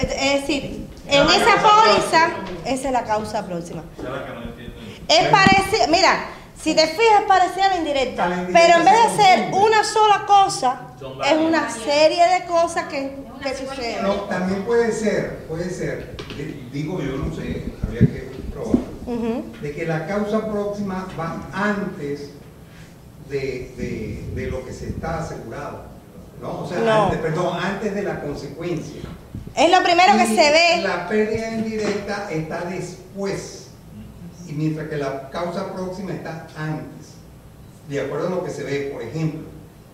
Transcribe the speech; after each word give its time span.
Es 0.00 0.40
decir, 0.40 0.88
en 1.06 1.22
esa 1.28 1.56
póliza, 1.62 2.30
esa 2.64 2.88
es 2.88 2.92
la 2.92 3.04
causa 3.04 3.46
próxima. 3.46 3.82
Es 5.08 5.28
parecido, 5.28 5.88
mira, 5.88 6.26
si 6.62 6.74
te 6.74 6.86
fijas 6.86 7.20
es 7.20 7.26
parecida 7.26 7.66
a 7.66 7.68
la 7.70 7.76
indirecta, 7.76 8.46
pero 8.52 8.78
en 8.78 8.84
vez 8.84 9.16
de 9.16 9.22
ser 9.22 9.50
una 9.52 9.82
sola 9.82 10.24
cosa, 10.26 10.80
es 11.26 11.38
una 11.38 11.70
serie 11.70 12.22
de 12.26 12.46
cosas 12.46 12.84
que, 12.84 13.16
que 13.42 13.56
suceden. 13.56 14.02
No, 14.02 14.14
también 14.22 14.62
puede 14.64 14.92
ser, 14.92 15.46
puede 15.48 15.70
ser, 15.70 16.16
digo 16.72 17.00
yo 17.00 17.16
no 17.16 17.34
sé, 17.34 17.72
habría 17.82 18.00
que 18.00 18.30
probar, 18.52 18.76
de 19.62 19.72
que 19.72 19.86
la 19.86 20.06
causa 20.06 20.50
próxima 20.50 21.08
va 21.18 21.48
antes 21.52 22.30
de, 23.28 24.30
de, 24.34 24.46
lo 24.50 24.64
que 24.64 24.72
se 24.72 24.88
está 24.88 25.18
asegurado. 25.18 25.84
¿no? 26.40 26.62
O 26.62 26.68
sea, 26.68 27.04
Antes, 27.04 27.20
perdón, 27.20 27.58
antes 27.62 27.94
de 27.94 28.02
la 28.02 28.20
consecuencia. 28.20 29.02
Es 29.56 29.70
lo 29.70 29.82
primero 29.82 30.12
que 30.16 30.26
se 30.26 30.50
ve. 30.50 30.82
La 30.82 31.08
pérdida 31.08 31.52
indirecta 31.52 32.30
está 32.30 32.64
después. 32.64 33.68
Y 34.48 34.52
mientras 34.52 34.88
que 34.88 34.96
la 34.96 35.30
causa 35.30 35.72
próxima 35.72 36.12
está 36.12 36.46
antes. 36.56 37.14
De 37.88 38.00
acuerdo 38.00 38.28
a 38.28 38.30
lo 38.30 38.44
que 38.44 38.50
se 38.50 38.62
ve, 38.62 38.90
por 38.92 39.02
ejemplo, 39.02 39.40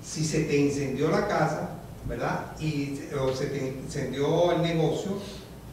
si 0.04 0.24
se 0.24 0.44
te 0.44 0.56
incendió 0.56 1.10
la 1.10 1.26
casa, 1.26 1.70
¿verdad? 2.06 2.52
Y, 2.60 3.00
o 3.18 3.34
se 3.34 3.46
te 3.46 3.74
incendió 3.84 4.52
el 4.52 4.62
negocio, 4.62 5.18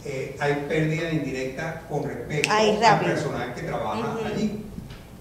eh, 0.05 0.35
hay 0.39 0.65
pérdida 0.67 1.11
indirecta 1.11 1.83
con 1.89 2.03
respecto 2.03 2.49
al 2.51 2.99
personal 2.99 3.53
que 3.53 3.61
trabaja 3.61 4.17
allí. 4.25 4.63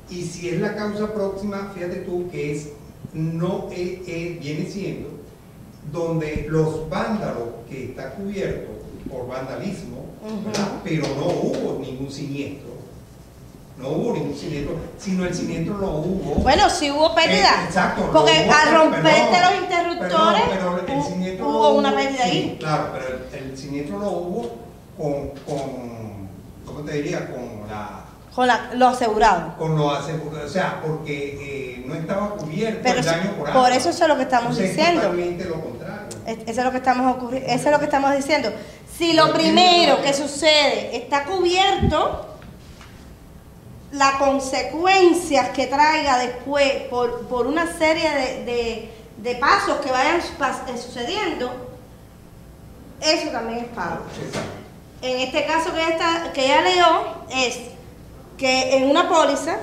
Y 0.09 0.25
si 0.25 0.51
es 0.51 0.61
la 0.61 0.75
causa 0.75 1.13
próxima, 1.13 1.73
fíjate 1.75 1.97
tú 1.97 2.31
que 2.31 2.53
es, 2.53 2.69
no 3.13 3.69
viene 3.69 4.69
siendo 4.71 5.12
donde 5.91 6.47
los 6.49 6.89
vándalos 6.89 7.49
que 7.69 7.87
está 7.87 8.11
cubierto 8.11 8.71
por 9.11 9.27
vandalismo, 9.27 10.07
pero 10.85 11.07
no 11.17 11.27
hubo 11.27 11.79
ningún 11.81 12.11
siniestro. 12.11 12.73
No 13.79 13.89
hubo 13.89 14.13
ningún 14.13 14.37
siniestro, 14.37 14.77
sino 14.99 15.27
el 15.27 15.35
siniestro 15.35 15.77
no 15.79 15.97
hubo. 15.97 16.35
Bueno, 16.37 16.71
sí 16.71 16.91
hubo 16.91 17.15
pérdida. 17.15 17.63
Eh, 17.63 17.65
exacto. 17.67 18.11
Porque 18.13 18.49
al 18.49 18.75
romperte 18.75 19.41
los 19.41 19.63
interruptores 19.63 20.43
hubo, 21.41 21.71
una 21.71 21.95
pérdida 21.95 22.25
ahí. 22.25 22.57
Claro, 22.61 22.91
pero 22.93 23.45
el, 23.45 23.59
siniestro 23.59 23.99
lo 23.99 24.11
hubo 24.11 24.51
con, 24.97 25.31
con, 25.47 26.29
¿cómo 26.65 26.81
te 26.85 26.93
diría? 26.93 27.29
Con 27.31 27.69
la 27.69 28.02
con 28.35 28.49
lo 28.75 28.89
asegurado. 28.89 29.57
Con 29.59 29.77
lo 29.77 29.91
asegurado, 29.91 30.47
o 30.47 30.49
sea, 30.49 30.81
porque 30.85 31.37
eh, 31.41 31.85
no 31.87 31.95
estaba 31.95 32.31
cubierto 32.31 32.89
el 32.89 33.05
daño 33.05 33.33
por 33.37 33.53
Por 33.53 33.73
eso 33.73 33.91
es 33.91 34.09
lo 34.09 34.17
que 34.17 34.23
estamos 34.23 34.57
diciendo. 34.57 35.03
Totalmente 35.03 35.45
lo 35.45 35.61
contrario. 35.61 36.03
Eso 36.27 36.61
es 36.61 36.65
lo 36.65 36.71
que 36.71 36.77
estamos 36.79 37.33
eso 37.33 37.65
es 37.67 37.71
lo 37.71 37.79
que 37.79 37.85
estamos 37.85 38.17
diciendo. 38.17 38.53
Si 38.97 39.13
lo 39.13 39.33
primero 39.35 40.01
que 40.01 40.15
sucede 40.15 40.97
está 40.97 41.25
cubierto, 41.25 42.27
las 43.93 44.15
consecuencias 44.15 45.51
que 45.51 45.67
traiga 45.67 46.19
después 46.19 46.73
por, 46.89 47.27
por 47.27 47.47
una 47.47 47.77
serie 47.77 48.09
de, 48.47 48.91
de, 49.19 49.35
pasos 49.37 49.79
que 49.81 49.91
vayan 49.91 50.21
eh, 50.21 50.79
sucediendo, 50.79 51.53
eso 53.01 53.29
también 53.31 53.59
es 53.61 53.67
pago. 53.67 54.05
En 55.03 55.21
este 55.21 55.45
caso 55.45 55.75
que 55.75 55.83
ella, 55.83 56.33
que 56.33 56.45
ella 56.45 56.63
leyó 56.63 57.25
es 57.31 57.73
que 58.43 58.77
en 58.77 58.91
una 58.91 59.09
póliza 59.09 59.55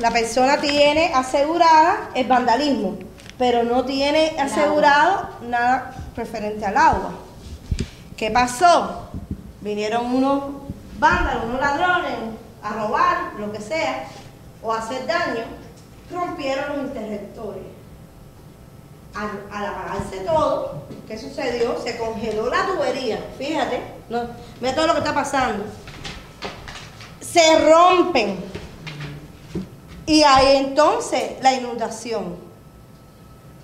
la 0.00 0.10
persona 0.10 0.60
tiene 0.60 1.12
asegurada 1.14 2.10
el 2.16 2.26
vandalismo, 2.26 2.96
pero 3.38 3.62
no 3.62 3.84
tiene 3.84 4.34
asegurado 4.40 5.28
nada 5.42 5.94
referente 6.16 6.66
al 6.66 6.78
agua. 6.78 7.12
¿Qué 8.16 8.28
pasó? 8.32 9.08
Vinieron 9.60 10.12
unos 10.12 10.42
vándalos, 10.98 11.44
unos 11.44 11.60
ladrones 11.60 12.12
a 12.64 12.72
robar, 12.72 13.34
lo 13.38 13.52
que 13.52 13.60
sea, 13.60 14.08
o 14.64 14.72
a 14.72 14.78
hacer 14.78 15.06
daño, 15.06 15.44
rompieron 16.10 16.70
los 16.70 16.86
interruptores. 16.86 17.62
Al, 19.14 19.64
apagarse 19.64 20.16
todo, 20.26 20.86
¿qué 21.06 21.16
sucedió? 21.16 21.80
Se 21.80 21.96
congeló 21.98 22.50
la 22.50 22.66
tubería, 22.66 23.24
fíjate, 23.38 23.80
no, 24.08 24.22
mira 24.60 24.74
todo 24.74 24.88
lo 24.88 24.94
que 24.94 24.98
está 24.98 25.14
pasando 25.14 25.62
se 27.32 27.58
rompen. 27.70 28.36
Y 30.06 30.22
ahí 30.22 30.56
entonces 30.56 31.42
la 31.42 31.54
inundación. 31.54 32.36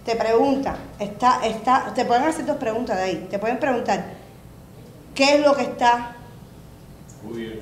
Te 0.04 0.16
pregunta, 0.16 0.78
está, 0.98 1.44
está, 1.46 1.92
te 1.92 2.06
pueden 2.06 2.24
hacer 2.24 2.46
dos 2.46 2.56
preguntas 2.56 2.96
de 2.96 3.02
ahí. 3.02 3.26
Te 3.30 3.38
pueden 3.38 3.58
preguntar, 3.58 4.14
¿qué 5.14 5.34
es 5.34 5.42
lo 5.42 5.54
que 5.54 5.62
está 5.62 6.16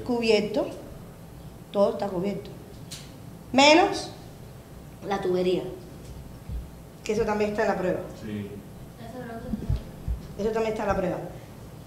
cubierto? 0.05 0.69
Todo 1.73 1.95
está 1.95 2.07
cubierto. 2.07 2.51
Menos 3.53 4.13
la 5.09 5.21
tubería. 5.21 5.65
Que 7.03 7.15
eso 7.15 7.25
también 7.25 7.51
está 7.51 7.63
en 7.63 7.69
la 7.69 7.79
prueba. 7.79 8.01
Eso 10.39 10.51
también 10.51 10.73
está 10.73 10.83
en 10.83 10.89
la 10.89 10.97
prueba. 10.97 11.19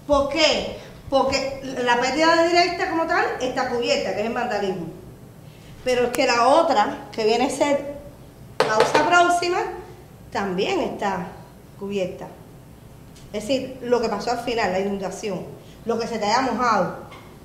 ¿Por 0.06 0.28
qué? 0.28 0.76
Porque 1.10 1.60
la 1.84 2.00
pérdida 2.00 2.44
directa 2.44 2.88
como 2.88 3.06
tal 3.06 3.26
está 3.40 3.68
cubierta, 3.68 4.14
que 4.14 4.20
es 4.20 4.26
el 4.26 4.32
vandalismo. 4.32 4.86
Pero 5.84 6.04
es 6.04 6.10
que 6.10 6.26
la 6.26 6.46
otra, 6.46 7.08
que 7.10 7.24
viene 7.24 7.46
a 7.46 7.50
ser 7.50 7.96
causa 8.56 9.08
próxima, 9.08 9.58
también 10.30 10.78
está 10.80 11.26
cubierta. 11.80 12.28
Es 13.32 13.42
decir, 13.42 13.78
lo 13.82 14.00
que 14.00 14.08
pasó 14.08 14.30
al 14.30 14.40
final, 14.40 14.70
la 14.70 14.78
inundación, 14.78 15.44
lo 15.84 15.98
que 15.98 16.06
se 16.06 16.18
te 16.18 16.26
haya 16.26 16.42
mojado, 16.42 16.98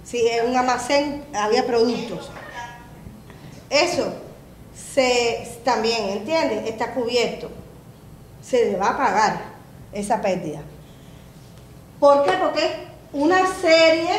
si 0.03 0.27
en 0.27 0.49
un 0.51 0.57
almacén 0.57 1.25
había 1.33 1.65
productos. 1.65 2.29
Eso 3.71 4.13
se, 4.75 5.59
también, 5.63 6.09
¿entiendes? 6.09 6.67
Está 6.67 6.93
cubierto. 6.93 7.49
Se 8.43 8.71
le 8.71 8.77
va 8.77 8.89
a 8.89 8.97
pagar 8.97 9.41
esa 9.91 10.21
pérdida. 10.21 10.59
¿Por 11.99 12.23
qué? 12.23 12.31
Porque 12.33 12.94
una 13.15 13.47
serie 13.47 14.11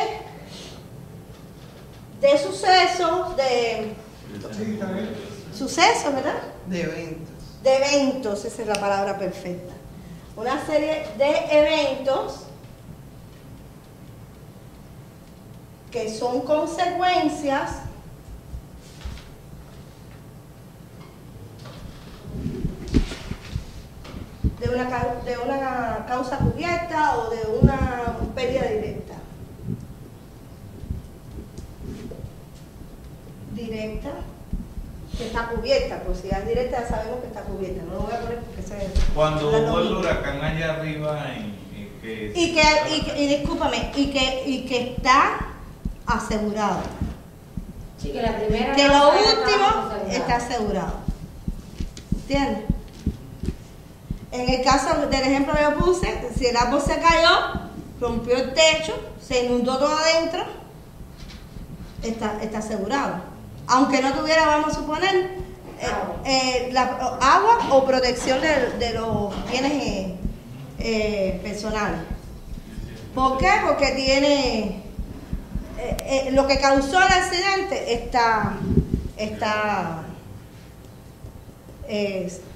de 2.19 2.37
sucesos, 2.39 3.37
de 3.37 3.93
sucesos, 5.55 6.15
¿verdad? 6.15 6.41
De 6.65 6.81
eventos. 6.81 7.61
De 7.61 7.75
eventos, 7.75 8.43
esa 8.43 8.61
es 8.63 8.67
la 8.67 8.75
palabra 8.75 9.19
perfecta. 9.19 9.73
Una 10.35 10.65
serie 10.65 11.07
de 11.15 11.29
eventos 11.51 12.39
que 15.91 16.11
son 16.11 16.41
consecuencias 16.41 17.69
de 24.67 24.75
una, 24.75 24.89
de 25.23 25.37
una 25.37 26.05
causa 26.07 26.37
cubierta 26.37 27.17
o 27.17 27.29
de 27.29 27.59
una 27.61 28.17
pérdida 28.35 28.65
directa. 28.65 29.13
Directa, 33.53 34.09
que 35.17 35.27
está 35.27 35.47
cubierta, 35.47 36.03
pues 36.05 36.19
si 36.19 36.29
es 36.29 36.47
directa 36.47 36.81
ya 36.81 36.87
sabemos 36.87 37.21
que 37.21 37.27
está 37.27 37.41
cubierta, 37.41 37.83
no 37.85 37.93
lo 37.95 38.01
voy 38.01 38.13
a 38.13 38.21
poner 38.21 38.39
porque 38.39 38.61
se... 38.61 39.13
Cuando 39.15 39.49
hubo 39.49 39.79
el 39.79 39.97
huracán 39.97 40.43
allá 40.43 40.73
arriba 40.75 41.25
que... 42.01 42.31
Y 42.35 42.53
que, 42.53 42.61
y, 42.89 43.23
y, 43.23 43.37
discúlpame, 43.37 43.91
y 43.95 44.11
que, 44.11 44.43
y 44.45 44.65
que 44.65 44.93
está 44.93 45.39
asegurado. 46.05 46.81
Sí, 47.97 48.11
que 48.11 48.21
la 48.21 48.37
primera... 48.37 48.75
Que 48.75 48.87
lo 48.87 49.09
último 49.09 50.11
está 50.11 50.35
asegurado. 50.35 50.97
¿Entiendes? 52.13 52.76
En 54.37 54.47
el 54.53 54.63
caso 54.63 55.07
del 55.07 55.21
ejemplo 55.21 55.55
que 55.55 55.63
yo 55.63 55.75
puse, 55.77 56.29
si 56.37 56.45
el 56.45 56.55
árbol 56.55 56.79
se 56.79 56.99
cayó, 56.99 57.59
rompió 57.99 58.35
el 58.35 58.53
techo, 58.53 58.93
se 59.19 59.45
inundó 59.45 59.79
todo 59.79 59.97
adentro, 59.97 60.43
está, 62.03 62.37
está 62.43 62.59
asegurado. 62.59 63.15
Aunque 63.65 63.99
no 63.99 64.13
tuviera, 64.13 64.45
vamos 64.45 64.73
a 64.73 64.75
suponer, 64.75 65.15
eh, 65.15 65.87
eh, 66.25 66.69
la, 66.71 66.83
agua 67.19 67.67
o 67.71 67.83
protección 67.83 68.39
de, 68.41 68.93
los 68.93 69.33
bienes 69.49 70.13
eh, 70.77 71.39
personales. 71.41 72.01
¿Por 73.15 73.39
qué? 73.39 73.49
Porque 73.65 73.87
tiene 73.93 74.83
lo 76.31 76.45
que 76.45 76.59
causó 76.59 76.97
el 76.97 77.11
accidente 77.11 77.93
está, 77.93 78.53
está 79.17 80.03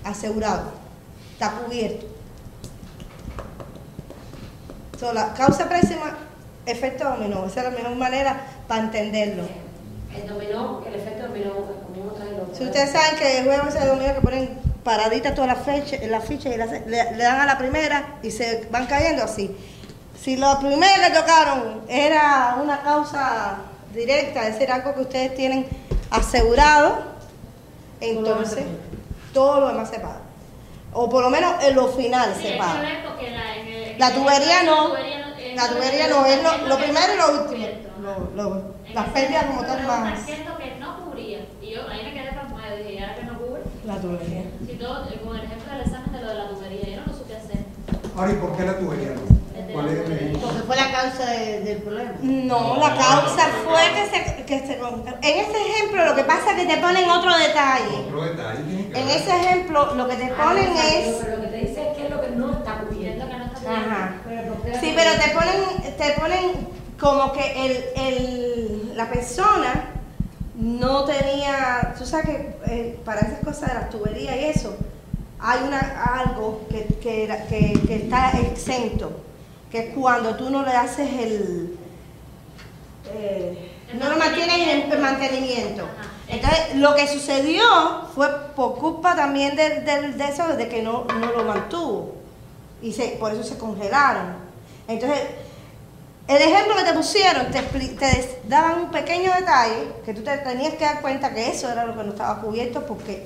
asegurado 0.03 0.80
está 1.41 1.51
cubierto. 1.61 2.05
la 5.15 5.33
causa 5.33 5.67
próxima, 5.67 6.15
efecto 6.67 7.05
dominó. 7.05 7.47
Esa 7.47 7.61
es 7.61 7.65
la 7.65 7.71
mejor 7.71 7.95
manera 7.95 8.39
para 8.67 8.83
entenderlo. 8.83 9.43
El 10.15 10.27
dominó, 10.27 10.83
el 10.85 10.93
efecto 10.93 11.27
dominó, 11.27 11.65
Si 12.53 12.63
ustedes 12.63 12.91
saben 12.91 13.17
que 13.17 13.39
el 13.39 13.45
juego 13.45 13.67
ese 13.67 13.83
dominó 13.83 14.13
que 14.13 14.21
ponen 14.21 14.49
paraditas 14.83 15.33
todas 15.33 15.57
las 15.57 15.65
fichas, 15.65 16.07
la 16.07 16.21
ficha 16.21 16.49
y 16.49 16.57
le, 16.57 17.17
dan 17.17 17.39
a 17.39 17.45
la 17.47 17.57
primera 17.57 18.19
y 18.21 18.29
se 18.29 18.67
van 18.69 18.85
cayendo 18.85 19.23
así. 19.23 19.55
Si 20.21 20.38
lo 20.38 20.59
primero 20.59 20.93
que 21.07 21.19
tocaron 21.19 21.81
era 21.88 22.57
una 22.61 22.83
causa 22.83 23.57
directa, 23.95 24.47
es 24.47 24.53
decir, 24.53 24.71
algo 24.71 24.93
que 24.93 25.01
ustedes 25.01 25.33
tienen 25.33 25.65
asegurado, 26.11 26.99
entonces 27.99 28.65
todo 29.33 29.61
lo 29.61 29.67
demás 29.69 29.89
se 29.89 29.99
paga. 29.99 30.20
O 30.93 31.09
por 31.09 31.23
lo 31.23 31.29
menos 31.29 31.63
en 31.63 31.75
lo 31.75 31.88
final 31.88 32.33
Sí, 32.35 32.47
se 32.49 32.53
paga. 32.57 32.81
la, 33.97 34.13
tubería 34.13 34.63
no. 34.63 34.89
La 35.55 35.67
tubería 35.69 36.07
no, 36.07 36.25
es 36.25 36.43
lo, 36.43 36.67
lo 36.67 36.77
primero 36.77 37.13
y 37.13 37.17
lo 37.17 37.41
último. 37.43 37.67
Lo- 38.01 38.31
lo- 38.35 38.71
las 38.93 39.05
pérdidas 39.09 39.45
como 39.45 39.61
tal 39.63 39.88
más. 39.88 40.19
¿Qué 40.25 40.33
es 40.33 40.45
lo 40.45 40.57
que 40.57 40.75
no 40.79 41.05
cubría? 41.05 41.39
Y 41.61 41.69
yo 41.71 41.81
ahí 41.89 42.03
me 42.03 42.11
quedé 42.13 42.31
dije, 42.77 42.93
¿y 42.93 42.97
ahora 42.99 43.15
que 43.15 43.23
no 43.23 43.38
cubre? 43.39 43.61
La 43.85 43.97
tubería. 43.97 44.43
Si 44.67 44.73
todo, 44.75 45.05
con 45.25 45.38
el 45.38 45.43
ejemplo 45.45 45.71
del 45.73 45.81
examen 45.81 46.11
de 46.13 46.21
lo 46.21 46.27
de 46.29 46.35
la 46.35 46.49
tubería, 46.49 46.81
yo 46.89 47.01
no 47.01 47.07
lo 47.07 47.13
supe 47.17 47.35
hacer. 47.35 47.57
Ahora, 48.15 48.31
¿y 48.31 48.35
por 48.35 48.57
qué 48.57 48.63
la 48.65 48.79
tubería 48.79 49.09
no? 49.15 49.73
¿Cuál 49.73 49.88
es 49.88 49.93
el 49.99 50.03
fue 50.71 50.75
la 50.77 50.91
causa 50.91 51.25
de- 51.31 51.59
del 51.62 51.77
problema. 51.79 52.12
No, 52.21 52.77
la 52.79 52.95
causa 52.95 53.47
fue 53.65 53.81
que 53.94 54.09
se, 54.09 54.45
que 54.45 54.59
se... 54.59 54.73
En 54.75 55.39
ese 55.45 55.57
ejemplo 55.68 56.06
lo 56.06 56.15
que 56.15 56.23
pasa 56.23 56.51
es 56.51 56.57
que 56.65 56.73
te 56.75 56.81
ponen 56.81 57.09
otro 57.09 57.38
detalle. 57.38 57.97
Otro 58.07 58.23
detalle 58.23 58.89
En 58.94 59.09
ese 59.09 59.35
ejemplo 59.35 59.95
lo 59.95 60.07
que 60.07 60.15
te 60.15 60.27
ponen 60.27 60.69
Ah, 60.77 60.88
es... 60.88 61.15
Pero 61.23 61.38
lo 61.38 61.41
que 61.44 61.47
te 61.50 61.57
dice 61.57 61.89
es 61.91 61.97
qué 61.97 62.03
es 62.06 62.09
lo 62.09 62.21
que 62.21 62.29
no 62.29 62.51
está 62.53 62.79
cubierto. 62.79 63.25
lo 63.25 63.29
que 63.31 63.38
no 63.38 63.45
está 63.45 63.59
cubierto. 63.59 63.89
Ajá. 63.89 64.13
Pero 64.27 64.53
¿por 64.53 64.62
qué 64.63 64.69
la 64.71 64.79
Sí, 64.79 64.94
pero 64.95 65.12
te 65.12 65.29
ponen, 65.31 65.95
te 65.97 66.21
ponen 66.21 66.68
como 67.00 67.31
que 67.33 67.65
el, 67.65 67.85
el, 67.95 68.97
la 68.97 69.09
persona 69.09 69.88
no 70.56 71.03
tenía, 71.06 71.95
tú 71.97 72.06
sabes 72.06 72.25
que 72.27 72.56
eh, 72.67 73.00
para 73.03 73.21
esas 73.21 73.39
cosas 73.44 73.69
de 73.69 73.74
las 73.75 73.89
tuberías 73.89 74.35
y 74.38 74.45
eso, 74.45 74.75
hay 75.39 75.59
una, 75.67 75.79
algo 76.24 76.62
que, 76.69 76.85
que, 77.01 77.79
que 77.88 77.95
está 77.95 78.31
exento, 78.39 79.12
que 79.71 79.79
es 79.79 79.94
cuando 79.95 80.35
tú 80.35 80.50
no 80.50 80.63
le 80.63 80.71
haces 80.71 81.09
el... 81.19 81.77
eh, 83.13 83.71
no 83.94 84.09
lo 84.09 84.18
mantienes 84.18 84.57
en 84.68 84.91
el 84.91 85.00
mantenimiento. 85.00 85.85
Entonces, 86.27 86.75
lo 86.75 86.95
que 86.95 87.07
sucedió 87.07 87.63
fue 88.15 88.27
por 88.56 88.77
culpa 88.77 89.15
también 89.15 89.56
del, 89.56 89.83
del- 89.83 90.18
de 90.18 90.25
eso, 90.25 90.47
de 90.56 90.68
que 90.69 90.81
no, 90.81 91.06
no 91.06 91.31
lo 91.31 91.44
mantuvo. 91.44 92.15
Y 92.81 92.94
se, 92.94 93.09
por 93.19 93.33
eso 93.33 93.44
se 93.44 93.57
congelaron. 93.57 94.35
Entonces, 94.88 95.19
el 96.27 96.38
ejemplo 96.41 96.75
que 96.77 96.83
te 96.83 96.94
pusieron, 96.94 97.47
te, 97.51 97.62
te 97.62 98.39
daban 98.47 98.79
un 98.83 98.91
pequeño 98.91 99.31
detalle 99.33 99.91
que 100.06 100.13
tú 100.13 100.21
te 100.24 100.38
tenías 100.38 100.74
que 100.75 100.85
dar 100.85 101.01
cuenta 101.01 101.33
que 101.33 101.50
eso 101.50 101.69
era 101.69 101.85
lo 101.85 101.97
que 101.97 102.03
no 102.03 102.12
estaba 102.12 102.39
cubierto 102.41 102.85
porque 102.85 103.25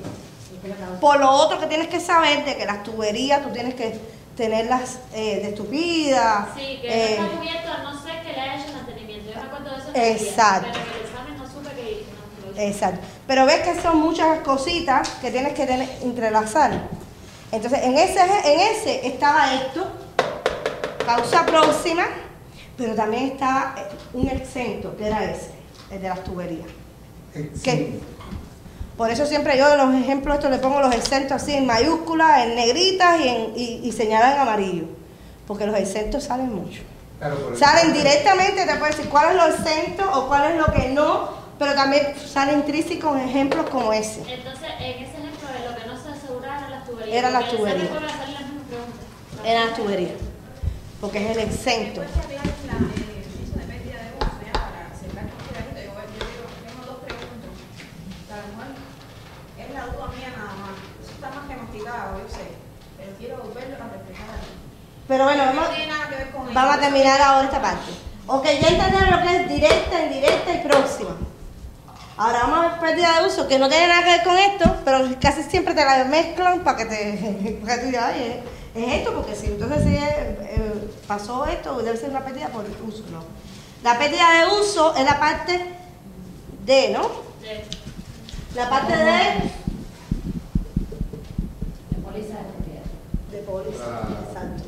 por 1.00 1.20
lo 1.20 1.30
otro 1.30 1.60
que 1.60 1.68
tienes 1.68 1.88
que 1.90 2.00
saber 2.00 2.44
de 2.44 2.56
que 2.58 2.66
las 2.66 2.82
tuberías 2.84 3.44
tú 3.44 3.50
tienes 3.50 3.76
que 3.76 4.00
tenerlas 4.36 5.00
eh, 5.14 5.42
destupidas. 5.44 6.50
Sí, 6.56 6.80
que 6.82 7.14
eh, 7.14 7.18
no 7.18 7.26
está 7.26 7.38
cubierto 7.38 7.72
a 7.72 7.84
no 7.84 8.04
ser 8.04 8.22
que 8.22 8.34
le 8.34 8.42
haya 8.42 8.62
hecho 8.62 8.74
mantenimiento. 8.74 9.32
Yo 9.32 9.40
me 9.40 9.46
acuerdo 9.46 9.72
de 9.72 9.78
eso. 9.78 9.90
en 9.94 9.96
el 9.96 10.20
día, 10.20 10.32
Exacto. 10.32 10.68
Pero 10.72 10.84
en 10.84 10.96
el 10.96 11.06
examen 11.06 11.38
no 11.38 11.46
supe 11.48 11.70
que 11.76 12.06
no, 12.12 12.46
lo 12.46 12.52
hice. 12.54 12.68
Exacto. 12.68 13.08
Pero 13.28 13.46
ves 13.46 13.60
que 13.60 13.82
son 13.82 13.98
muchas 14.00 14.40
cositas 14.40 15.10
que 15.22 15.32
tienes 15.32 15.54
que 15.54 15.66
tener, 15.66 15.90
entrelazar. 16.02 16.90
Entonces, 17.52 17.80
en 17.84 17.98
ese, 17.98 18.22
en 18.22 18.60
ese 18.60 19.08
estaba 19.08 19.54
esto, 19.54 19.88
causa 21.06 21.46
próxima, 21.46 22.06
pero 22.78 22.94
también 22.96 23.32
estaba 23.32 23.76
eh, 23.78 23.84
un 24.14 24.28
exento, 24.28 24.96
que 24.98 25.08
era 25.08 25.24
ese, 25.24 25.52
el 25.92 26.02
de 26.02 26.10
las 26.10 26.24
tuberías. 26.24 26.68
Exento. 27.34 28.15
Por 28.98 29.10
eso 29.10 29.26
siempre 29.26 29.58
yo 29.58 29.72
en 29.72 29.78
los 29.78 29.94
ejemplos 30.04 30.36
estos 30.36 30.52
le 30.52 30.58
pongo 30.58 30.80
los 30.82 30.94
exentos 30.96 31.34
así 31.34 31.54
en 31.54 31.66
mayúsculas, 31.66 32.46
en 32.46 32.56
negritas 32.56 33.20
y, 33.20 33.28
en, 33.28 33.54
y, 33.56 33.82
y 33.84 33.92
señaladas 33.92 34.36
en 34.36 34.42
amarillo. 34.42 34.84
Porque 35.48 35.66
los 35.66 35.76
exentos 35.78 36.24
salen 36.24 36.54
mucho. 36.54 36.82
Claro, 37.20 37.56
Salen 37.58 37.94
directamente, 37.94 38.66
te 38.66 38.76
puede 38.76 38.92
decir 38.92 39.10
cuál 39.10 39.32
es 39.32 39.36
lo 39.36 39.48
exento 39.48 40.04
o 40.14 40.28
cuál 40.28 40.52
es 40.52 40.58
lo 40.58 40.66
que 40.74 40.90
no, 40.90 41.30
pero 41.58 41.74
también 41.74 42.14
sale 42.18 42.54
intrínseco 42.54 43.16
en 43.16 43.30
ejemplos 43.30 43.70
como 43.70 43.94
ese. 43.94 44.20
Entonces, 44.32 44.70
en 44.80 45.04
ese 45.04 45.18
ejemplo, 45.18 45.48
de 45.48 45.70
lo 45.70 45.76
que 45.78 45.88
no 45.88 45.98
se 46.02 46.10
aseguraba 46.10 46.58
eran 46.58 46.72
las 46.72 46.86
tuberías. 46.86 47.18
Eran 47.18 47.34
las 47.34 47.50
tuberías. 47.50 47.90
vuelven 47.90 48.10
a 48.10 48.18
salir 48.18 48.34
las 48.34 48.48
mismas 48.50 48.68
preguntas. 48.68 49.46
Eran 49.46 49.68
las 49.68 49.78
tuberías. 49.78 50.20
Porque 51.00 51.24
es 51.24 51.38
el 51.38 51.40
exento. 51.44 52.02
Después 52.02 52.26
que 52.26 52.38
había 52.38 52.44
la, 52.44 52.78
eh, 52.84 53.24
eso 53.24 53.60
de 53.60 53.66
pérdida 53.66 53.98
de 54.04 54.12
uso, 54.20 54.36
ya 54.44 54.52
para 54.52 54.92
cerrar 54.92 55.26
con 55.32 55.40
cuidadito, 55.48 55.80
yo, 55.80 55.96
yo 55.96 56.22
digo, 56.28 56.46
tengo 56.68 56.82
dos 56.84 57.00
preguntas. 57.00 57.52
que 58.28 58.34
A 58.34 58.38
lo 58.44 58.48
mejor 58.52 58.68
es 59.56 59.70
la 59.72 59.84
duda 59.88 60.08
mía 60.12 60.30
nada 60.36 60.54
más. 60.60 60.76
Eso 61.00 61.16
está 61.16 61.32
yo 62.24 62.30
sé. 62.34 62.44
Pero 62.98 63.12
quiero 63.18 63.36
verlo 63.54 63.76
a 63.84 63.88
reflejar 63.98 64.30
aquí. 64.38 64.48
Pero 65.08 65.24
bueno, 65.26 65.46
no 65.46 65.54
vamos, 65.62 65.70
vamos 66.54 66.76
a 66.76 66.80
terminar 66.80 67.22
ahora 67.22 67.46
esta 67.46 67.62
parte. 67.62 67.92
Ok, 68.28 68.46
ya 68.46 68.68
entendieron 68.70 69.12
lo 69.12 69.22
que 69.28 69.36
es 69.36 69.50
directa, 69.50 70.04
indirecta 70.04 70.52
y 70.54 70.68
próxima. 70.68 71.16
Ahora 72.18 72.40
vamos 72.44 72.60
a 72.60 72.70
ver 72.70 72.80
pérdida 72.80 73.20
de 73.20 73.28
uso, 73.28 73.48
que 73.48 73.60
no 73.60 73.68
tiene 73.70 73.88
nada 73.88 74.04
que 74.04 74.10
ver 74.12 74.24
con 74.24 74.38
esto, 74.38 74.76
pero 74.86 75.00
casi 75.22 75.44
siempre 75.44 75.74
te 75.74 75.84
la 75.84 76.06
mezclan 76.06 76.62
para 76.62 76.78
que 76.78 76.86
te 76.86 77.60
para 77.66 77.76
que 77.76 77.82
tú 77.82 77.88
digas, 77.88 78.06
"Ay, 78.14 78.42
es, 78.76 78.84
es 78.84 78.94
esto, 79.00 79.14
porque 79.14 79.36
si 79.36 79.48
entonces 79.48 79.84
si 79.84 79.96
es, 79.96 80.04
eh, 80.04 80.90
pasó 81.08 81.46
esto, 81.46 81.78
debe 81.82 81.98
ser 81.98 82.10
una 82.10 82.24
pérdida 82.26 82.48
por 82.48 82.64
uso, 82.88 83.04
no. 83.12 83.22
La 83.84 83.98
pérdida 84.00 84.26
de 84.32 84.60
uso 84.62 84.96
es 84.96 85.04
la 85.06 85.20
parte 85.20 85.62
de, 86.66 86.90
¿no? 86.90 87.02
De- 87.42 87.66
La 88.56 88.70
parte 88.70 88.96
de, 88.96 89.52
De 92.16 92.22
póliza 92.22 92.38
de 92.38 92.44
propiedad. 92.54 92.86
de 93.32 93.38
póliza, 93.40 93.84
Ah. 93.92 94.24
exacto. 94.26 94.64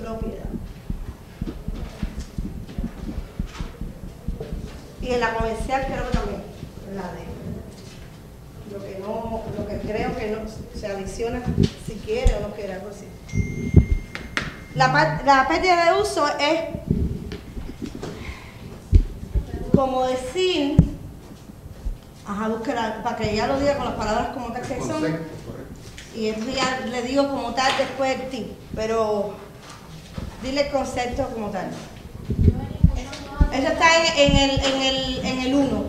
Propiedad. 0.00 0.44
Y 5.00 5.08
en 5.08 5.20
la 5.20 5.34
comercial 5.34 5.84
creo 5.88 6.06
que 6.10 6.16
también, 6.16 6.42
la 6.94 7.12
de 7.12 7.24
lo 8.72 8.84
que 8.84 8.98
no, 9.00 9.42
lo 9.58 9.66
que 9.66 9.78
creo 9.78 10.16
que 10.16 10.30
no 10.30 10.78
se 10.78 10.86
adiciona 10.86 11.42
si 11.84 11.94
quiere 11.94 12.34
o 12.36 12.40
no 12.40 12.54
quiere, 12.54 12.74
algo 12.74 12.88
así. 12.90 13.06
La 14.76 15.46
pérdida 15.48 15.92
de 15.92 16.00
uso 16.00 16.24
es 16.38 16.60
como 19.74 20.06
decir, 20.06 20.76
ajá, 22.26 22.48
búsquela, 22.48 23.02
para 23.02 23.16
que 23.16 23.34
ya 23.36 23.46
lo 23.46 23.58
diga 23.58 23.76
con 23.76 23.86
las 23.86 23.94
palabras 23.94 24.28
como 24.28 24.52
tal 24.52 24.62
que 24.62 24.78
son. 24.80 25.00
Correcto. 25.00 25.28
Y 26.14 26.28
entonces 26.28 26.54
ya 26.56 26.80
le 26.86 27.02
digo 27.02 27.28
como 27.28 27.54
tal 27.54 27.72
después 27.78 28.20
el 28.20 28.28
tip, 28.28 28.46
pero 28.74 29.34
dile 30.42 30.66
el 30.66 30.72
concepto 30.72 31.26
como 31.28 31.48
tal. 31.48 31.68
Eso 33.52 33.68
está 33.68 33.86
en, 34.16 34.32
en 34.32 34.36
el 34.36 34.50
en 34.64 34.82
el 34.82 35.26
en 35.26 35.40
el 35.40 35.54
1, 35.54 35.84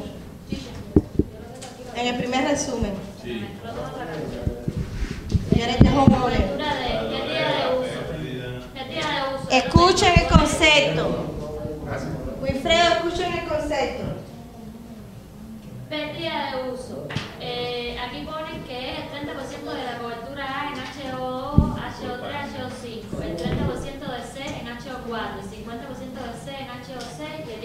en 1.95 2.07
el 2.07 2.15
primer 2.17 2.43
resumen. 2.45 2.93
Sí. 3.21 3.45
Dejo 5.55 6.05
de 6.29 6.35
de 6.35 6.37
de. 6.37 6.43
Escuchen 9.57 10.13
el 10.19 10.27
concepto. 10.27 11.29
Wilfredo, 12.41 12.89
escuchen 12.95 13.33
el 13.33 13.47
concepto. 13.47 14.03
Pérdida 15.89 16.51
de 16.51 16.57
uso. 16.71 17.07
Eh, 17.39 17.97
aquí 17.99 18.25
ponen 18.25 18.63
que 18.63 18.93
es 18.93 18.99
el 18.99 19.09
30% 19.29 19.73
de 19.73 19.83
la 19.83 19.97
cobertura 19.99 20.43
A 20.43 20.69
en 20.69 20.75
HO2, 20.79 21.75
HO3, 21.75 22.57
HO5, 22.57 23.21
el 23.21 23.37
30% 23.37 24.09
de 24.09 24.21
C 24.25 24.41
en 24.41 24.67
HO4, 24.67 25.39
el 25.39 25.45
50% 25.45 26.17
de 26.17 26.33
C 26.43 26.45
en 26.57 26.67
HO6 26.67 27.47
y 27.47 27.51
el 27.53 27.61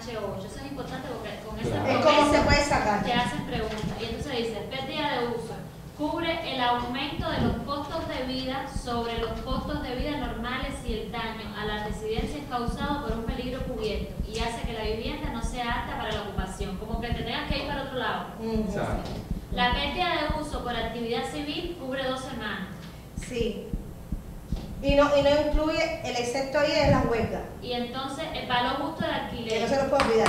10% 0.00 0.06
de 0.06 0.16
A 0.16 0.20
en 0.20 0.40
HO8. 0.40 0.46
Eso 0.46 0.58
es 0.58 0.66
importante 0.72 1.08
porque 1.08 1.40
con 1.46 1.58
esa 1.58 1.90
Es 1.90 2.04
como 2.04 2.32
se 2.32 2.40
puede 2.40 2.64
sacar. 2.64 3.04
te 3.04 3.12
hacen 3.12 3.44
preguntas. 3.46 3.80
Y 4.00 4.04
entonces 4.04 4.36
dice, 4.38 4.68
pérdida 4.70 5.20
de 5.20 5.28
uso. 5.28 5.54
Cubre 5.98 6.54
el 6.54 6.60
aumento 6.62 7.30
de 7.30 7.40
los 7.42 7.56
costos 7.66 8.08
de 8.08 8.24
vida 8.24 8.66
sobre 8.68 9.18
los 9.18 9.32
costos 9.42 9.82
de 9.82 9.96
vida 9.96 10.16
normales 10.16 10.72
y 10.86 10.94
el 10.94 11.12
daño 11.12 11.54
a 11.60 11.66
la 11.66 11.84
residencia 11.84 12.38
es 12.38 12.48
causado 12.48 13.02
por 13.06 13.18
un 13.18 13.24
peligro 13.24 13.60
cubierto 13.64 14.14
y 14.26 14.38
hace 14.38 14.62
que 14.66 14.72
la 14.72 14.84
vivienda 14.84 15.28
no 15.30 15.42
sea 15.42 15.82
apta 15.82 15.98
para 15.98 16.12
la 16.12 16.22
ocupación, 16.22 16.78
como 16.78 17.02
que 17.02 17.08
te 17.08 17.22
tengas 17.22 17.50
que 17.50 17.58
ir 17.58 17.66
para 17.68 17.82
otro 17.82 17.98
lado. 17.98 18.26
Exacto. 18.42 19.10
La 19.52 19.74
pérdida 19.74 20.08
de 20.22 20.40
uso 20.40 20.62
por 20.64 20.74
actividad 20.74 21.24
civil 21.30 21.76
cubre 21.78 22.04
dos 22.08 22.20
semanas 22.20 22.68
Sí. 23.16 23.66
Y 24.82 24.94
no, 24.94 25.14
y 25.16 25.22
no 25.22 25.30
incluye 25.46 26.00
el 26.04 26.16
excepto 26.16 26.58
ahí 26.58 26.72
de 26.72 26.90
las 26.90 27.04
huelgas. 27.06 27.42
y 27.62 27.72
entonces 27.72 28.24
el 28.34 28.48
valor 28.48 28.76
justo 28.80 29.04
de 29.04 29.10
Que 29.10 29.14
alquiler 29.14 29.60
no 29.62 29.68
se 29.68 29.76
lo 29.82 29.90
puedo 29.90 30.04
olvidar. 30.06 30.28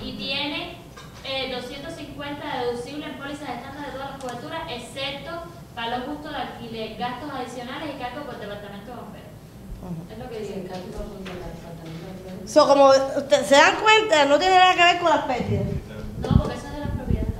y 0.00 0.12
tiene 0.16 0.76
eh, 1.24 1.52
250 1.54 2.58
deducible 2.60 3.06
en 3.06 3.18
pólizas 3.18 3.48
estándar 3.50 3.86
de 3.86 3.92
todas 3.92 4.10
las 4.12 4.20
coberturas, 4.20 4.60
excepto 4.70 5.30
valor 5.76 6.06
justo 6.06 6.28
de 6.30 6.36
alquiler, 6.36 6.96
gastos 6.96 7.30
adicionales 7.30 7.90
y 7.94 7.98
cargos 8.00 8.24
por 8.24 8.38
departamento 8.38 8.90
de 8.90 8.96
bomberos. 8.96 9.28
Es 10.10 10.18
lo 10.18 10.28
que 10.30 10.38
dice. 10.40 10.54
el 10.54 10.62
departamento 10.64 11.02
de. 12.42 12.48
So, 12.48 12.66
como 12.68 12.88
usted- 12.88 13.44
se 13.44 13.54
dan 13.54 13.76
cuenta, 13.82 14.24
no 14.24 14.38
tiene 14.38 14.56
nada 14.56 14.74
que 14.74 14.82
ver 14.82 14.98
con 14.98 15.10
las 15.10 15.24
pérdidas. 15.24 15.64
No, 16.20 16.38
porque 16.38 16.56
eso 16.56 16.66
es 16.66 16.72
de 16.72 16.80
las 16.80 16.90
propiedades. 16.90 17.32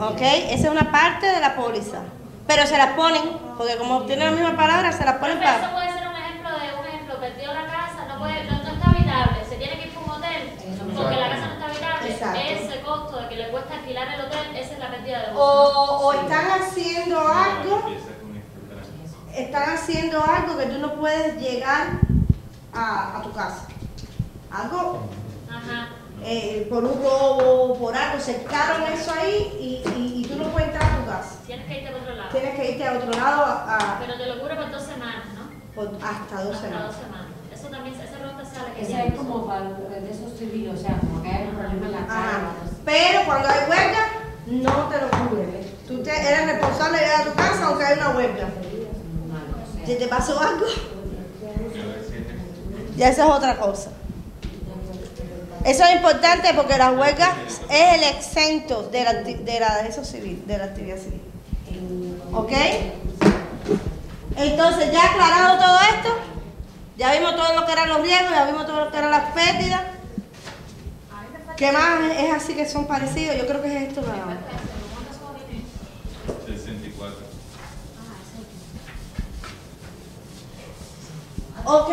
¿Ok? 0.00 0.20
Esa 0.20 0.64
es 0.66 0.70
una 0.70 0.90
parte 0.90 1.26
de 1.26 1.40
la 1.40 1.54
póliza. 1.56 1.98
Pero 2.46 2.66
se 2.66 2.76
las 2.78 2.92
ponen, 2.94 3.22
porque 3.56 3.76
como 3.76 4.02
tienen 4.02 4.26
la 4.26 4.30
misma 4.32 4.56
palabra, 4.56 4.92
se 4.92 5.04
las 5.04 5.16
ponen 5.16 5.38
para... 5.38 5.72
puede 5.72 5.92
ser 5.92 6.06
un 6.08 6.14
ejemplo 6.16 6.50
de 6.50 6.80
un 6.80 6.86
ejemplo, 6.86 7.15
perdió 7.28 7.52
la 7.54 7.66
casa, 7.66 8.04
no, 8.08 8.18
puede, 8.18 8.44
no, 8.44 8.62
no 8.62 8.68
está 8.72 8.90
habitable, 8.90 9.44
se 9.48 9.56
tiene 9.56 9.78
que 9.80 9.88
ir 9.88 9.94
para 9.94 10.06
un 10.06 10.10
hotel 10.12 10.50
porque 10.96 11.16
la 11.16 11.28
casa 11.30 11.46
no 11.48 11.52
está 11.54 11.66
habitable. 11.66 12.10
Exacto. 12.12 12.40
Ese 12.40 12.80
costo 12.82 13.16
de 13.20 13.28
que 13.28 13.36
le 13.36 13.48
cuesta 13.48 13.74
alquilar 13.74 14.08
el 14.14 14.20
hotel, 14.20 14.56
esa 14.56 14.72
es 14.74 14.78
la 14.78 14.90
pérdida 14.90 15.18
de. 15.20 15.32
O, 15.34 15.40
o 15.40 16.12
están 16.12 16.46
haciendo 16.60 17.20
algo, 17.20 17.82
están 19.34 19.70
haciendo 19.74 20.22
algo 20.22 20.56
que 20.58 20.66
tú 20.66 20.78
no 20.78 20.94
puedes 20.94 21.40
llegar 21.40 21.86
a, 22.72 23.18
a 23.18 23.22
tu 23.22 23.32
casa. 23.32 23.66
Algo 24.50 25.00
Ajá. 25.50 25.88
eh, 26.24 26.66
por 26.70 26.84
un 26.84 27.02
robo, 27.02 27.78
por 27.78 27.94
algo, 27.96 28.20
cercaron 28.20 28.82
eso 28.92 29.12
ahí 29.12 29.52
y, 29.60 29.88
y, 29.98 30.20
y 30.20 30.26
tú 30.28 30.36
no 30.36 30.44
puedes 30.50 30.68
entrar 30.68 30.90
a 30.92 30.96
tu 30.98 31.06
casa. 31.10 31.38
Tienes 31.46 31.66
que 31.66 31.80
irte 31.80 31.90
por 31.92 32.00
otro 32.02 32.14
lado. 32.14 32.28
Tienes 32.30 32.54
que 32.54 32.70
irte 32.72 32.86
a 32.86 32.92
otro 32.94 33.10
lado 33.10 33.44
a, 33.44 33.76
a- 33.76 33.98
Pero 34.00 34.16
te 34.16 34.26
lo 34.26 34.38
cubre 34.40 34.54
por 34.56 34.70
dos 34.70 34.82
semanas, 34.82 35.24
hasta 35.80 36.42
dos 36.44 36.54
Hasta 36.56 36.68
semanas. 36.68 36.86
dos 36.86 36.96
semanas. 36.96 37.26
Eso 37.54 37.68
también, 37.68 37.94
esa 37.94 38.16
pregunta 38.18 38.44
sale 38.44 38.72
que 38.74 38.82
Esa 38.82 39.04
es 39.04 39.14
como 39.14 39.46
para 39.46 39.60
lo 39.70 39.88
que 39.88 40.00
de 40.00 40.10
esos 40.10 40.38
civiles, 40.38 40.74
o 40.74 40.82
sea, 40.82 40.98
como 40.98 41.22
que 41.22 41.28
hay 41.30 41.48
un 41.48 41.54
problema 41.54 41.86
en 41.86 41.92
la 41.92 42.06
cara. 42.06 42.50
Pero 42.84 43.24
cuando 43.24 43.48
hay 43.48 43.58
huelga, 43.68 44.06
no 44.46 44.88
te 44.88 45.00
lo 45.00 45.10
cubre. 45.10 45.66
Tú 45.86 46.02
te- 46.02 46.10
eres 46.10 46.46
responsable 46.46 46.98
de 46.98 47.04
ir 47.04 47.10
a 47.12 47.24
tu 47.24 47.34
casa 47.34 47.66
aunque 47.66 47.84
hay 47.84 47.98
una 47.98 48.10
huelga. 48.10 48.48
Si 49.86 49.94
te 49.94 50.08
pasó 50.08 50.40
algo, 50.40 50.66
ya 52.96 53.08
esa 53.08 53.24
es 53.24 53.30
otra 53.30 53.56
cosa. 53.58 53.90
Eso 55.64 55.84
es 55.84 55.96
importante 55.96 56.52
porque 56.54 56.78
la 56.78 56.92
huelga 56.92 57.32
es 57.70 57.94
el 57.96 58.02
exento 58.16 58.82
de 58.90 59.04
la, 59.04 59.14
de 59.14 59.60
la, 59.60 59.82
de 59.82 59.88
eso 59.88 60.04
civil, 60.04 60.44
de 60.46 60.58
la 60.58 60.64
actividad 60.64 60.96
civil. 60.96 61.20
¿Ok? 62.32 62.52
Entonces, 64.36 64.92
ya 64.92 65.12
aclarado 65.12 65.58
todo 65.58 65.78
esto, 65.96 66.08
ya 66.98 67.12
vimos 67.12 67.36
todo 67.36 67.54
lo 67.58 67.66
que 67.66 67.72
eran 67.72 67.88
los 67.88 68.02
riesgos, 68.02 68.30
ya 68.30 68.44
vimos 68.44 68.66
todo 68.66 68.84
lo 68.84 68.90
que 68.90 68.98
eran 68.98 69.10
las 69.10 69.32
pérdidas. 69.32 69.80
¿Qué 71.56 71.72
más 71.72 72.12
es 72.18 72.32
así 72.32 72.54
que 72.54 72.68
son 72.68 72.86
parecidos? 72.86 73.36
Yo 73.36 73.46
creo 73.46 73.62
que 73.62 73.74
es 73.74 73.88
esto 73.88 74.02
nada 74.02 74.26
más. 74.26 74.36
64. 76.46 77.16
Ok, 81.64 81.90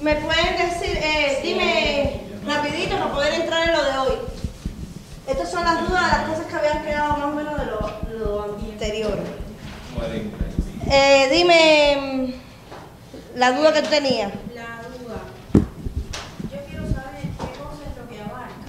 ¿me 0.00 0.16
pueden 0.16 0.56
decir, 0.56 0.98
eh, 1.02 1.40
dime 1.42 2.22
rapidito 2.46 2.96
para 2.96 3.12
poder 3.12 3.34
entrar 3.34 3.68
en 3.68 3.74
lo 3.74 3.84
de 3.84 3.98
hoy? 3.98 4.18
Estas 5.28 5.50
son 5.50 5.64
las 5.64 5.86
dudas, 5.86 6.02
las 6.02 6.28
cosas 6.30 6.46
que 6.46 6.56
habían 6.56 6.82
quedado 6.82 7.16
más 7.18 7.26
o 7.26 7.34
menos 7.34 7.58
de 7.58 7.66
lo, 7.66 8.18
lo 8.18 8.42
anterior. 8.42 9.18
40. 9.94 10.51
Eh, 10.94 11.28
dime 11.32 11.96
mm, 11.96 13.38
la 13.38 13.52
duda 13.52 13.72
que 13.72 13.80
tú 13.82 13.88
tenías. 13.88 14.30
La 14.54 14.82
duda. 14.92 15.22
Yo 16.52 16.58
quiero 16.68 16.84
saber 16.84 17.22
qué 17.22 17.48
cosa 17.58 17.82
es 17.88 17.96
lo 17.96 18.08
que 18.10 18.20
abarca. 18.20 18.68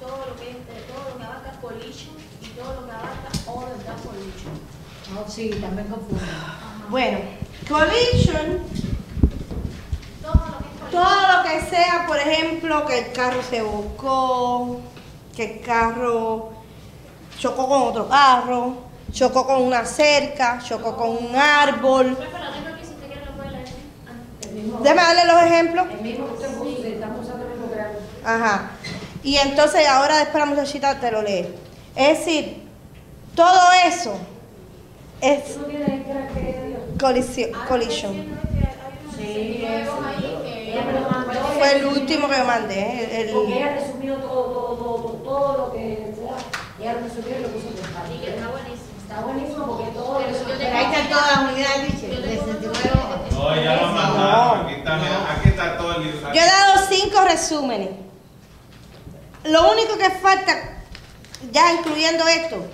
Todo 0.00 0.26
lo 0.26 0.36
que 0.36 0.50
es, 0.50 0.56
eh, 0.56 0.84
todo 0.88 1.10
lo 1.10 1.18
que 1.18 1.24
abarca 1.24 1.50
collision 1.60 2.14
y 2.40 2.46
todo 2.58 2.80
lo 2.80 2.86
que 2.86 2.92
abarca 2.92 3.28
other 3.46 3.76
than 3.84 3.98
collision. 3.98 4.54
No, 5.14 5.28
sí, 5.30 5.50
también 5.60 5.88
confundo. 5.88 6.24
Bueno, 6.88 7.18
collision, 7.68 8.60
Todo 10.22 10.34
lo 10.34 10.58
que 10.60 10.64
es 10.64 10.80
collision. 10.80 10.90
todo 10.90 11.36
lo 11.36 11.42
que 11.44 11.60
sea, 11.76 12.04
por 12.06 12.16
ejemplo, 12.16 12.86
que 12.86 12.98
el 13.00 13.12
carro 13.12 13.42
se 13.42 13.60
buscó, 13.62 14.80
que 15.36 15.56
el 15.56 15.60
carro 15.60 16.52
chocó 17.38 17.68
con 17.68 17.82
otro 17.82 18.08
carro, 18.08 18.76
chocó 19.14 19.46
con 19.46 19.62
una 19.62 19.84
cerca, 19.86 20.58
chocó 20.66 20.96
con 20.96 21.10
un 21.10 21.34
árbol. 21.36 22.18
Ah. 24.06 24.12
El 24.42 24.50
mismo, 24.52 24.80
Déjame 24.80 25.02
darle 25.02 25.24
los 25.32 25.42
ejemplos. 25.42 25.86
el 25.92 26.00
mismo 26.02 26.26
que 26.36 26.44
estamos 26.94 27.24
usando 27.24 27.44
el 27.44 27.50
mismo 27.52 27.68
grado. 27.72 27.94
Ajá. 28.24 28.70
Y 29.22 29.36
entonces 29.36 29.86
ahora 29.88 30.18
después 30.18 30.44
la 30.44 30.46
muchachita 30.50 31.00
te 31.00 31.10
lo 31.10 31.22
lee. 31.22 31.46
Es 31.96 32.18
decir, 32.18 32.62
todo 33.34 33.60
eso 33.86 34.14
es 35.20 35.54
¿Tú 35.54 35.60
no 35.60 35.66
tienes 35.66 35.88
el 35.88 36.04
Dios? 36.04 36.80
colisión. 37.00 37.50
Ahora 37.54 37.68
collision. 37.68 38.12
estoy 38.14 38.26
diciendo 38.26 38.40
que 38.52 38.58
hay 38.58 38.98
unos 39.04 39.16
Sí, 39.16 39.22
69 39.22 39.82
eso. 39.82 39.98
ahí 40.04 40.38
que- 40.42 40.72
Ella 40.74 40.84
me 40.86 40.92
lo 41.00 41.08
mandó. 41.08 41.32
Fue 41.56 41.76
el 41.76 41.86
último 41.86 42.28
que 42.28 42.36
yo 42.36 42.44
mandé. 42.44 43.20
el- 43.22 43.30
Porque 43.32 43.52
el- 43.52 43.58
ella 43.58 43.76
resumió 43.76 44.14
todo, 44.16 44.44
todo, 44.44 44.76
todo, 44.76 44.96
todo, 44.96 45.12
todo 45.22 45.56
lo 45.66 45.72
que. 45.72 46.12
Ella 46.80 46.92
lo 46.94 47.00
resumió 47.00 47.38
y 47.38 47.42
lo 47.42 47.48
puso 47.48 47.68
en 47.68 48.20
que 48.20 48.30
está 49.04 49.20
buenísimo. 49.20 49.66
Porque 49.66 49.90
todo 49.92 50.18
Pero 50.18 50.30
eso. 50.36 50.48
yo 50.48 50.54
Pero 50.58 50.76
ahí 50.76 50.84
están 50.84 51.08
todas 51.08 51.26
las 51.36 51.52
unidades, 51.52 51.92
dice, 51.92 52.08
Yo 52.14 52.20
de 52.20 52.28
tengo 52.28 52.44
69 52.46 52.90
uno- 52.92 53.04
hojas. 53.04 53.32
No, 53.32 53.62
ya 53.62 53.76
lo 53.76 53.86
mandaron. 53.88 54.60
Aquí 54.66 54.74
está, 54.74 54.96
mira, 54.96 55.32
aquí 55.38 55.48
está 55.48 55.78
todo 55.78 55.92
el 55.96 56.02
libro. 56.04 56.32
Yo 56.32 56.40
he 56.40 56.46
dado 56.46 56.86
cinco 56.88 57.20
resúmenes. 57.22 57.90
Lo 59.44 59.70
único 59.72 59.98
que 59.98 60.10
falta, 60.10 60.52
ya 61.52 61.72
incluyendo 61.74 62.26
esto, 62.26 62.64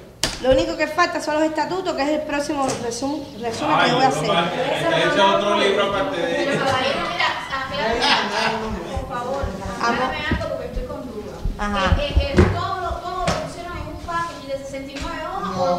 lo 0.42 0.50
único 0.52 0.76
que 0.76 0.87
falta 0.87 1.20
son 1.20 1.34
los 1.34 1.42
estatutos, 1.42 1.94
que 1.96 2.02
es 2.02 2.08
el 2.10 2.22
próximo 2.22 2.64
resum- 2.87 3.25
resumen 3.40 3.78
que 3.84 3.92
voy 3.92 4.04
a 4.04 4.08
hacer. 4.08 4.30
Este 4.30 5.02
es 5.02 5.20
otro 5.20 5.58
libro 5.58 5.84
aparte 5.92 6.16
de 6.20 6.26
Pero 6.34 6.52
ello. 6.52 6.64
caballero, 6.64 7.00
mira, 7.12 7.26
aclárame, 7.50 8.78
por 8.96 9.08
favor, 9.08 9.44
aclárame 9.82 10.18
algo 10.30 10.49
porque 10.50 10.66
estoy 10.66 10.84
con 10.87 11.02
duda. 11.06 11.32
Ajá. 11.58 11.96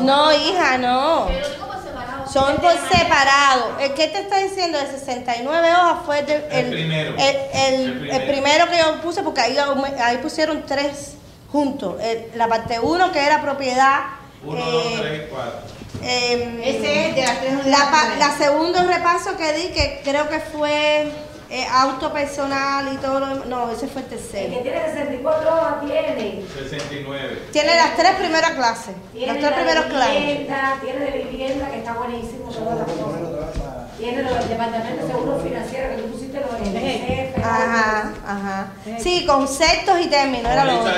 No, 0.02 0.32
hija, 0.34 0.78
no. 0.78 1.26
Pero 1.28 1.50
digo 1.50 1.66
por 1.68 1.82
separado. 1.84 2.28
Son 2.32 2.56
por 2.58 2.72
separado. 2.74 3.78
El 3.80 3.94
que 3.94 4.08
te 4.08 4.20
está 4.22 4.38
diciendo 4.38 4.78
de 4.80 4.88
69 4.88 5.70
hojas 5.72 5.98
fue 6.06 6.20
el, 6.20 6.26
de- 6.26 6.48
El 6.52 6.70
primero. 6.72 7.16
el, 7.18 7.36
el- 7.54 8.10
El 8.10 8.10
el 8.12 8.28
primero 8.28 8.68
que 8.70 8.78
yo 8.78 9.02
puse, 9.02 9.22
porque 9.24 9.42
ahí, 9.42 9.58
ahí 10.02 10.18
pusieron 10.18 10.64
tres 10.66 11.14
juntos. 11.52 11.96
El- 12.02 12.32
la 12.36 12.48
parte 12.48 12.80
1, 12.80 13.12
que 13.12 13.20
era 13.26 13.42
propiedad. 13.42 14.00
1, 14.44 14.58
eh, 14.60 14.72
2, 14.72 14.84
3 15.02 15.22
y 15.22 15.30
4. 15.30 15.60
em, 16.04 16.62
Ese 16.64 17.10
es 17.10 17.16
de 17.16 17.22
las 17.24 17.40
tres 17.42 17.66
la, 17.68 17.92
pa- 17.92 18.16
la 18.18 18.38
segundo 18.38 18.82
repaso 18.88 19.36
que 19.38 19.54
di, 19.54 19.68
que 19.70 20.02
creo 20.04 20.28
que 20.30 20.40
fue 20.40 21.12
eh, 21.52 21.66
auto 21.70 22.14
personal 22.14 22.92
y 22.94 22.98
todo 22.98 23.20
lo 23.20 23.28
demás. 23.28 23.46
No, 23.48 23.70
ese 23.72 23.88
fue 23.88 24.02
el 24.04 24.08
El 24.08 24.10
que 24.10 24.16
tercero. 24.16 24.62
tiene 24.62 24.82
64 24.94 25.54
hojas 25.54 25.82
tiene. 25.86 26.44
69. 26.70 27.42
Tiene 27.52 27.76
las 27.76 27.96
tres 27.98 28.12
primeras 28.16 28.52
clases. 28.52 28.96
Tiene 29.12 29.28
Las 29.28 29.38
tres 29.38 29.50
la 29.52 29.56
primeras 29.58 29.86
clases. 29.86 30.16
vivienda, 30.22 30.78
tiene 30.82 31.00
de 31.00 31.12
vivienda 31.30 31.70
que 31.70 31.78
está 31.80 31.94
buenísimo, 31.94 32.50
todas 32.52 32.78
las 32.78 32.88
cosas. 32.88 33.98
Tiene 33.98 34.24
los 34.24 34.34
del 34.34 34.48
departamento 34.50 35.06
de 35.06 35.12
seguro 35.14 35.40
financiero 35.42 35.96
que 35.96 36.02
tú 36.02 36.08
pusiste 36.12 36.40
los 36.40 36.52
NSF. 36.60 37.38
Ajá, 37.46 38.14
ajá. 38.26 38.68
Sí, 39.00 39.26
conceptos 39.28 40.00
y 40.02 40.08
términos, 40.08 40.52
era 40.52 40.66
lo 40.66 40.80
otro. 40.80 40.92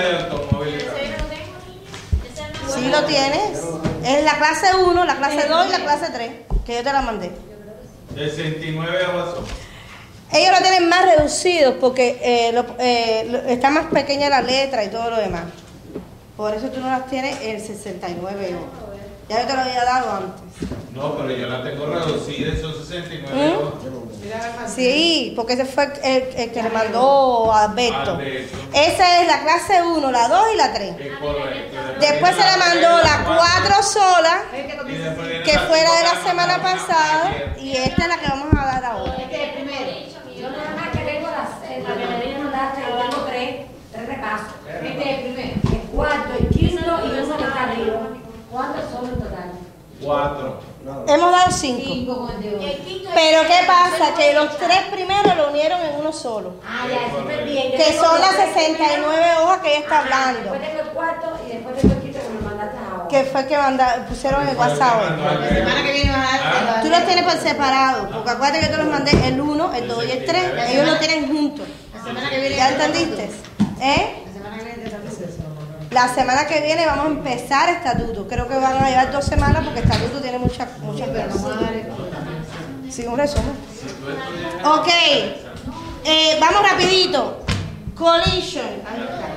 Sí 2.76 2.90
lo 2.90 3.04
tienes. 3.06 3.60
Es 4.06 4.24
la 4.24 4.38
clase 4.38 4.76
1, 4.86 5.06
la 5.06 5.16
clase 5.18 5.48
2 5.48 5.68
y 5.68 5.72
la 5.72 5.80
clase 5.80 6.08
3, 6.14 6.32
que 6.66 6.76
yo 6.76 6.84
te 6.84 6.94
la 6.94 7.02
mandé. 7.02 7.32
69 8.16 8.98
hojas 9.08 9.36
son. 9.36 9.63
Ellos 10.34 10.52
lo 10.52 10.58
tienen 10.62 10.90
más 10.90 11.06
reducidos 11.16 11.76
porque 11.80 12.20
eh, 12.22 12.52
lo- 12.54 12.66
eh, 12.80 13.28
lo- 13.30 13.40
está 13.40 13.70
más 13.70 13.86
pequeña 13.88 14.30
la 14.30 14.42
letra 14.42 14.84
y 14.84 14.90
todo 14.90 15.10
lo 15.12 15.18
demás. 15.18 15.44
Por 16.36 16.54
eso 16.56 16.68
tú 16.70 16.80
no 16.80 16.88
las 16.90 17.06
tienes 17.08 17.40
en 17.42 17.60
69 17.64 18.56
hojas. 18.56 18.90
Ya 19.30 19.42
yo 19.42 19.48
te 19.48 19.54
lo 19.54 19.62
había 19.62 19.86
dado 19.86 20.12
antes. 20.12 20.42
No, 20.94 21.16
pero 21.16 21.32
yo 21.32 21.48
la 21.48 21.64
tengo 21.64 21.86
reducida, 21.86 22.60
son 22.60 22.74
69 22.76 23.54
¿Mm? 23.54 23.58
hojas. 23.58 24.74
Sí, 24.74 25.34
porque 25.36 25.54
ese 25.54 25.66
fue 25.66 25.86
el, 26.04 26.24
el 26.36 26.52
que 26.52 26.64
le 26.64 26.70
mandó 26.70 27.52
a 27.54 27.66
Alberto. 27.66 28.12
Alberto. 28.16 28.58
Esa 28.74 29.22
es 29.22 29.28
la 29.28 29.42
clase 29.44 29.82
1, 29.84 30.12
la 30.12 30.28
2 30.28 30.46
y 30.54 30.58
la 30.58 30.74
3. 30.74 30.96
Es 31.00 31.18
correcto. 31.20 31.78
Después 32.00 32.36
se 32.36 32.42
le 32.44 32.58
mandó 32.58 32.98
la 33.04 33.24
4 33.26 33.84
sola, 33.84 34.42
que 34.52 35.60
fue 35.60 35.84
la 35.84 35.92
de 35.98 36.04
la 36.04 36.24
semana 36.28 36.62
pasada, 36.62 37.32
y 37.60 37.78
esta 37.78 38.02
es 38.04 38.08
la 38.08 38.18
que 38.18 38.28
vamos 38.28 38.48
a 38.60 38.66
dar 38.66 38.86
ahora. 38.86 39.16
Este 39.18 39.36
es 39.36 39.50
el 39.50 39.54
primero. 39.64 39.92
Yo 40.40 40.50
nada 40.50 40.76
más 40.76 40.90
que 40.90 41.00
tengo 41.06 41.28
las, 41.30 41.72
eh, 41.72 41.84
la 41.88 41.94
que 41.96 42.06
me 42.06 42.18
debían 42.20 42.44
mandaste, 42.44 42.82
yo 42.82 42.98
tengo 43.10 43.24
tres, 43.26 43.56
tres 43.92 44.08
repasos. 44.08 44.48
Este 44.68 44.88
es 45.02 45.18
el 45.20 45.24
primero, 45.34 45.54
el 45.72 45.82
cuarto, 45.90 46.34
el 46.40 46.48
quinto 46.50 46.82
y 47.06 47.10
uno 47.24 47.38
que 47.38 47.44
está 47.44 47.64
arriba. 47.64 48.00
¿Cuántos 48.52 48.92
son 48.92 49.06
en 49.06 49.16
total? 49.20 49.52
Cuatro. 50.04 50.60
Hemos 51.08 51.32
dado 51.32 51.52
5. 51.52 51.82
Cinco 51.86 52.30
es- 52.62 52.78
Pero 53.14 53.42
¿qué 53.44 53.60
pasa? 53.66 54.14
Que 54.18 54.34
los 54.34 54.58
tres 54.58 54.80
primeros 54.92 55.36
lo 55.38 55.50
unieron 55.50 55.80
en 55.82 55.96
uno 56.00 56.12
solo. 56.12 56.56
Ah, 56.68 56.86
ya, 56.90 57.08
eso 57.08 57.30
es 57.30 57.46
bien. 57.46 57.72
Yo 57.72 57.78
Que 57.78 57.94
son 57.94 58.20
las 58.20 58.32
tres 58.32 58.50
69 58.54 59.26
hojas 59.42 59.60
que 59.62 59.70
ella 59.70 59.80
está 59.80 60.00
hablando. 60.00 60.40
Después 60.52 60.62
tengo 60.62 60.82
el 60.82 60.88
cuarto 60.90 61.28
y 61.48 61.52
después 61.54 61.78
tengo 61.78 61.94
el 61.94 62.02
quinto 62.02 62.20
que 62.20 62.30
me 62.30 62.42
mandaste 62.42 62.78
ahora. 62.92 63.08
Que 63.08 63.24
fue 63.24 63.48
que 63.48 63.58
manda, 63.58 64.06
pusieron 64.10 64.42
en 64.44 64.50
el 64.50 64.58
WhatsApp. 64.58 65.02
La 65.20 65.50
semana 65.50 65.84
que 65.84 65.92
viene 65.94 66.12
vas 66.12 66.20
a 66.34 66.36
Ah. 66.36 66.66
dar. 66.66 66.82
Tú 66.84 66.90
los 66.90 67.06
tienes 67.06 67.24
por 67.24 67.42
separado, 67.42 68.10
porque 68.10 68.30
acuérdate 68.32 68.60
que 68.60 68.66
yo 68.66 68.72
te 68.72 68.78
los 68.84 68.88
mandé 68.92 69.28
el 69.28 69.40
1, 69.42 69.74
el 69.74 69.88
2 69.88 70.06
y 70.06 70.12
el 70.12 70.26
3. 70.26 70.44
Ellos 70.70 70.86
lo 70.86 70.98
tienen 70.98 71.28
juntos. 71.28 71.66
La 71.96 72.04
semana 72.04 72.30
que 72.30 72.40
viene. 72.42 72.56
¿Ya 72.58 72.70
entendiste? 72.70 73.32
¿Eh? 73.82 74.23
La 75.94 76.08
semana 76.14 76.48
que 76.48 76.62
viene 76.62 76.86
vamos 76.86 77.06
a 77.06 77.10
empezar 77.10 77.70
estatuto. 77.70 78.28
Creo 78.28 78.48
que 78.48 78.56
van 78.56 78.78
a 78.84 78.90
llevar 78.90 79.12
dos 79.12 79.26
semanas 79.26 79.64
porque 79.64 79.80
estatuto 79.82 80.20
tiene 80.22 80.40
muchas 80.40 80.68
muchas 80.80 81.08
cosas. 81.10 81.60
Sí, 82.90 83.06
un 83.06 83.18
resumen. 83.18 83.54
Ok. 84.66 84.88
Eh, 86.06 86.38
vamos 86.40 86.70
rapidito. 86.70 87.38
Collision. 87.96 88.66
Ahí 88.88 89.02
está. 89.04 89.28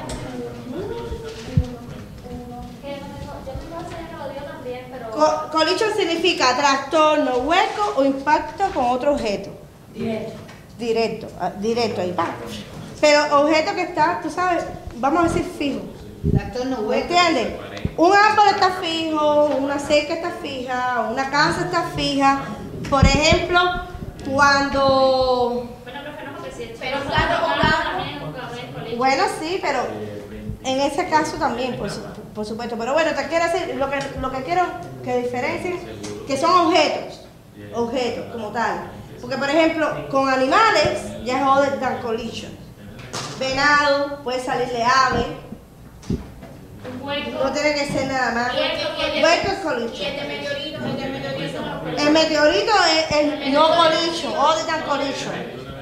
Co- 5.12 5.50
collision 5.50 5.90
significa 5.96 6.56
trastorno, 6.56 7.36
hueco 7.38 7.94
o 7.96 8.04
impacto 8.04 8.64
con 8.74 8.84
otro 8.86 9.12
objeto. 9.14 9.50
Directo. 9.94 10.32
Directo, 10.78 11.26
ah, 11.40 11.50
directo 11.58 12.00
ahí. 12.02 12.14
Pero 13.00 13.40
objeto 13.40 13.74
que 13.74 13.82
está, 13.82 14.20
tú 14.22 14.30
sabes, 14.30 14.64
vamos 14.96 15.20
a 15.24 15.28
decir 15.28 15.44
fijo. 15.58 15.80
Trastorno 16.32 16.78
¿Me 16.78 16.86
hueco. 16.88 17.02
entiendes? 17.14 17.54
Un 17.96 18.12
árbol 18.12 18.44
está 18.50 18.70
fijo, 18.82 19.44
una 19.58 19.78
cerca 19.78 20.14
está 20.14 20.30
fija, 20.42 21.08
una 21.10 21.30
casa 21.30 21.62
está 21.66 21.82
fija. 21.94 22.40
Por 22.90 23.04
ejemplo, 23.04 23.60
cuando... 24.30 25.68
Pero. 26.78 26.96
Bueno, 28.96 29.24
sí, 29.40 29.58
pero 29.62 29.80
en 30.64 30.80
ese 30.80 31.08
caso 31.08 31.36
también, 31.36 31.76
por, 31.76 31.90
su- 31.90 32.02
por 32.34 32.44
supuesto. 32.44 32.76
Pero 32.78 32.92
bueno, 32.92 33.10
te 33.14 33.26
quiero 33.28 33.44
decir, 33.46 33.74
lo 33.76 33.90
que, 33.90 33.98
lo 34.20 34.30
que 34.30 34.42
quiero 34.42 34.62
que 35.04 35.18
diferencien, 35.18 35.80
que 36.26 36.36
son 36.36 36.66
objetos, 36.68 37.20
objetos 37.74 38.32
como 38.32 38.48
tal. 38.48 38.90
Porque, 39.20 39.36
por 39.36 39.48
ejemplo, 39.50 40.08
con 40.10 40.28
animales 40.28 41.00
ya 41.24 41.40
es 41.40 41.46
other 41.46 41.80
than 41.80 41.98
collision. 42.02 42.52
Venado, 43.38 44.22
puede 44.22 44.42
salirle 44.42 44.82
ave, 44.84 45.26
hueco. 47.00 47.44
no 47.44 47.52
tiene 47.52 47.74
que 47.74 47.86
ser 47.86 48.06
nada 48.06 48.32
más. 48.32 48.54
El- 48.54 48.62
el- 48.62 49.24
Hueco 49.24 49.48
es 49.48 50.00
Y 50.00 50.04
el 50.04 50.16
de 50.16 50.24
meteorito, 50.24 50.78
el 50.84 50.96
de 50.96 51.08
meteorito. 51.08 51.58
El 51.98 52.10
meteorito 52.10 52.72
es, 52.96 53.16
es 53.16 53.52
no 53.52 53.68
collision. 53.76 54.32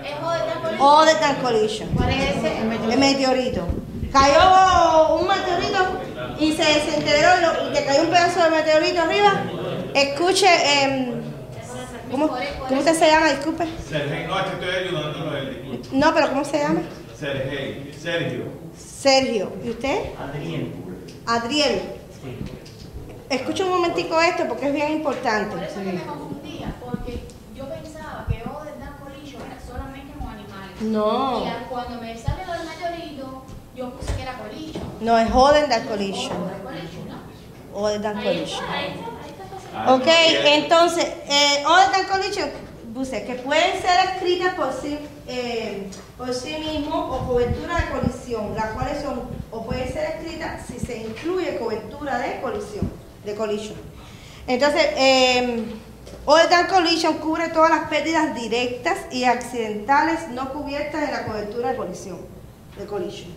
Es 0.05 0.15
joder, 0.23 0.45
tan 0.45 0.63
bonito. 0.63 0.85
Other 0.85 1.19
than 1.21 1.37
collision. 1.37 1.89
¿Cuál 1.91 2.11
es 2.11 2.37
ese? 2.37 2.59
El 2.59 2.65
meteorito. 2.67 2.93
El 2.93 2.99
meteorito. 2.99 3.69
Cayó 4.13 5.17
un 5.17 5.27
meteorito 5.27 6.01
y 6.39 6.53
se 6.53 6.63
desintegró 6.65 7.31
y, 7.71 7.75
te 7.75 7.85
cayó 7.85 8.03
un 8.03 8.09
pedazo 8.09 8.45
de 8.45 8.51
meteorito 8.51 9.03
arriba. 9.03 9.43
Escuche, 9.95 10.47
em, 10.83 11.23
¿cómo, 12.11 12.29
¿cómo 12.69 12.81
usted 12.81 12.95
se 12.95 13.11
llama? 13.11 13.31
Disculpe. 13.31 13.67
Sergio, 13.89 14.29
no, 14.29 14.39
es 14.39 14.45
que 14.47 14.53
estoy 14.53 14.85
ayudándolo 14.87 15.31
a 15.33 15.39
él. 15.39 15.83
No, 15.93 16.15
pero 16.15 16.29
¿cómo 16.29 16.45
se 16.45 16.59
llama? 16.59 16.83
Sergio, 17.19 17.93
Sergio. 18.01 18.45
Sergio. 18.77 19.53
¿Y 19.65 19.71
usted? 19.71 19.99
Adriel. 21.27 21.83
Escucha 23.31 23.65
un 23.65 23.71
momentico 23.71 24.21
esto 24.21 24.45
porque 24.49 24.69
es 24.69 24.75
bien 24.75 24.93
importante. 24.93 25.57
Por 25.57 25.65
eso 25.65 25.77
que 25.77 25.93
me 25.93 26.03
confundía, 26.03 26.75
porque 26.81 27.25
yo 27.57 27.69
pensaba 27.69 28.27
que 28.29 28.41
joder, 28.41 28.75
tan 28.75 28.95
colillo 28.99 29.39
era 29.39 29.59
solamente 29.67 30.13
con 30.19 30.29
animales. 30.29 30.81
No. 30.83 31.45
Y 31.45 31.65
cuando 31.69 32.01
me 32.01 32.17
sale 32.19 32.47
lo 32.47 32.53
del 32.53 32.69
meteorito, 32.69 33.45
yo 33.75 33.91
puse 33.91 34.15
que 34.15 34.23
era 34.23 34.39
colillo. 34.39 34.81
No 35.01 35.19
es 35.19 35.31
Holden 35.33 35.69
that 35.71 35.87
collision. 35.89 36.33
Colillo, 37.73 38.69
ahí 38.73 39.31
está 39.31 39.45
pasando. 39.45 39.95
Ok, 39.97 40.07
entonces, 40.07 41.07
eh, 41.29 41.65
Other 41.67 41.91
than 41.91 42.07
collision, 42.07 42.51
puse 42.95 43.25
que 43.25 43.35
pueden 43.35 43.83
ser 43.83 44.15
escritas 44.15 44.55
por 44.55 44.73
sí, 44.73 44.99
eh, 45.27 45.91
por 46.17 46.33
sí 46.33 46.57
mismo 46.59 46.95
o 46.97 47.27
cobertura 47.27 47.77
de 47.79 47.89
colisión, 47.91 48.55
las 48.55 48.67
cuales 48.73 49.03
son, 49.03 49.23
o 49.55 49.65
pueden 49.65 49.91
ser 49.93 50.05
escritas 50.17 50.63
si 50.67 50.85
se 50.85 50.99
incluye 50.99 51.57
cobertura 51.59 52.19
de 52.19 52.41
colisión, 52.41 52.91
de 53.25 53.35
collision. 53.35 53.77
Entonces, 54.47 54.83
eh, 54.97 55.65
Other 56.27 56.49
than 56.49 56.67
collision 56.69 57.19
cubre 57.19 57.49
todas 57.49 57.71
las 57.71 57.89
pérdidas 57.89 58.35
directas 58.35 58.97
y 59.11 59.25
accidentales 59.25 60.29
no 60.31 60.53
cubiertas 60.55 61.03
en 61.03 61.11
la 61.13 61.25
cobertura 61.27 61.71
de 61.71 61.77
colisión, 61.77 62.19
de 62.79 62.87
collision. 62.87 63.29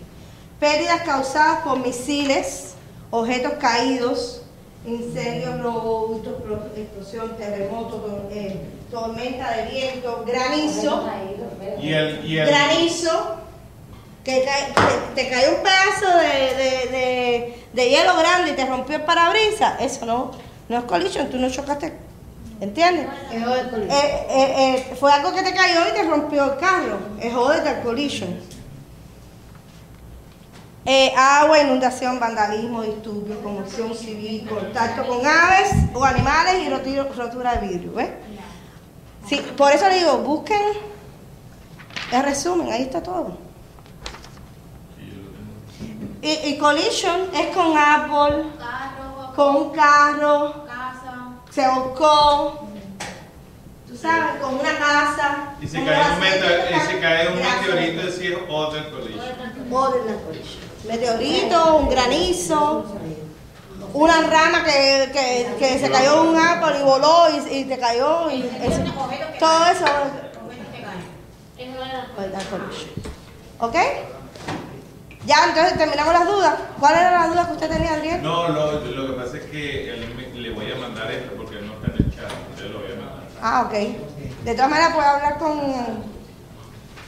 Pérdidas 0.58 1.02
causadas 1.02 1.60
por 1.60 1.78
misiles, 1.80 2.74
objetos 3.10 3.52
caídos, 3.60 4.42
incendios, 4.86 5.56
explo- 5.56 6.60
explosión, 6.76 7.36
terremoto, 7.36 8.26
eh, 8.30 8.56
tormenta 8.90 9.50
de 9.56 9.66
viento, 9.70 10.24
granizo, 10.26 11.06
Y 11.82 11.92
el, 11.92 12.24
y 12.24 12.38
el, 12.38 12.46
granizo, 12.48 13.36
que 14.28 14.44
cae- 14.44 14.72
te, 15.14 15.22
te 15.22 15.30
cayó 15.30 15.56
un 15.56 15.62
pedazo 15.62 16.18
de, 16.18 16.54
de- 16.54 16.88
de- 16.98 17.64
de 17.72 17.88
hielo 17.90 18.14
grande 18.18 18.50
y 18.50 18.54
te 18.54 18.66
rompió 18.66 18.96
el 18.96 19.02
parabrisas, 19.02 19.80
eso 19.80 20.04
no, 20.04 20.32
no 20.68 20.78
es 20.78 20.84
collision, 20.84 21.30
tú 21.30 21.38
no 21.38 21.48
chocaste, 21.48 21.94
¿entiendes? 22.60 23.06
Es 23.32 23.42
joder. 23.42 23.70
Eh, 23.90 24.26
eh, 24.28 24.84
eh, 24.90 24.96
fue 25.00 25.10
algo 25.12 25.32
que 25.32 25.42
te 25.42 25.54
cayó 25.54 25.80
y 25.90 25.94
te 25.94 26.02
rompió 26.02 26.44
el 26.52 26.58
carro. 26.58 26.98
Es 27.20 27.32
joder 27.32 27.62
del 27.64 27.80
collision. 27.82 28.38
Eh, 30.84 31.12
agua, 31.16 31.60
inundación, 31.60 32.18
vandalismo, 32.20 32.82
disturbio, 32.82 33.40
conmoción 33.42 33.94
civil, 33.94 34.46
contacto 34.48 35.06
con 35.06 35.26
aves 35.26 35.70
o 35.94 36.04
animales 36.04 36.54
y 36.66 36.68
rotiro- 36.70 37.08
rotura 37.14 37.56
de 37.56 37.68
vidrio. 37.68 37.92
¿ves? 37.94 38.08
Sí, 39.28 39.36
por 39.56 39.72
eso 39.72 39.88
le 39.88 39.98
digo, 39.98 40.18
busquen 40.18 40.60
el 42.12 42.22
resumen, 42.22 42.72
ahí 42.72 42.82
está 42.82 43.02
todo. 43.02 43.47
Y, 46.20 46.30
y 46.30 46.58
collision 46.58 47.28
es 47.34 47.54
con 47.56 47.76
árbol, 47.76 48.52
Carro, 48.58 49.32
con 49.36 49.56
un 49.56 49.70
carro, 49.70 50.64
casa. 50.66 51.28
se 51.50 51.68
volcó, 51.68 52.68
tú 53.86 53.96
sabes, 53.96 54.40
con 54.42 54.54
una 54.54 54.76
casa. 54.78 55.54
y 55.60 55.68
si 55.68 55.80
cae 55.84 56.12
un, 56.14 56.20
meteor- 56.20 56.66
siete 56.68 56.76
y 56.76 56.80
si 56.94 57.00
cae 57.00 57.28
un 57.28 57.34
meteorito, 57.40 58.02
decir 58.06 58.46
other 58.50 58.90
collision. 58.90 60.58
Meteorito, 60.86 61.76
un 61.76 61.88
granizo, 61.88 62.84
una 63.92 64.20
rama 64.22 64.64
que, 64.64 65.10
que, 65.12 65.54
que 65.58 65.78
se 65.78 65.90
cayó 65.90 66.22
en 66.24 66.28
un 66.30 66.36
árbol 66.40 66.72
y 66.80 66.82
voló 66.82 67.26
y, 67.30 67.58
y 67.58 67.64
te 67.64 67.78
cayó. 67.78 68.30
Y 68.30 68.42
eso. 68.42 68.82
Todo 69.38 69.64
eso. 69.66 69.84
Es 71.58 71.72
verdad. 71.74 72.06
borderline 72.16 72.46
collision. 72.50 72.90
¿Ok? 73.60 73.76
Ya, 75.28 75.44
entonces 75.46 75.76
terminamos 75.76 76.14
las 76.14 76.26
dudas. 76.26 76.54
¿Cuáles 76.80 77.00
eran 77.00 77.12
las 77.12 77.28
dudas 77.30 77.46
que 77.48 77.52
usted 77.52 77.68
tenía, 77.70 77.92
Adrián? 77.92 78.22
No, 78.22 78.48
lo, 78.48 78.80
lo 78.80 79.06
que 79.08 79.12
pasa 79.22 79.36
es 79.36 79.44
que 79.44 79.90
él 79.92 80.14
me- 80.16 80.40
le 80.40 80.50
voy 80.54 80.72
a 80.72 80.76
mandar 80.76 81.10
esto 81.10 81.32
porque 81.36 81.60
no 81.60 81.74
está 81.74 81.88
en 81.88 81.92
el 82.06 82.16
chat. 82.16 82.30
Yo 82.58 82.68
lo 82.70 82.78
voy 82.80 82.92
a 82.92 82.96
mandar. 82.96 83.28
Ah, 83.42 83.62
ok. 83.66 83.72
De 84.44 84.54
todas 84.54 84.70
maneras, 84.70 84.94
puede 84.94 85.06
hablar 85.06 85.36
con 85.38 85.60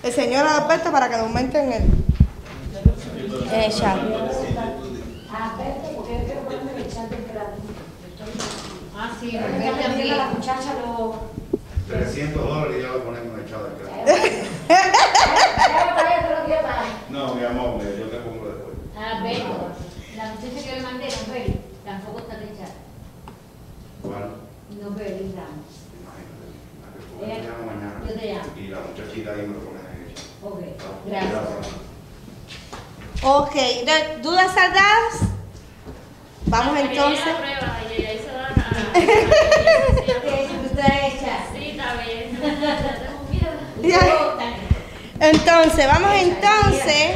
el 0.02 0.12
señor 0.12 0.46
Alberto 0.46 0.92
para 0.92 1.08
que 1.08 1.16
lo 1.16 1.22
aumenten 1.22 1.72
el, 1.72 1.82
en 3.52 3.60
el 3.60 3.72
chat. 3.74 3.96
Ah, 5.32 5.54
porque. 5.96 6.34
Ah, 8.96 9.10
sí, 9.18 9.30
Quiero 9.30 9.46
Roberto 9.46 9.76
que 9.78 9.82
también. 9.82 10.18
la 10.18 10.26
muchacha 10.26 10.74
lo... 10.84 11.14
300 11.88 12.42
dólares 12.48 12.76
y 12.78 12.82
ya 12.82 12.88
lo 12.88 13.02
ponemos 13.04 13.32
en 13.34 13.40
el 13.40 13.50
chat. 13.50 13.60
No, 17.10 17.34
mi 17.34 17.44
amor, 17.44 17.80
La 19.20 20.32
muchacha 20.32 20.64
que 20.64 20.76
le 20.76 20.82
mandé, 20.82 21.06
no 21.06 21.32
Beli, 21.32 21.60
tampoco 21.84 22.18
está 22.20 22.36
chat. 22.56 22.72
Bueno, 24.02 24.26
No 24.80 24.90
Beli, 24.96 25.34
Ramos. 25.36 25.66
imagínate. 26.00 26.48
Yo 27.20 27.26
te 27.26 27.40
llamo 27.42 27.64
mañana. 27.66 28.00
Yo 28.08 28.12
te 28.18 28.24
llamo. 28.32 28.50
Y 28.56 28.68
la 28.68 28.80
muchachita 28.80 29.30
ahí 29.32 29.42
me 29.42 29.54
lo 29.54 29.60
pones 29.60 29.82
en 29.84 30.02
el 30.08 30.14
chat. 30.14 30.24
Ok, 30.42 30.60
Gracias. 31.06 31.42
Ok, 33.22 33.54
¿dudas 34.22 34.54
saldadas? 34.54 35.14
Vamos 36.46 36.76
hay 36.76 36.88
entonces. 36.88 37.26
la 37.26 37.36
prueba. 37.36 37.76
Entonces, 45.20 45.86
vamos 45.86 46.10
entonces. 46.14 47.10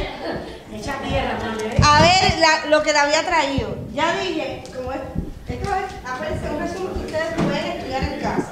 A 0.89 2.01
ver 2.01 2.39
la- 2.39 2.65
lo 2.69 2.83
que 2.83 2.93
le 2.93 2.99
había 2.99 3.23
traído. 3.23 3.75
Ya 3.93 4.15
dije, 4.19 4.63
como 4.75 4.91
es, 4.91 4.99
esto 5.47 5.69
es, 5.69 6.09
acuérdense, 6.09 6.49
un 6.49 6.59
resumen 6.59 6.93
que 6.93 7.05
ustedes 7.05 7.33
pueden 7.35 7.65
estudiar 7.77 8.03
en 8.03 8.19
casa. 8.19 8.51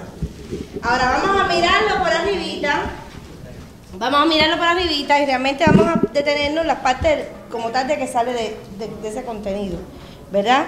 Ahora 0.81 1.21
vamos 1.23 1.41
a 1.41 1.47
mirarlo 1.53 1.97
por 1.99 2.11
arribita. 2.11 2.81
Vamos 3.95 4.21
a 4.21 4.25
mirarlo 4.25 4.57
por 4.57 4.67
arribita 4.67 5.19
y 5.19 5.25
realmente 5.25 5.63
vamos 5.67 5.87
a 5.87 5.99
detenernos 6.11 6.61
en 6.61 6.67
las 6.67 6.79
partes 6.79 7.27
como 7.51 7.69
tal 7.69 7.87
de 7.87 7.97
que 7.97 8.07
sale 8.07 8.33
de, 8.33 8.57
de- 8.79 8.95
de 9.01 9.07
ese 9.07 9.23
contenido, 9.23 9.77
¿verdad? 10.31 10.65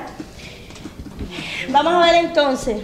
Vamos 1.70 1.94
a 1.96 2.06
ver 2.06 2.16
entonces. 2.26 2.84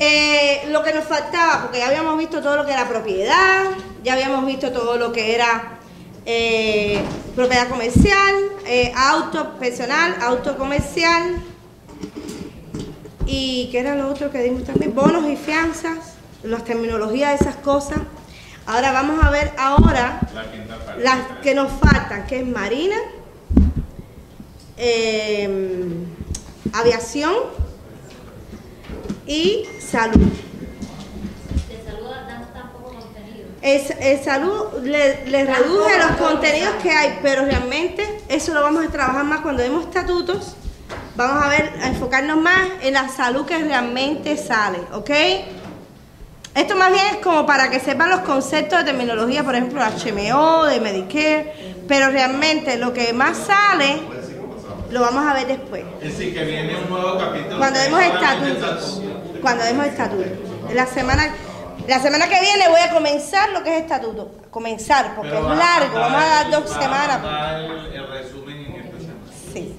Eh, 0.00 0.64
lo 0.70 0.82
que 0.82 0.92
nos 0.92 1.04
faltaba, 1.04 1.62
porque 1.62 1.78
ya 1.78 1.86
habíamos 1.86 2.18
visto 2.18 2.42
todo 2.42 2.56
lo 2.56 2.66
que 2.66 2.72
era 2.72 2.88
propiedad, 2.88 3.64
ya 4.02 4.14
habíamos 4.14 4.44
visto 4.44 4.72
todo 4.72 4.96
lo 4.98 5.12
que 5.12 5.34
era 5.34 5.73
eh, 6.26 7.02
propiedad 7.34 7.68
comercial, 7.68 8.34
eh, 8.66 8.92
auto 8.96 9.54
personal, 9.58 10.16
auto 10.20 10.56
comercial. 10.56 11.36
¿Y 13.26 13.68
qué 13.70 13.80
era 13.80 13.94
lo 13.94 14.08
otro 14.08 14.30
que 14.30 14.42
dimos 14.42 14.64
también? 14.64 14.94
Bonos 14.94 15.28
y 15.28 15.36
fianzas, 15.36 16.14
las 16.42 16.64
terminologías 16.64 17.30
de 17.30 17.36
esas 17.36 17.56
cosas. 17.56 17.98
Ahora 18.66 18.92
vamos 18.92 19.22
a 19.22 19.30
ver 19.30 19.52
ahora 19.58 20.20
La 20.32 20.96
las 20.98 21.38
que 21.42 21.54
nos 21.54 21.70
faltan, 21.72 22.26
que 22.26 22.40
es 22.40 22.46
marina, 22.46 22.96
eh, 24.76 25.48
aviación 26.72 27.34
y 29.26 29.64
salud. 29.80 30.32
De 31.68 31.84
salud 31.84 32.08
dan 32.08 32.52
tan 32.52 32.72
poco 32.72 32.94
contenido. 32.94 33.48
Es, 33.64 33.90
el 33.98 34.22
salud 34.22 34.82
le, 34.82 35.24
le 35.24 35.44
reduje 35.46 35.98
los 35.98 36.16
contenidos 36.18 36.74
que 36.82 36.90
hay, 36.90 37.18
pero 37.22 37.46
realmente 37.46 38.06
eso 38.28 38.52
lo 38.52 38.62
vamos 38.62 38.84
a 38.84 38.90
trabajar 38.90 39.24
más 39.24 39.40
cuando 39.40 39.62
demos 39.62 39.86
estatutos. 39.86 40.54
Vamos 41.16 41.42
a 41.42 41.48
ver, 41.48 41.72
a 41.80 41.88
enfocarnos 41.88 42.36
más 42.36 42.68
en 42.82 42.92
la 42.92 43.08
salud 43.08 43.46
que 43.46 43.56
realmente 43.56 44.36
sale, 44.36 44.80
¿ok? 44.92 45.10
Esto 46.54 46.76
más 46.76 46.92
bien 46.92 47.04
es 47.12 47.16
como 47.16 47.46
para 47.46 47.70
que 47.70 47.80
sepan 47.80 48.10
los 48.10 48.20
conceptos 48.20 48.80
de 48.80 48.84
terminología, 48.84 49.42
por 49.42 49.54
ejemplo, 49.54 49.80
HMO, 49.80 50.66
de 50.66 50.80
Medicare, 50.80 51.52
pero 51.88 52.10
realmente 52.10 52.76
lo 52.76 52.92
que 52.92 53.12
más 53.12 53.38
sale 53.38 54.02
lo 54.90 55.00
vamos 55.00 55.26
a 55.26 55.34
ver 55.34 55.46
después. 55.46 55.84
Es 56.00 56.16
decir, 56.16 56.32
que 56.32 56.44
viene 56.44 56.76
un 56.76 56.90
nuevo 56.90 57.18
capítulo. 57.18 57.58
Cuando 57.58 57.80
demos 57.80 58.00
estatutos. 58.02 58.52
estatutos. 58.52 59.02
Cuando 59.40 59.64
demos 59.64 59.86
estatutos. 59.86 60.26
La 60.72 60.86
semana, 60.86 61.34
la 61.88 62.00
semana 62.00 62.28
que 62.28 62.40
viene 62.40 62.68
voy 62.68 62.80
a 62.80 62.90
comenzar 62.90 63.50
lo 63.50 63.62
que 63.62 63.76
es 63.76 63.82
estatuto. 63.82 64.30
Comenzar, 64.50 65.14
porque 65.16 65.30
Pero 65.30 65.52
es 65.52 65.58
largo, 65.58 65.98
vamos 65.98 66.22
a 66.22 66.26
dar 66.26 66.50
dos 66.50 66.70
va 66.72 66.76
a 66.76 66.82
semanas. 66.82 67.20
El, 67.60 67.94
el 67.94 68.06
resumen 68.08 68.56
en 68.66 68.74
esta 68.76 68.98
semana. 68.98 69.20
Sí, 69.52 69.74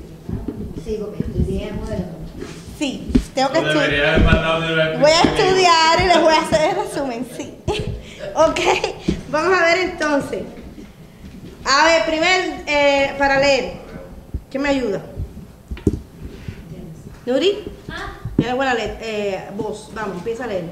Sí, 0.84 0.98
porque 1.02 1.24
estudiamos 1.24 1.90
de 1.90 1.98
sí, 2.78 3.12
tengo 3.34 3.52
que 3.52 3.62
Lo 3.62 3.82
estudiar. 3.82 4.22
Voy 5.00 5.12
a 5.12 5.22
primero. 5.22 5.38
estudiar 5.38 6.00
y 6.04 6.08
les 6.08 6.22
voy 6.22 6.34
a 6.34 6.42
hacer 6.42 6.70
el 6.70 6.76
resumen, 6.86 7.28
sí. 7.36 7.58
ok, 8.36 8.60
vamos 9.30 9.58
a 9.60 9.66
ver 9.66 9.78
entonces. 9.80 10.44
A 11.66 11.86
ver, 11.86 12.06
primer, 12.06 12.64
eh, 12.68 13.16
para 13.18 13.40
leer, 13.40 13.74
¿qué 14.52 14.60
me 14.60 14.70
ayuda? 14.70 15.02
¿Nuri? 17.26 17.64
Ah, 17.90 18.14
Tiene 18.38 18.54
buena 18.54 18.76
leer, 18.76 18.98
eh, 19.02 19.50
voz, 19.58 19.90
vamos, 19.96 20.18
empieza 20.18 20.44
a 20.44 20.48
leer. 20.48 20.66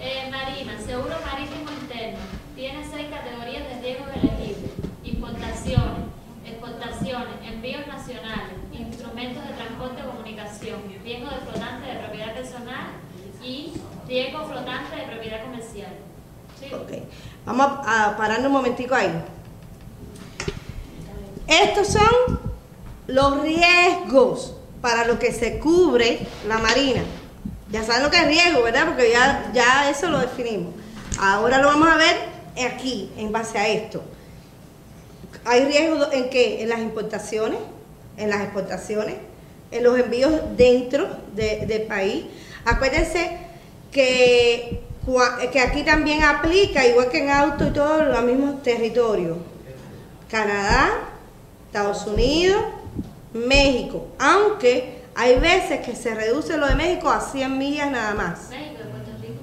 Eh, 0.00 0.30
Marina, 0.30 0.78
seguro 0.78 1.16
marítimo 1.26 1.70
interno. 1.82 2.18
Tiene 2.54 2.86
seis 2.88 3.08
categorías 3.10 3.64
de 3.68 3.80
riesgos 3.82 4.08
elegibles. 4.14 4.70
Importaciones, 5.02 6.06
exportaciones, 6.46 7.34
envíos 7.42 7.84
nacionales, 7.88 8.54
instrumentos 8.72 9.42
de 9.44 9.54
transporte 9.54 10.02
o 10.02 10.10
comunicación, 10.10 10.82
riesgo 11.02 11.30
de 11.30 11.36
flotante 11.38 11.88
de 11.88 11.98
propiedad 11.98 12.34
personal 12.34 12.86
y 13.42 13.72
riesgo 14.06 14.46
flotante 14.46 14.96
de 14.96 15.02
propiedad 15.02 15.42
comercial. 15.42 15.92
¿Sí? 16.60 16.72
Ok, 16.72 17.02
vamos 17.44 17.66
a, 17.84 18.16
pararnos 18.16 18.46
un 18.46 18.52
momentico 18.52 18.94
ahí. 18.94 19.10
Estos 21.48 21.88
son 21.88 22.40
los 23.08 23.42
riesgos 23.42 24.54
para 24.80 25.06
lo 25.06 25.18
que 25.18 25.32
se 25.32 25.58
cubre 25.58 26.20
la 26.46 26.58
marina. 26.58 27.02
Ya 27.70 27.84
saben 27.84 28.02
lo 28.02 28.10
que 28.10 28.16
es 28.18 28.26
riesgo, 28.26 28.62
¿verdad? 28.62 28.86
Porque 28.86 29.10
ya, 29.10 29.50
ya 29.52 29.90
eso 29.90 30.08
lo 30.08 30.18
definimos. 30.20 30.72
Ahora 31.20 31.58
lo 31.58 31.68
vamos 31.68 31.88
a 31.88 31.96
ver 31.96 32.16
aquí, 32.72 33.10
en 33.18 33.30
base 33.32 33.58
a 33.58 33.68
esto. 33.68 34.02
Hay 35.44 35.64
riesgo 35.66 36.10
en 36.12 36.30
qué? 36.30 36.62
En 36.62 36.68
las 36.70 36.80
importaciones, 36.80 37.58
en 38.16 38.30
las 38.30 38.40
exportaciones, 38.42 39.16
en 39.70 39.84
los 39.84 39.98
envíos 39.98 40.32
dentro 40.56 41.08
de- 41.34 41.66
del 41.66 41.82
país. 41.82 42.24
Acuérdense 42.64 43.36
que, 43.92 44.82
que 45.52 45.60
aquí 45.60 45.82
también 45.82 46.22
aplica, 46.22 46.86
igual 46.86 47.08
que 47.10 47.18
en 47.22 47.30
auto 47.30 47.66
y 47.66 47.70
todo, 47.70 48.04
los 48.04 48.22
mismos 48.22 48.62
territorios. 48.62 49.36
Canadá, 50.30 50.90
Estados 51.66 52.06
Unidos, 52.06 52.62
México. 53.32 54.06
Aunque 54.18 54.97
hay 55.18 55.38
veces 55.40 55.84
que 55.84 55.96
se 55.96 56.14
reduce 56.14 56.56
lo 56.56 56.66
de 56.68 56.76
México 56.76 57.10
a 57.10 57.20
100 57.20 57.58
millas 57.58 57.90
nada 57.90 58.14
más. 58.14 58.48
México 58.50 58.82
y 58.86 58.90
Puerto 58.90 59.10
Rico. 59.20 59.40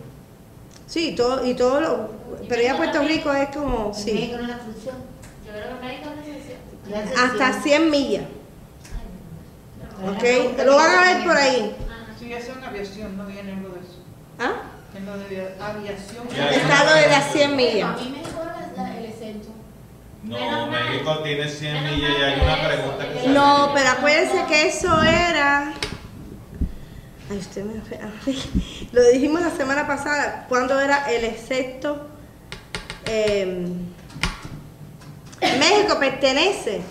Sí, 0.88 1.14
todo, 1.16 1.46
y 1.46 1.54
todo 1.54 1.82
lo, 1.82 2.10
pero 2.48 2.62
ya 2.62 2.78
Puerto 2.78 3.02
Rico 3.04 3.34
es 3.34 3.50
como, 3.50 3.94
sí, 3.94 4.14
México 4.14 4.38
no 4.38 4.44
es 4.44 4.50
la 4.50 4.58
función. 4.58 4.96
Yo 5.46 5.52
creo 5.52 5.80
que 5.80 5.86
México 5.86 6.10
es. 6.10 6.90
La 6.90 7.00
excepción. 7.00 7.42
hasta 7.42 7.62
100 7.64 7.90
millas. 7.90 8.24
¿Ok? 10.08 10.66
Lo 10.66 10.76
van 10.76 10.96
a 10.96 11.02
ver 11.02 11.24
por 11.26 11.36
ahí. 11.36 11.76
Sí, 12.20 12.32
eso 12.34 12.54
en 12.58 12.64
aviación, 12.64 13.18
no 13.18 13.26
viene 13.26 13.52
algo 13.54 13.70
de 13.70 13.80
eso. 13.82 14.00
¿Ah? 14.40 14.54
En 14.96 15.06
lo 15.06 15.18
de 15.18 15.56
aviación. 15.60 16.28
Está 16.30 16.84
lo 16.86 16.94
de 16.94 17.08
las 17.10 17.32
100 17.34 17.56
millas. 17.56 18.02
mí 18.02 18.10
México 18.12 18.42
es 18.72 18.78
la- 18.78 18.98
el 18.98 19.06
exento. 19.06 19.50
No, 20.26 20.38
Menos 20.40 20.70
mal. 20.72 20.90
México 20.90 21.20
tiene 21.20 21.48
100 21.48 21.74
Menos 21.74 21.92
millas 21.98 22.12
y 22.20 22.24
hay 22.24 22.40
una 22.42 22.68
pregunta 22.68 23.08
que 23.10 23.16
sale. 23.20 23.28
No, 23.30 23.72
pero 23.74 23.90
acuérdense 23.90 24.46
que 24.48 24.68
eso 24.68 25.04
era. 25.04 25.74
Ay, 27.30 27.38
usted 27.38 27.64
me. 27.64 27.74
Lo 28.92 29.04
dijimos 29.10 29.42
la 29.42 29.52
semana 29.52 29.88
pasada, 29.88 30.46
cuando 30.50 30.80
era 30.80 31.10
el 31.12 31.26
excepto. 31.26 32.08
eh, 33.06 33.68
México 35.60 36.00
pertenece. 36.00 36.82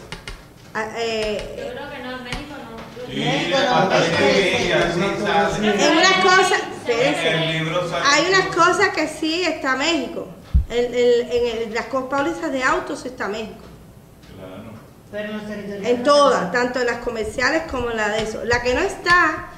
a- 0.74 0.88
eh, 0.98 1.54
Yo 1.56 1.72
creo 1.72 1.90
que 1.90 1.98
no, 2.00 2.18
México 2.22 2.54
no. 2.56 3.12
Sí, 3.12 3.20
México 3.20 3.58
no, 3.64 3.74
hasta 3.76 3.98
México 3.98 4.16
100 4.18 4.62
millas, 4.62 4.94
sí 4.94 5.00
sale. 5.24 5.86
en 5.86 5.98
unas 5.98 6.12
cosas. 6.24 6.62
En 6.62 6.90
espérense. 6.90 7.30
el 7.30 7.52
libro 7.52 7.88
sale. 7.88 8.04
Hay 8.06 8.26
unas 8.28 8.46
cosas 8.54 8.88
que 8.94 9.08
sí 9.08 9.42
está 9.42 9.76
México. 9.76 10.28
El- 10.70 10.94
el- 10.94 11.20
en 11.30 11.58
el- 11.68 11.74
las 11.74 11.86
pólizas 11.86 12.50
de 12.50 12.62
autos 12.62 13.04
está 13.04 13.28
México. 13.28 13.54
Claro. 14.36 14.72
Pero 15.12 15.28
en 15.30 15.36
los 15.38 15.46
territorios. 15.46 15.86
En 15.86 16.02
todas, 16.02 16.52
tanto 16.52 16.80
en 16.80 16.86
las 16.86 16.98
comerciales 16.98 17.62
como 17.70 17.90
en 17.90 17.96
la 17.96 18.08
de 18.08 18.22
eso. 18.22 18.44
La 18.44 18.62
que 18.62 18.74
no 18.74 18.80
está 18.80 19.48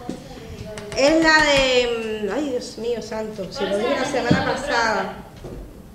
es 0.96 1.22
la 1.22 1.44
de. 1.44 2.22
mm, 2.28 2.32
Ay, 2.34 2.50
Dios 2.50 2.78
mío, 2.78 3.00
santo. 3.02 3.46
Si 3.52 3.64
lo 3.64 3.78
dije 3.78 3.90
la 3.98 4.04
semana 4.04 4.44
pasada. 4.52 5.14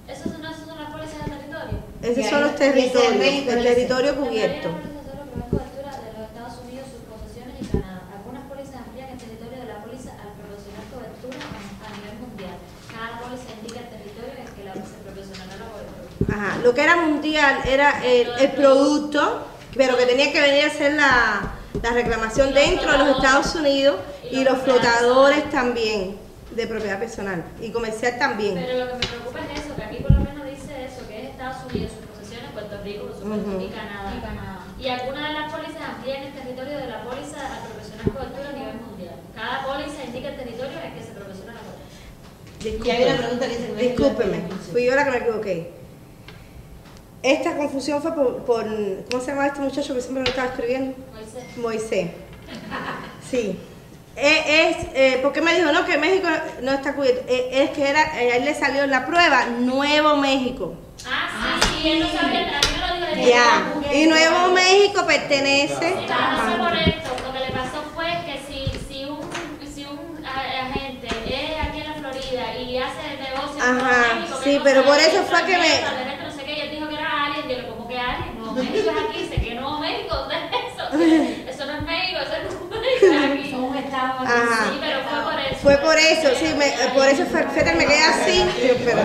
¿Esos 0.08 0.32
son, 0.32 0.46
esos 0.46 0.66
son 0.68 0.78
las 0.80 0.92
pólizas 0.92 1.26
de 1.26 1.32
territorio? 1.32 1.80
Esos 2.02 2.30
son 2.30 2.42
los 2.42 2.52
y 2.52 2.56
ese 2.56 2.66
es 2.66 2.74
territorios. 2.74 3.16
México, 3.18 3.52
El 3.52 3.58
ese. 3.60 3.68
territorio 3.76 4.12
La 4.14 4.20
mayoría 4.20 4.62
cubierto. 4.62 4.70
Ajá. 16.32 16.58
Lo 16.64 16.74
que 16.74 16.84
era 16.84 16.96
mundial 16.98 17.60
era 17.66 18.04
el, 18.06 18.28
el 18.40 18.52
producto, 18.52 19.48
pero 19.76 19.98
que 19.98 20.06
tenía 20.06 20.32
que 20.32 20.42
venir 20.42 20.64
a 20.66 20.68
hacer 20.68 20.94
la, 20.94 21.52
la 21.82 21.90
reclamación 21.92 22.54
dentro 22.54 22.92
de 22.92 22.98
los 23.00 23.08
Estados 23.18 23.56
Unidos 23.56 23.98
y 24.30 24.44
los 24.44 24.60
flotadores 24.60 25.50
también 25.50 26.18
de 26.52 26.68
propiedad 26.68 27.00
personal 27.00 27.44
y 27.62 27.72
comercial 27.72 28.18
también. 28.20 28.56
Pero 28.56 28.86
lo 28.86 28.88
que 28.92 28.94
me 29.00 29.08
preocupa 29.08 29.40
es 29.54 29.60
eso, 29.62 29.76
que 29.76 29.84
aquí 29.84 29.98
por 30.04 30.12
lo 30.12 30.20
menos 30.20 30.46
dice 30.46 30.86
eso, 30.86 31.08
que 31.08 31.24
es 31.24 31.30
Estados 31.32 31.58
Unidos, 31.72 31.92
sus 31.98 32.06
posesiones, 32.12 32.52
Puerto 32.52 32.76
Rico, 32.84 33.08
por 33.08 33.16
supuesto, 33.18 33.50
Ujú. 33.50 33.62
y 33.62 33.70
Canadá. 33.70 34.14
Y 34.16 34.22
Canadá. 34.22 34.60
Y 34.80 34.88
algunas 34.90 35.28
de 35.28 35.34
las 35.40 35.52
pólizas 35.52 35.82
amplían 35.82 36.24
el 36.24 36.34
territorio 36.34 36.78
de 36.78 36.88
la 36.88 37.04
póliza 37.04 37.40
al 37.40 37.60
proporcionar 37.66 38.06
cobertura 38.12 38.50
a 38.50 38.54
nivel 38.54 38.76
mundial. 38.82 39.16
Cada 39.36 39.64
póliza 39.66 40.04
indica 40.04 40.28
el 40.30 40.38
territorio 40.38 40.76
en 40.80 40.86
el 40.92 40.94
que 40.98 41.04
se 41.06 41.12
proporciona 41.16 41.54
la 41.54 41.60
cobertura. 41.62 41.90
Y 42.64 42.90
hay 42.90 43.04
una 43.04 43.18
pregunta 43.18 43.46
que 43.48 43.52
dice 43.58 43.68
que 43.68 43.74
México 43.74 44.04
Discúlpeme, 44.04 44.44
fui 44.72 44.86
yo 44.86 44.96
la 44.96 45.06
que 45.06 45.12
me 45.12 45.18
equivoqué. 45.18 45.72
Esta 47.24 47.56
confusión 47.56 48.02
fue 48.02 48.14
por, 48.16 48.38
por 48.46 48.66
¿cómo 49.12 49.24
se 49.24 49.32
llama 49.32 49.48
este 49.48 49.62
muchacho 49.62 49.94
que 49.94 50.02
siempre 50.02 50.24
lo 50.24 50.30
estaba 50.30 50.48
escribiendo? 50.50 50.96
Moisés. 51.14 51.58
Moisés. 51.58 52.08
Sí. 53.30 53.58
Eh, 54.18 54.44
es, 54.46 54.88
eh, 54.94 55.20
¿Por 55.22 55.32
qué 55.32 55.42
me 55.42 55.54
dijo 55.56 55.72
no 55.72 55.86
que 55.86 55.98
México 55.98 56.28
no 56.62 56.74
está 56.74 56.94
cubierto? 56.96 57.24
Eh, 57.30 57.50
es 57.64 57.70
que 57.70 57.88
era, 57.90 58.22
eh, 58.22 58.34
a 58.34 58.36
él 58.38 58.44
le 58.46 58.54
salió 58.54 58.84
en 58.84 58.90
la 58.92 59.06
prueba 59.06 59.46
Nuevo 59.46 60.18
México. 60.18 60.74
Ah, 61.08 61.58
sí, 61.62 61.80
sí, 61.82 61.90
él 61.92 62.00
no 62.02 62.10
sabía. 62.10 62.60
Ya. 63.26 63.74
Y 63.94 64.08
Nuevo 64.08 64.50
México 64.50 65.06
pertenece. 65.08 65.76
Sí, 65.76 66.06
pero 66.08 66.32
no 66.32 66.52
sé 66.52 66.58
por 66.58 66.76
esto. 66.76 67.10
Lo 67.26 67.32
que 67.34 67.40
le 67.40 67.52
pasó 67.52 67.84
fue 67.96 68.06
que 68.26 68.42
si, 68.46 68.94
si 68.94 69.06
un, 69.06 69.20
si 69.74 69.86
un 69.86 70.26
a- 70.26 70.66
agente 70.68 71.08
es 71.08 71.62
aquí 71.70 71.80
en 71.80 71.88
la 71.88 71.94
Florida 71.94 72.56
y 72.60 72.78
hace 72.80 73.14
el 73.14 73.20
negocio 73.22 73.48
con 73.48 73.51
Ajá, 73.62 74.26
sí, 74.44 74.60
pero 74.64 74.84
por 74.84 74.98
eso 74.98 75.24
fue 75.24 75.40
que 75.46 75.58
me- 75.58 75.82
No 76.24 76.32
sé 76.32 76.44
qué, 76.46 76.62
él 76.64 76.72
dijo 76.72 76.88
que 76.90 76.96
era 76.96 77.26
alguien, 77.26 77.48
yo 77.48 77.58
le 77.62 77.68
como 77.70 77.88
que 77.88 78.00
alguien, 78.00 78.40
no, 78.40 78.52
México 78.54 78.90
es 78.90 79.10
aquí, 79.10 79.28
sé 79.30 79.36
que 79.42 79.56
no, 79.56 79.80
México, 79.80 80.16
¿dónde 80.16 80.36
es 80.36 80.74
eso? 80.74 80.84
Eso 81.52 81.66
no 81.68 81.74
es 81.78 81.82
México, 81.84 82.20
eso 82.22 82.34
es 82.34 83.32
aquí. 83.32 83.52
Son 83.52 83.64
un 83.64 83.78
estado 83.78 84.14
aquí. 84.20 84.26
Ajá. 84.26 84.66
Sí, 84.72 84.78
pero 84.82 85.00
fue 85.04 85.22
por 85.32 85.40
eso. 85.40 85.56
Fue 85.62 85.78
por 85.78 85.98
eso, 85.98 86.30
sí, 86.40 86.54
me- 86.58 86.90
por 86.94 87.08
eso 87.08 87.26
fue, 87.26 87.44
fíjate, 87.44 87.74
me 87.76 87.86
quedé 87.86 88.04
así. 88.04 88.40
Yo, 88.68 88.74
pero- 88.84 89.02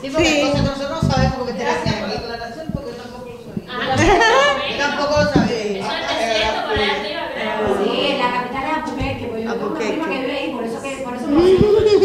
Sí, 0.00 0.40
porque 0.46 0.62
nosotros 0.62 1.02
no 1.02 1.10
sabemos 1.10 1.36
porque 1.36 1.52
te 1.54 1.64
la 1.64 1.72
aquí. 1.72 1.90
aclaración 1.90 2.66
porque 2.72 2.90
yo 2.92 2.96
tampoco 2.96 3.26
lo 3.26 3.38
sabía. 3.44 4.20
Ah, 4.22 4.78
tampoco 4.78 5.22
lo 5.24 5.30
sabía. 5.32 5.80
Eso 5.80 5.92
es 5.92 6.10
el 6.10 6.28
desierto 6.28 6.62
por 6.68 6.78
allá 6.78 6.94
arriba, 7.00 7.22
creo. 7.34 7.84
Sí, 7.84 8.06
en 8.12 8.18
la 8.18 8.30
capital 8.32 8.64
es 8.64 8.72
Albuquerque, 8.76 9.24
pues 9.26 9.44
yo 9.44 9.52
tengo 9.52 9.66
una 9.66 9.78
prima 9.78 10.08
que 10.08 10.18
vive 10.20 10.32
ahí, 10.38 10.50
por 10.52 10.64
eso 10.64 10.82
que, 10.82 10.90
por 11.04 11.14
eso 11.16 11.26
lo 11.26 11.36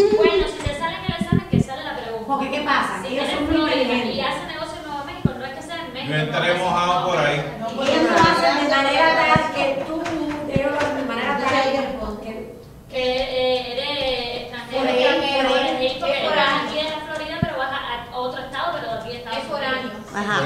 Porque, 2.41 2.57
¿qué 2.57 2.63
pasa? 2.65 3.01
Si 3.05 3.13
Ellos 3.13 3.29
son 3.29 3.45
muy 3.45 3.53
Florida 3.53 3.75
y 3.75 3.81
inteligentes. 3.81 4.25
hace 4.25 4.45
negocio 4.47 4.77
en 4.77 4.87
Nuevo 4.87 5.03
México, 5.05 5.29
no 5.37 5.45
es 5.45 5.53
que 5.53 5.61
sea 5.61 5.75
en 5.85 5.93
México. 5.93 6.11
Yo 6.11 6.17
entré 6.17 6.53
mojado 6.55 7.07
por 7.07 7.17
ahí. 7.19 7.37
Y 7.37 7.89
ellos 7.89 8.11
lo 8.11 8.17
hacen 8.17 8.55
de 8.63 8.75
manera 8.75 9.05
tal 9.13 9.53
que 9.53 9.83
tú, 9.85 10.01
ellos 10.49 10.71
lo 10.71 10.77
hacen 10.79 10.97
de 10.97 11.03
manera 11.05 11.37
tal 11.37 12.19
que, 12.21 12.57
Que 12.89 13.03
eh, 13.21 13.71
eres 13.73 14.41
extranjero, 14.41 14.81
Por 14.81 14.89
ahí, 14.89 15.03
extranjero, 15.05 15.49
por 15.49 15.57
ahí. 15.59 15.69
eres 15.69 16.61
aquí 16.65 16.79
en 16.79 16.89
la 16.89 16.99
Florida, 17.05 17.37
pero 17.41 17.57
vas 17.57 17.71
a, 17.71 18.17
otro 18.17 18.41
estado, 18.41 18.67
pero 18.73 18.87
de 18.91 18.99
aquí 19.01 19.11
Estados 19.17 19.43
Es 19.45 19.53
años. 19.53 19.93
Ajá. 20.15 20.41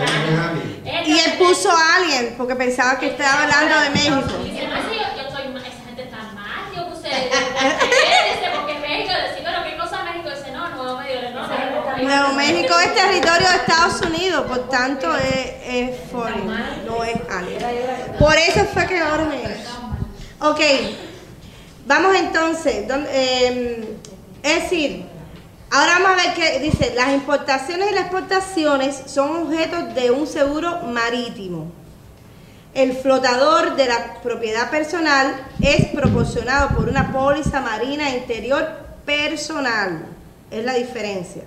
Y 1.06 1.12
él 1.20 1.34
puso 1.40 1.70
alien 1.96 2.36
porque 2.38 2.56
pensaba 2.56 3.00
que 3.00 3.08
estaba 3.08 3.44
hablando 3.44 3.80
de 3.80 3.90
México. 3.92 4.38
Dice, 4.44 4.68
no, 4.68 4.76
sí, 4.92 5.00
yo, 5.00 5.08
yo 5.16 5.28
estoy 5.30 5.48
mal, 5.48 5.64
esa 5.66 5.84
gente 5.86 6.04
está 6.04 6.18
mal, 6.36 6.64
yo 6.76 6.88
puse, 6.90 7.08
dice, 7.10 8.52
porque 8.54 8.74
México, 8.80 9.14
decir, 9.14 9.44
pero 9.44 9.64
qué 9.64 9.78
cosa 9.78 10.04
México, 10.04 10.30
dice, 10.30 10.52
no, 10.52 10.70
Nuevo 10.70 10.98
Medio, 11.00 11.32
no, 11.32 11.48
no, 11.48 11.98
Nuevo 11.98 12.34
México 12.54 12.76
es 12.80 12.94
territorio 12.96 13.50
de 13.50 13.56
Estados 13.56 14.02
Unidos, 14.02 14.46
por 14.48 14.70
tanto 14.70 15.16
es, 15.16 15.52
es 15.68 16.00
foreign, 16.12 16.48
no 16.86 17.04
es 17.04 17.16
alien. 17.32 17.60
Por 18.20 18.36
eso 18.36 18.66
fue 18.74 18.86
que 18.88 19.00
ahora 19.00 19.26
me... 19.26 19.38
Ok, 20.48 20.60
vamos 21.88 22.16
entonces, 22.16 22.88
¿dónde- 22.88 23.10
eh, 23.12 23.98
es 24.44 24.64
decir, 24.64 25.06
ahora 25.72 25.94
vamos 26.00 26.10
a 26.12 26.16
ver 26.28 26.34
qué 26.36 26.60
dice, 26.60 26.94
las 26.96 27.10
importaciones 27.14 27.90
y 27.92 27.96
las 27.96 28.02
exportaciones 28.04 29.04
son 29.08 29.48
objetos 29.48 29.96
de 29.96 30.12
un 30.12 30.28
seguro 30.28 30.82
marítimo. 30.84 31.72
El 32.74 32.92
flotador 32.98 33.76
de 33.78 33.86
la 33.88 34.16
propiedad 34.22 34.70
personal 34.70 35.48
es 35.62 35.88
proporcionado 35.88 36.76
por 36.76 36.90
una 36.90 37.12
póliza 37.14 37.62
marina 37.62 38.10
interior 38.10 38.68
personal. 39.06 40.06
Es 40.52 40.64
la 40.66 40.74
diferencia. 40.74 41.44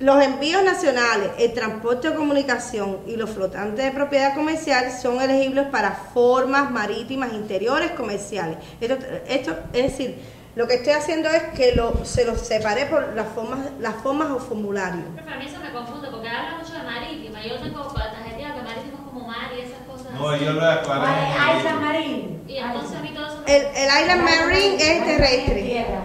Los 0.00 0.22
envíos 0.22 0.64
nacionales, 0.64 1.30
el 1.38 1.52
transporte 1.54 2.10
de 2.10 2.16
comunicación 2.16 2.98
y 3.06 3.14
los 3.16 3.30
flotantes 3.30 3.84
de 3.84 3.92
propiedad 3.92 4.34
comercial 4.34 4.90
son 4.90 5.20
elegibles 5.20 5.66
para 5.68 5.92
formas 5.92 6.70
marítimas 6.70 7.32
interiores 7.32 7.92
comerciales. 7.92 8.58
Esto, 8.80 8.96
esto- 9.28 9.56
es 9.72 9.82
decir, 9.84 10.18
lo 10.56 10.66
que 10.66 10.74
estoy 10.74 10.94
haciendo 10.94 11.28
es 11.30 11.44
que 11.56 11.76
lo, 11.76 12.04
se 12.04 12.24
los 12.24 12.40
separé 12.40 12.86
por 12.86 13.14
las 13.14 13.28
formas, 13.28 13.60
las 13.80 13.94
formas 13.96 14.30
o 14.32 14.38
formularios. 14.40 15.04
Pero 15.14 15.26
para 15.26 15.38
mí 15.38 15.46
eso 15.46 15.58
me 15.60 15.70
confunde, 15.70 16.08
porque 16.10 16.28
habla 16.28 16.58
mucho 16.58 16.72
de 16.72 16.82
marítima, 16.82 17.40
yo 17.42 17.54
tengo 17.60 17.82
tarjetilla 17.92 18.54
que 18.54 18.62
marítima 18.62 18.98
es 18.98 19.04
como 19.12 19.26
mar 19.28 19.50
y 19.56 19.60
esas 19.60 19.78
cosas. 19.88 20.12
No, 20.12 20.28
así. 20.28 20.44
yo 20.44 20.52
lo 20.54 20.64
aclaré. 20.70 21.58
Island. 21.58 21.80
Marine. 21.80 22.38
Y 22.48 22.56
entonces 22.56 22.96
a 22.96 23.00
mí 23.00 23.08
todo 23.14 23.26
eso 23.26 23.42
me... 23.46 23.56
El, 23.56 23.62
el 23.62 24.00
Island 24.02 24.22
Marine 24.22 24.74
es 24.76 25.04
terrestre. 25.04 25.62
Tierra. 25.62 26.02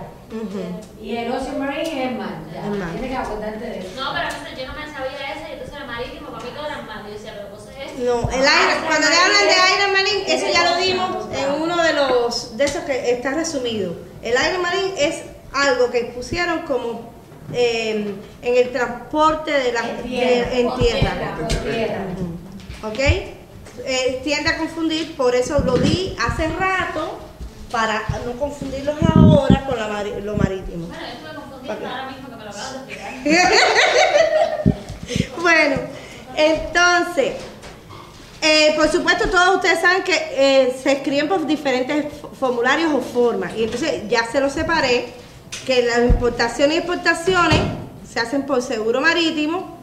Y 1.01 1.15
el 1.17 1.31
Ocean 1.31 1.59
Marine 1.59 2.05
es 2.05 2.17
mar. 2.17 2.39
ya. 2.53 2.63
Es 2.65 2.77
mar. 2.77 2.89
Tienes 2.91 3.09
que 3.11 3.17
acordarte 3.17 3.65
de 3.65 3.79
eso. 3.79 3.89
No, 3.95 4.11
pero 4.13 4.27
a 4.27 4.29
veces 4.29 4.59
yo 4.59 4.67
no 4.67 4.73
me 4.73 4.85
sabía 4.93 5.33
esa 5.35 5.49
y 5.49 5.53
entonces 5.53 5.75
era 5.75 5.85
marítimo, 5.85 6.29
para 6.29 6.43
mí 6.43 6.49
todo 6.55 6.65
era 6.67 6.81
mar. 6.83 7.03
Yo 7.07 7.13
decía, 7.13 7.33
pero 7.35 7.49
cosa 7.55 7.71
es 7.83 7.97
No, 7.99 8.29
el 8.29 8.39
Island- 8.39 8.85
cuando 8.87 9.09
le 9.09 9.15
hablan 9.15 9.47
de 9.47 9.55
Island 9.73 9.93
Marine, 9.93 10.33
eso 10.35 10.45
ya 10.53 10.63
lo 10.69 10.77
dimos 10.77 11.25
en 11.35 11.61
uno 11.61 11.83
de 11.83 11.93
los 11.93 12.57
de 12.57 12.63
esos 12.65 12.83
que 12.83 13.11
está 13.11 13.31
resumido. 13.33 13.95
El 14.21 14.33
Island 14.33 14.61
Marine 14.61 14.93
es 14.97 15.21
algo 15.53 15.89
que 15.89 16.03
pusieron 16.15 16.59
como 16.59 17.09
eh, 17.51 18.13
en 18.43 18.55
el 18.57 18.71
transporte 18.71 19.49
de 19.51 19.71
la 19.71 19.79
En 19.89 20.03
tierra. 20.03 20.49
de- 20.51 20.59
en 20.61 20.67
Por 20.69 20.79
tierra. 20.79 21.35
Por 21.39 21.47
tierra. 21.47 22.05
¿Ok? 22.83 22.99
Eh, 23.85 24.21
tiende 24.23 24.49
a 24.49 24.57
confundir, 24.59 25.15
por 25.17 25.33
eso 25.33 25.57
lo 25.65 25.77
di 25.77 26.15
hace 26.19 26.47
rato, 26.49 27.17
para 27.71 28.03
no 28.25 28.31
confundirlos 28.39 28.95
ahora 29.15 29.63
con 29.65 29.77
la 29.79 29.87
mari- 29.87 30.21
lo 30.21 30.35
marítimo. 30.35 30.87
Bueno, 30.87 31.03
yo 31.03 31.07
estuve 31.13 31.35
confundida 31.35 31.89
ahora 31.89 32.11
mismo 32.11 32.29
que 32.29 32.35
me 32.35 32.43
lo 32.43 32.49
acabas 32.49 32.73
de 32.87 32.93
explicar. 32.93 33.51
Bueno, 35.41 35.77
entonces, 36.35 37.33
eh, 38.41 38.73
por 38.75 38.89
supuesto, 38.89 39.29
todos 39.29 39.55
ustedes 39.55 39.79
saben 39.81 40.03
que 40.03 40.13
eh, 40.13 40.79
se 40.81 40.91
escriben 40.91 41.27
por 41.27 41.45
diferentes 41.47 42.05
formularios 42.39 42.93
o 42.93 43.01
formas. 43.01 43.53
Y 43.55 43.63
entonces 43.63 44.03
ya 44.07 44.25
se 44.31 44.39
los 44.39 44.53
separé, 44.53 45.09
que 45.65 45.81
las 45.83 45.99
importaciones 45.99 46.75
y 46.75 46.77
exportaciones 46.79 47.59
se 48.11 48.19
hacen 48.19 48.43
por 48.45 48.61
seguro 48.61 49.01
marítimo, 49.01 49.78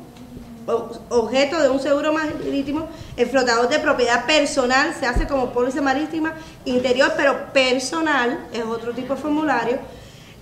objeto 0.67 1.61
de 1.61 1.69
un 1.69 1.81
seguro 1.81 2.13
marítimo. 2.13 2.89
El 3.17 3.29
flotador 3.29 3.69
de 3.69 3.79
propiedad 3.79 4.27
personal 4.27 4.95
se 4.99 5.07
hace 5.07 5.27
como 5.27 5.53
póliza 5.53 5.81
marítima 5.81 6.35
interior, 6.65 7.13
pero 7.17 7.53
personal, 7.53 8.47
es 8.53 8.65
otro 8.65 8.93
tipo 8.93 9.15
de 9.15 9.21
formulario. 9.21 9.79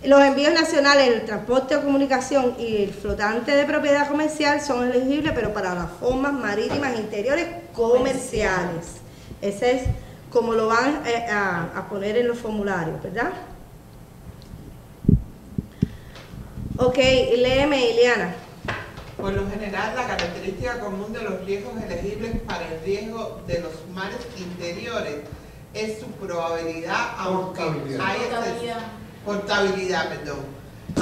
Los 0.05 0.21
envíos 0.21 0.53
nacionales, 0.53 1.09
el 1.09 1.25
transporte 1.25 1.77
o 1.77 1.83
comunicación 1.83 2.57
y 2.59 2.85
el 2.85 2.93
flotante 2.93 3.57
de 3.57 3.65
propiedad 3.65 4.07
comercial 4.07 4.61
son 4.61 4.85
elegibles, 4.91 5.33
pero 5.35 5.55
para 5.55 5.75
las 5.75 5.91
formas 5.99 6.35
marítimas 6.35 6.99
interiores 6.99 7.47
comerciales. 7.73 9.01
Ese 9.41 9.73
es 9.73 9.83
como 10.31 10.53
lo 10.53 10.67
van 10.67 11.03
eh, 11.07 11.27
a, 11.31 11.87
poner 11.89 12.19
en 12.19 12.29
los 12.29 12.39
formularios, 12.39 13.03
¿verdad? 13.03 13.31
Ok, 16.77 16.97
léeme, 17.37 17.91
Ileana. 17.91 18.35
Por 19.16 19.33
lo 19.33 19.48
general, 19.48 19.94
la 19.96 20.07
característica 20.07 20.81
común 20.81 21.12
de 21.12 21.22
los 21.22 21.44
riesgos 21.44 21.72
elegibles 21.83 22.40
para 22.42 22.66
el 22.68 22.81
riesgo 22.85 23.40
de 23.46 23.61
los 23.61 23.72
mares 23.94 24.18
interiores 24.37 25.16
es 25.72 26.00
su 26.00 26.07
probabilidad, 26.07 27.12
aunque 27.18 27.62
Portabilidad. 27.62 28.07
hay 28.07 28.16
excepciones. 28.20 28.85
Portabilidad. 29.24 30.05
Portabilidad, 30.05 30.09
perdón. 30.09 30.38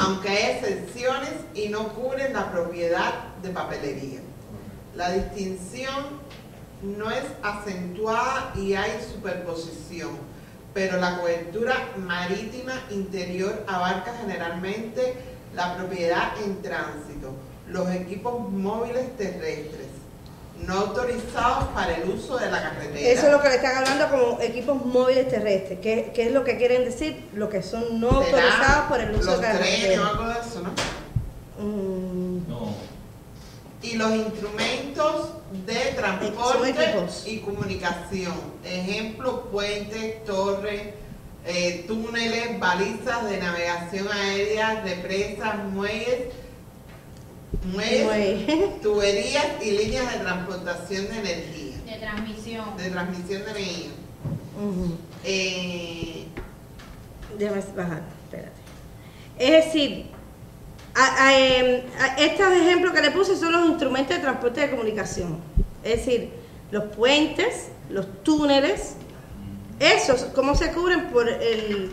Aunque 0.01 0.29
hay 0.29 0.57
excepciones 0.57 1.31
y 1.55 1.69
no 1.69 1.89
cubren 1.89 2.33
la 2.33 2.51
propiedad 2.53 3.13
de 3.43 3.51
papelería. 3.51 4.21
La 4.95 5.11
distinción 5.11 6.21
no 6.83 7.11
es 7.11 7.25
acentuada 7.43 8.53
y 8.57 8.75
hay 8.75 8.91
superposición, 9.13 10.11
pero 10.75 10.99
la 10.99 11.19
cobertura 11.19 11.75
marítima 11.97 12.73
interior 12.91 13.65
abarca 13.67 14.15
generalmente 14.21 15.15
la 15.55 15.77
propiedad 15.77 16.33
en 16.45 16.63
tránsito, 16.63 17.12
los 17.73 17.91
equipos 17.91 18.51
móviles 18.51 19.17
terrestres, 19.17 19.87
no 20.67 20.75
autorizados 20.75 21.65
para 21.75 21.95
el 21.97 22.09
uso 22.11 22.37
de 22.39 22.51
la 22.51 22.63
carretera. 22.63 23.09
Eso 23.09 23.27
es 23.27 23.33
lo 23.33 23.41
que 23.43 23.49
le 23.49 23.55
están 23.57 23.77
hablando 23.79 24.09
como 24.11 24.41
equipos 24.41 24.85
móviles 24.87 25.29
terrestres, 25.29 25.81
que, 25.81 26.13
que 26.15 26.27
es 26.27 26.33
lo 26.33 26.45
que 26.45 26.57
quieren 26.57 26.85
decir, 26.85 27.29
lo 27.35 27.49
que 27.49 27.63
son 27.63 27.99
no 28.01 28.23
¿Será 28.23 28.43
autorizados 28.43 28.87
por 28.89 29.01
el 29.01 29.11
uso 29.17 29.31
los 29.33 29.41
de 29.41 29.47
trenes 29.49 29.99
o 29.99 30.03
carretera. 30.03 30.09
algo 30.09 30.29
de 30.29 30.41
eso, 30.41 30.61
¿no? 30.63 31.65
Mm, 31.65 32.49
No. 32.49 32.75
y 33.83 33.97
los 33.97 34.13
instrumentos 34.13 35.31
de 35.67 35.75
transporte 35.97 36.75
y 37.27 37.39
comunicación. 37.41 38.33
Ejemplo, 38.65 39.47
puentes, 39.51 40.25
torres, 40.25 40.83
eh, 41.45 41.85
túneles, 41.89 42.61
balizas 42.61 43.29
de 43.29 43.39
navegación 43.39 44.07
aérea, 44.13 44.83
represas, 44.85 45.57
muelles, 45.73 46.29
muelles, 47.73 48.05
Muelle. 48.05 48.69
tuberías 48.83 49.47
y 49.63 49.71
líneas 49.73 50.13
de 50.13 50.19
transportación 50.21 51.09
de 51.09 51.19
energía, 51.21 51.77
De 51.87 51.99
transmisión. 51.99 52.77
de 52.77 52.91
transmisión 52.91 53.45
de 53.45 53.51
energía. 53.51 53.91
Ujú. 54.57 54.97
Eh, 55.25 56.27
Déjame 57.39 57.63
bajar, 57.75 58.03
espérate. 58.25 58.61
Es 59.39 59.65
decir, 59.65 60.07
a- 60.95 61.27
a, 61.29 61.39
em, 61.39 61.83
a- 61.99 62.15
estos 62.19 62.53
ejemplos 62.53 62.93
que 62.93 63.01
le 63.01 63.11
puse 63.11 63.37
son 63.37 63.53
los 63.53 63.67
instrumentos 63.71 64.15
de 64.17 64.23
transporte 64.23 64.61
de 64.61 64.71
comunicación. 64.71 65.39
Es 65.83 66.05
decir, 66.05 66.31
los 66.71 66.85
puentes, 66.95 67.69
los 67.89 68.23
túneles, 68.23 68.95
esos, 69.81 70.25
¿cómo 70.35 70.55
se 70.55 70.71
cubren? 70.73 71.09
Por 71.11 71.29
el 71.29 71.93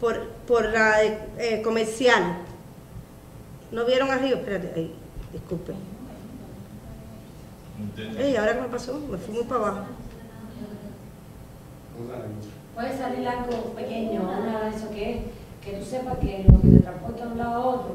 por, 0.00 0.28
por 0.46 0.66
la 0.66 1.02
eh, 1.02 1.62
comercial. 1.64 2.38
¿No 3.72 3.84
vieron 3.84 4.10
arriba? 4.10 4.38
Espérate, 4.38 4.72
ahí, 4.74 4.94
disculpen. 5.32 5.76
Ey, 8.18 8.36
¿ahora 8.36 8.54
qué 8.54 8.60
me 8.60 8.68
pasó? 8.68 9.00
Me 9.10 9.18
fui 9.18 9.34
muy 9.34 9.44
para 9.44 9.60
abajo. 9.60 9.84
Puede 12.74 12.96
salir 12.96 13.26
algo 13.28 13.74
pequeño, 13.74 14.22
una 14.22 14.68
de 14.68 14.76
eso 14.76 14.90
que 14.90 15.10
es 15.12 15.18
que 15.64 15.78
tú 15.78 15.84
sepas 15.84 16.18
que 16.18 16.44
lo 16.46 16.60
que 16.60 16.68
te 16.68 16.82
transporta 16.82 17.24
de 17.24 17.32
un 17.32 17.38
lado 17.38 17.54
a 17.54 17.66
otro, 17.66 17.94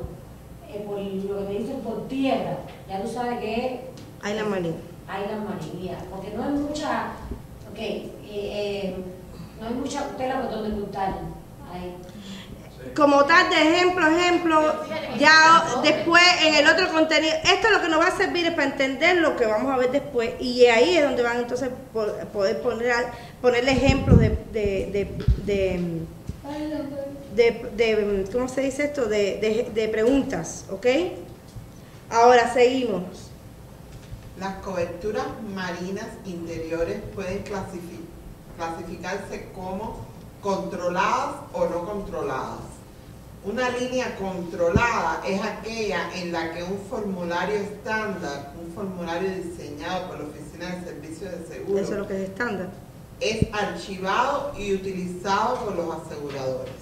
eh, 0.69 0.83
por 0.87 0.97
lo 0.99 1.39
que 1.39 1.53
te 1.53 1.59
dicen 1.59 1.79
por 1.81 2.07
tierra, 2.07 2.57
ya 2.87 3.01
tú 3.01 3.07
sabes 3.07 3.39
que 3.39 3.91
es 4.23 4.35
la 4.35 4.45
marina. 4.45 4.75
Island 5.09 5.49
Marine, 5.49 5.85
ya, 5.85 5.97
porque 6.11 6.31
no 6.35 6.43
hay 6.43 6.51
mucha, 6.51 7.13
ok, 7.71 7.79
eh, 7.79 8.09
eh, 8.27 8.95
no 9.59 9.67
hay 9.67 9.73
mucha 9.73 10.07
tela 10.17 10.41
por 10.41 10.51
donde 10.51 10.79
cortar 10.79 11.15
ahí. 11.71 11.95
Como 12.95 13.23
tal, 13.25 13.49
de 13.49 13.55
ejemplo, 13.61 14.07
ejemplo, 14.07 14.73
Ya 15.19 15.63
después 15.83 16.23
en 16.43 16.55
el 16.55 16.67
otro 16.67 16.89
contenido, 16.91 17.33
esto 17.43 17.69
lo 17.69 17.81
que 17.81 17.89
nos 17.89 17.99
va 17.99 18.07
a 18.07 18.17
servir 18.17 18.45
es 18.45 18.51
para 18.53 18.67
entender 18.69 19.17
lo 19.17 19.35
que 19.35 19.45
vamos 19.45 19.71
a 19.73 19.77
ver 19.77 19.91
después 19.91 20.31
y 20.39 20.65
ahí 20.67 20.97
es 20.97 21.03
donde 21.03 21.21
van 21.23 21.37
entonces 21.39 21.69
po- 21.93 22.05
poder 22.31 22.61
poner 22.61 23.07
ponerle 23.41 23.71
ejemplos 23.71 24.17
de, 24.19 24.29
de, 24.53 25.07
de, 25.45 26.01
de, 27.75 28.25
¿cómo 28.31 28.47
se 28.47 28.61
dice 28.61 28.85
esto? 28.85 29.05
De, 29.07 29.89
preguntas, 29.91 30.65
¿ok? 30.71 30.85
Ahora 32.09 32.51
seguimos. 32.53 33.03
Las 34.39 34.55
coberturas 34.59 35.25
marinas 35.53 36.07
interiores 36.25 37.01
pueden 37.13 37.43
clasifi- 37.43 38.05
clasificarse 38.57 39.49
como 39.53 40.05
controladas 40.41 41.35
o 41.53 41.65
no 41.65 41.85
controladas. 41.85 42.68
Una 43.43 43.69
línea 43.69 44.17
controlada 44.17 45.21
es 45.25 45.41
aquella 45.41 46.13
en 46.13 46.33
la 46.33 46.53
que 46.53 46.61
un 46.61 46.77
formulario 46.89 47.55
estándar, 47.55 48.53
un 48.61 48.73
formulario 48.73 49.29
diseñado 49.29 50.07
por 50.07 50.19
la 50.19 50.25
Oficina 50.25 50.75
de 50.75 50.83
Servicios 50.83 51.31
de 51.31 51.47
Seguro, 51.47 51.79
Eso 51.79 51.93
es 51.93 51.99
lo 51.99 52.07
que 52.07 52.23
es 52.23 52.29
estándar. 52.29 52.69
es 53.21 53.47
archivado 53.53 54.53
y 54.57 54.73
utilizado 54.73 55.55
por 55.63 55.75
los 55.75 55.95
aseguradores. 55.95 56.73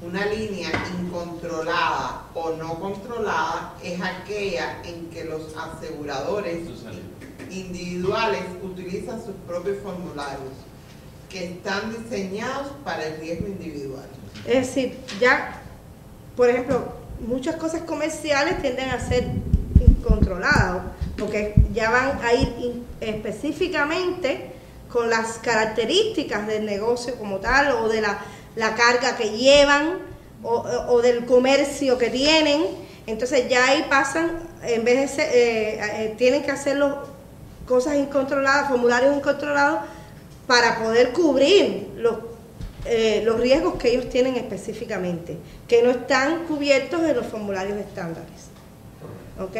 Una 0.00 0.26
línea 0.26 0.70
incontrolada 0.98 2.22
o 2.34 2.52
no 2.52 2.80
controlada 2.80 3.74
es 3.84 4.00
aquella 4.00 4.82
en 4.82 5.10
que 5.10 5.24
los 5.24 5.54
aseguradores 5.56 6.66
individuales 7.50 8.42
utilizan 8.62 9.22
sus 9.24 9.34
propios 9.46 9.76
formularios 9.82 10.54
que 11.28 11.52
están 11.52 11.90
diseñados 11.90 12.68
para 12.82 13.06
el 13.06 13.20
riesgo 13.20 13.46
individual. 13.46 14.08
Es 14.46 14.66
decir, 14.66 14.98
ya, 15.20 15.60
por 16.36 16.48
ejemplo, 16.48 16.94
muchas 17.26 17.56
cosas 17.56 17.82
comerciales 17.82 18.60
tienden 18.60 18.90
a 18.90 19.00
ser 19.00 19.24
incontroladas, 19.80 20.82
porque 21.16 21.54
ya 21.72 21.90
van 21.90 22.18
a 22.24 22.32
ir 22.34 22.82
específicamente 23.00 24.52
con 24.90 25.08
las 25.08 25.38
características 25.38 26.46
del 26.46 26.66
negocio 26.66 27.14
como 27.16 27.38
tal, 27.38 27.72
o 27.72 27.88
de 27.88 28.00
la, 28.00 28.18
la 28.56 28.74
carga 28.74 29.16
que 29.16 29.30
llevan, 29.30 29.98
o, 30.42 30.64
o 30.88 31.00
del 31.02 31.24
comercio 31.24 31.96
que 31.98 32.10
tienen. 32.10 32.66
Entonces 33.06 33.48
ya 33.48 33.68
ahí 33.68 33.86
pasan, 33.88 34.40
en 34.62 34.84
vez 34.84 35.00
de 35.00 35.08
ser, 35.08 35.30
eh, 35.32 35.80
eh, 35.80 36.14
tienen 36.18 36.42
que 36.42 36.50
hacerlo 36.50 37.06
cosas 37.66 37.94
incontroladas, 37.94 38.68
formularios 38.68 39.16
incontrolados, 39.16 39.80
para 40.46 40.80
poder 40.82 41.12
cubrir 41.12 41.92
los 41.96 42.31
eh, 42.84 43.22
los 43.24 43.40
riesgos 43.40 43.74
que 43.74 43.92
ellos 43.92 44.08
tienen 44.08 44.36
específicamente, 44.36 45.36
que 45.68 45.82
no 45.82 45.90
están 45.90 46.44
cubiertos 46.46 47.02
en 47.02 47.16
los 47.16 47.26
formularios 47.26 47.78
estándares. 47.78 48.50
¿Ok? 49.40 49.56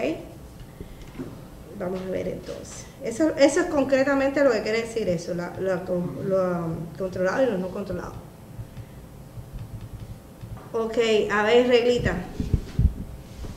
Vamos 1.79 2.01
a 2.07 2.11
ver 2.11 2.29
entonces. 2.29 2.87
Eso, 3.03 3.35
es 3.37 3.57
concretamente 3.71 4.43
lo 4.45 4.53
que 4.53 4.63
quiere 4.63 4.83
decir 4.83 5.09
eso, 5.09 5.35
lo 5.35 5.85
controlado 6.97 7.43
y 7.43 7.47
lo 7.47 7.59
no 7.59 7.69
controlado. 7.69 8.13
Ok, 10.73 10.97
a 11.31 11.43
ver, 11.43 11.69
reglita. 11.69 12.17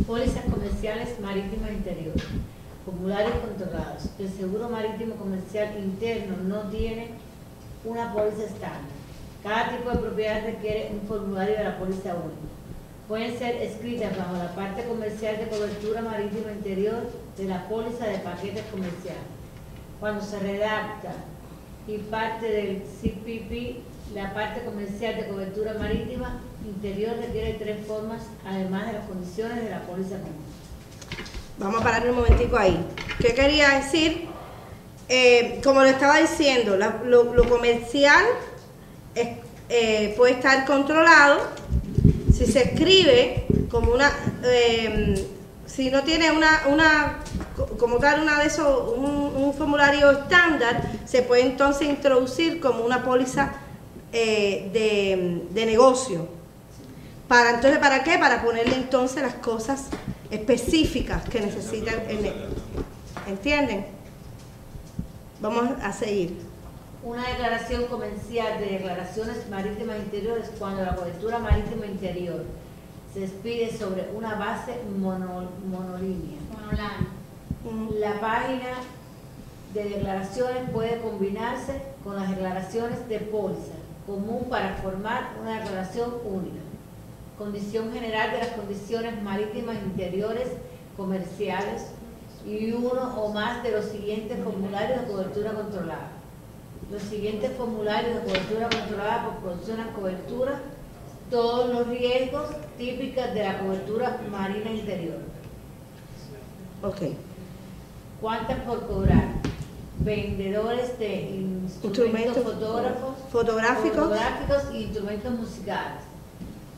Pólizas 0.06 0.43
comerciales 0.51 1.19
marítimas 1.19 1.71
interiores. 1.71 2.23
Formularios 2.84 3.36
controlados. 3.39 4.10
El 4.19 4.30
seguro 4.30 4.69
marítimo 4.69 5.15
comercial 5.15 5.78
interno 5.78 6.36
no 6.43 6.69
tiene 6.69 7.12
una 7.86 8.13
póliza 8.13 8.43
estándar. 8.43 8.94
Cada 9.45 9.69
tipo 9.77 9.91
de 9.91 9.97
propiedad 9.97 10.43
requiere 10.43 10.89
un 10.91 11.08
formulario 11.08 11.55
de 11.55 11.63
la 11.63 11.77
póliza 11.77 12.15
única. 12.15 12.49
Pueden 13.08 13.38
ser 13.38 13.58
escritas 13.58 14.17
bajo 14.17 14.34
la 14.38 14.55
parte 14.55 14.84
comercial 14.86 15.38
de 15.38 15.47
cobertura 15.47 16.01
marítima 16.01 16.51
interior 16.51 17.03
de 17.38 17.45
la 17.45 17.67
póliza 17.69 18.08
de 18.08 18.17
paquetes 18.17 18.63
comerciales. 18.71 19.21
Cuando 19.99 20.25
se 20.25 20.39
redacta 20.39 21.12
y 21.88 21.97
parte 21.99 22.47
del 22.47 22.81
CPP, 22.81 23.81
la 24.15 24.34
parte 24.34 24.62
comercial 24.65 25.15
de 25.15 25.27
cobertura 25.27 25.75
marítima 25.75 26.41
interior 26.65 27.15
requiere 27.17 27.53
tres 27.53 27.86
formas, 27.86 28.23
además 28.47 28.88
de 28.88 28.93
las 28.93 29.05
condiciones 29.05 29.63
de 29.63 29.69
la 29.69 29.81
póliza 29.84 30.15
común. 30.17 30.43
Vamos 31.60 31.81
a 31.81 31.84
parar 31.84 32.10
un 32.10 32.15
momentico 32.15 32.58
ahí. 32.58 32.84
¿Qué 33.19 33.36
quería 33.36 33.69
decir? 33.77 34.25
Eh, 35.08 35.62
como 35.63 35.81
lo 35.81 35.88
estaba 35.89 36.17
diciendo, 36.17 36.75
la- 36.75 37.01
lo, 37.05 37.36
lo 37.36 37.47
comercial 37.47 38.25
eh, 39.15 40.13
puede 40.17 40.34
estar 40.34 40.65
controlado 40.65 41.39
si 42.34 42.45
se 42.45 42.63
escribe 42.63 43.45
como 43.69 43.93
una, 43.93 44.12
eh, 44.43 45.28
si 45.65 45.89
no 45.89 46.04
tiene 46.04 46.32
una, 46.32 46.63
una 46.67 47.19
co- 47.56 47.65
como 47.78 47.97
tal 47.97 48.21
una 48.21 48.39
de 48.39 48.47
esos, 48.47 48.93
un, 48.97 49.54
formulario 49.58 50.12
estándar, 50.12 50.91
se 51.06 51.21
puede 51.21 51.43
entonces 51.43 51.88
introducir 51.88 52.60
como 52.60 52.84
una 52.84 53.04
póliza 53.04 53.54
eh, 54.12 54.69
de, 54.73 55.43
de 55.51 55.65
negocio. 55.65 56.28
Para 57.30 57.51
entonces, 57.51 57.80
¿para 57.80 58.04
qué? 58.04 58.17
Para 58.19 58.43
ponerle 58.43 58.75
entonces 58.75 59.23
las 59.23 59.36
cosas 59.36 59.86
específicas 60.30 61.23
que 61.30 61.39
necesitan. 61.39 61.95
el 62.10 62.34
¿Entienden? 63.28 63.86
Vamos 65.41 65.69
a 65.82 65.91
seguir. 65.93 66.38
Una 67.06 67.28
declaración 67.30 67.86
comercial 67.86 68.60
de 68.60 68.65
declaraciones 68.65 69.48
marítimas 69.50 69.98
interiores 70.00 70.50
cuando 70.58 70.84
la 70.84 70.96
cobertura 70.96 71.38
marítima 71.38 71.86
interior 71.86 72.44
se 73.13 73.26
expide 73.26 73.72
sobre 73.78 74.10
una 74.15 74.34
base 74.36 74.74
mono- 74.98 75.52
monolínea. 75.70 76.39
Monoline. 76.52 78.00
La 78.00 78.20
página 78.20 78.70
de 79.74 79.84
declaraciones 79.84 80.70
puede 80.74 81.00
combinarse 81.00 81.80
con 82.04 82.15
las 82.15 82.30
declaraciones 82.30 83.08
de 83.08 83.20
póliza 83.20 83.74
común 84.08 84.48
para 84.50 84.76
formar 84.78 85.34
una 85.41 85.60
declaración 85.60 86.12
única. 86.26 86.62
Condición 87.38 87.91
general 87.94 88.32
de 88.32 88.38
las 88.39 88.50
condiciones 88.50 89.22
marítimas 89.22 89.76
interiores 89.78 90.48
comerciales 90.98 91.88
y 92.48 92.72
uno 92.72 93.15
o 93.22 93.32
más 93.34 93.62
de 93.63 93.72
los 93.72 93.86
siguientes 93.86 94.44
formularios 94.44 95.02
de 95.02 95.08
cobertura 95.08 95.54
controlada. 95.54 96.12
Los 96.91 97.02
siguientes 97.04 97.52
formularios 97.58 98.15
de 98.15 98.21
cobertura 98.21 98.69
controlada 98.69 99.30
proporcionan 99.30 99.91
cobertura 99.93 100.62
todos 101.32 101.74
los 101.74 101.88
riesgos 101.88 102.45
típicos 102.78 103.34
de 103.34 103.43
la 103.43 103.60
cobertura 103.60 104.21
marina 104.30 104.71
interior. 104.71 105.17
Ok. 106.84 107.02
¿Cuántas 108.21 108.60
por 108.60 108.86
cobrar? 108.88 109.30
Vendedores 110.00 111.00
de 111.00 111.21
instrumentos 111.21 111.84
Instrumentos 111.84 112.43
fotógrafos, 112.43 113.15
fotográficos. 113.32 113.98
fotográficos 113.98 114.63
y 114.74 114.84
instrumentos 114.84 115.32
musicales. 115.32 116.02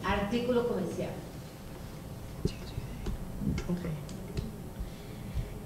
Artículos 0.05 0.67
comerciales. 0.67 1.15
Ok. 3.69 3.85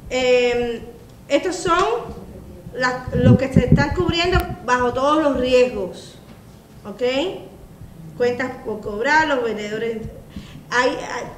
Eh, 0.09 0.81
estos 1.27 1.55
son 1.57 2.20
las- 2.73 3.13
los 3.13 3.37
que 3.37 3.51
se 3.53 3.65
están 3.67 3.93
cubriendo 3.95 4.37
bajo 4.65 4.93
todos 4.93 5.21
los 5.23 5.37
riesgos. 5.39 6.15
¿Ok? 6.85 7.01
Cuentas 8.17 8.51
por 8.65 8.81
cobrar, 8.81 9.27
los 9.27 9.43
vendedores. 9.43 9.97
Hay, 10.73 10.89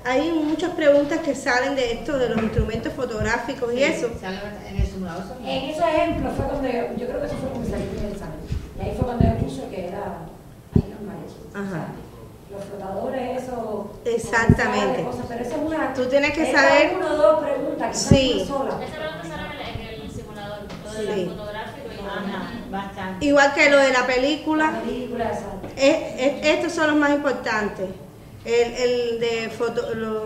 hay, 0.06 0.22
hay 0.22 0.32
muchas 0.32 0.72
preguntas 0.72 1.19
que 1.19 1.34
salen 1.34 1.76
de 1.76 1.93
esto, 1.93 2.17
de 2.19 2.30
los 2.30 2.38
instrumentos 2.43 2.93
fotográficos 2.93 3.74
y 3.74 3.84
eso. 3.84 4.08
En 4.22 4.76
el 4.76 4.80
En 5.48 5.69
ese 5.69 5.80
ejemplo 5.82 6.29
fue 6.31 6.46
cuando 6.46 6.67
yo, 6.67 6.81
yo 6.98 7.08
creo 7.08 7.19
que 7.19 7.25
eso 7.25 7.36
fue 7.38 7.50
cuando 7.50 7.69
salí 7.69 7.84
en 7.98 8.06
el 8.06 8.12
examen. 8.12 8.36
Y 8.77 8.81
ahí 8.81 8.94
fue 8.96 9.06
cuando 9.06 9.23
yo 9.25 9.38
puse 9.38 9.67
que 9.69 9.88
era, 9.88 10.04
ahí 10.75 10.84
normal 10.94 11.17
eso. 11.25 11.58
Ajá. 11.58 11.88
Los 12.52 12.63
flotadores, 12.65 13.42
eso. 13.44 13.92
Exactamente. 14.06 15.04
cosas, 15.04 15.25
pero 15.27 15.42
eso 15.44 15.56
es 15.56 15.62
una. 15.65 15.94
Tú 15.96 16.06
tienes 16.06 16.31
que 16.34 16.52
saber- 16.52 16.94
Una 16.96 17.12
o 17.13 17.17
dos 17.17 17.40
preguntas, 17.44 17.88
quizás 17.92 18.08
Sí. 18.10 18.34
una 18.36 18.46
sola. 18.46 18.86
Esa 18.86 18.96
pregunta 18.98 19.27
sale 19.27 19.73
en 19.73 19.79
el, 19.81 19.96
en 19.96 20.02
el 20.04 20.12
simulador, 20.12 20.60
lo 20.94 21.00
de 21.02 21.13
Sí. 21.15 21.25
la 21.25 21.31
fotográfico 21.31 21.87
y 21.91 22.06
Ajá, 22.06 22.52
bastante. 22.69 23.25
Igual 23.25 23.54
que 23.54 23.69
lo 23.69 23.77
de 23.77 23.91
la 23.91 24.00
La 24.02 24.08
película, 24.08 24.81
película, 24.85 25.31
esa. 25.31 25.46
es- 25.77 26.21
es- 26.21 26.46
estos 26.46 26.73
son 26.73 26.87
los 26.87 26.96
más 26.96 27.12
importantes. 27.12 27.89
El, 28.46 28.73
el 28.73 29.19
de 29.19 29.50
foto- 29.50 29.94
los 29.96 30.23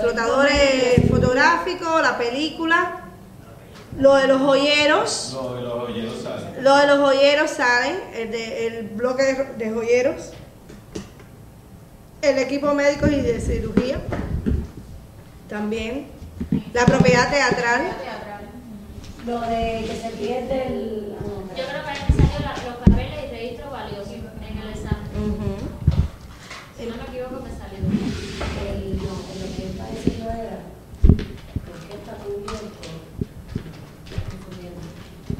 flotadores 0.00 1.08
fotográficos, 1.10 2.00
la 2.02 2.16
película, 2.18 3.00
lo 3.98 4.14
de 4.16 4.26
los 4.28 4.40
joyeros. 4.42 5.32
Los. 5.34 5.42
Lo 6.62 6.76
de 6.76 6.86
los 6.86 6.98
joyeros 6.98 7.50
salen, 7.50 7.96
el, 8.14 8.30
de- 8.30 8.66
el 8.66 8.88
bloque 8.88 9.22
de, 9.22 9.44
de 9.66 9.70
joyeros, 9.72 10.32
el 12.22 12.38
equipo 12.38 12.72
médico 12.74 13.06
y 13.06 13.20
de 13.20 13.40
cirugía, 13.40 14.00
también, 15.48 16.06
la 16.72 16.84
propiedad 16.86 17.30
teatral, 17.30 17.82
Lo 19.26 19.40
de 19.40 19.84
que 19.86 19.96
se 20.00 20.10
pierde 20.16 20.66
el. 20.68 21.16
Yo 21.56 21.64
creo 21.66 21.84
que 21.84 21.92
es 21.92 22.00
necesario 22.08 22.46
la- 22.46 22.70
los 22.70 22.76
papeles 22.76 23.24
y 23.24 23.30
registros 23.34 23.70
valiosos 23.72 24.12
en 24.12 24.58
el 24.58 24.68
examen. 24.70 25.06
Si 26.78 26.86
no 26.86 26.94
me 26.96 27.02
equivoco, 27.02 27.42
me 27.42 27.50
salió. 27.50 27.78
El, 27.78 28.96
no, 28.98 29.02
lo 29.02 29.46
que 29.56 29.66
está 29.66 29.86
diciendo 29.90 30.30
era, 30.30 30.58
¿por 31.02 31.78
qué 31.88 31.94
está 31.96 32.12
cubierto? 32.22 32.88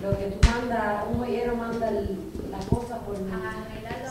Lo 0.03 0.19
que 0.19 0.25
tú 0.27 0.49
mandas, 0.49 1.05
un 1.11 1.19
joyero 1.19 1.57
manda 1.57 1.89
el- 1.89 2.19
la 2.51 2.59
cosa 2.59 2.99
por 3.01 3.17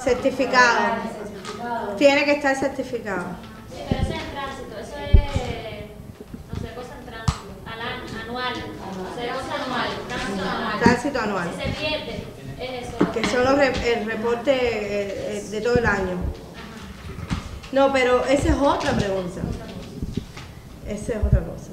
Certificado. 0.02 1.02
certificado. 1.14 1.96
Tiene 1.96 2.26
que 2.26 2.32
estar 2.34 2.56
certificado. 2.56 3.26
Sí, 3.74 3.82
pero 3.90 4.02
eso 4.02 4.14
es 4.14 4.20
en 4.22 4.32
tránsito, 4.32 4.80
eso 4.80 4.98
es, 4.98 5.16
no 6.54 6.60
sé, 6.62 6.76
cosa 6.76 6.94
en 7.00 7.06
tránsito, 7.06 7.52
al 7.66 7.82
año, 7.82 8.04
anual, 8.38 8.54
anual, 9.64 9.90
tránsito 10.08 10.44
anual. 10.50 10.80
Tránsito 10.82 11.20
anual. 11.20 11.50
Si 11.56 11.62
se 11.62 11.70
pierde, 11.80 12.24
es 12.60 12.88
eso. 12.88 13.12
Que 13.12 13.26
son 13.30 13.44
los 13.44 13.58
re- 13.58 13.94
el 13.94 14.06
reporte 14.06 14.52
eh, 15.38 15.42
de 15.50 15.62
todo 15.62 15.76
el 15.78 15.86
año. 15.86 16.18
No, 17.72 17.92
pero 17.94 18.26
esa 18.26 18.50
es 18.50 18.56
otra 18.56 18.92
pregunta. 18.94 19.42
Esa 20.88 21.14
es 21.14 21.18
otra 21.26 21.40
cosa. 21.42 21.72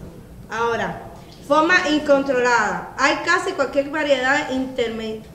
Ahora, 0.50 1.02
forma 1.46 1.74
incontrolada. 1.90 2.94
Hay 2.98 3.16
casi 3.24 3.52
cualquier 3.52 3.90
variedad 3.90 4.50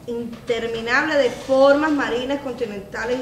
interminable 0.07 1.15
de 1.15 1.30
formas 1.30 1.91
marinas 1.91 2.39
continentales, 2.41 3.19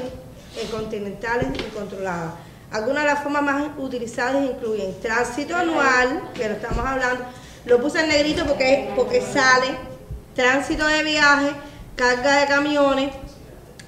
eh, 0.56 0.68
continentales 0.70 1.48
incontroladas. 1.58 2.32
Algunas 2.72 3.04
de 3.04 3.10
las 3.10 3.22
formas 3.22 3.42
más 3.42 3.64
utilizadas 3.78 4.42
incluyen 4.44 4.98
tránsito 5.00 5.54
anual, 5.56 6.30
que 6.34 6.48
lo 6.48 6.54
estamos 6.56 6.84
hablando, 6.84 7.24
lo 7.66 7.80
puse 7.80 8.00
en 8.00 8.08
negrito 8.08 8.44
porque, 8.46 8.90
porque 8.96 9.20
sale, 9.20 9.68
tránsito 10.34 10.86
de 10.86 11.02
viaje, 11.02 11.50
carga 11.96 12.40
de 12.40 12.46
camiones, 12.46 13.10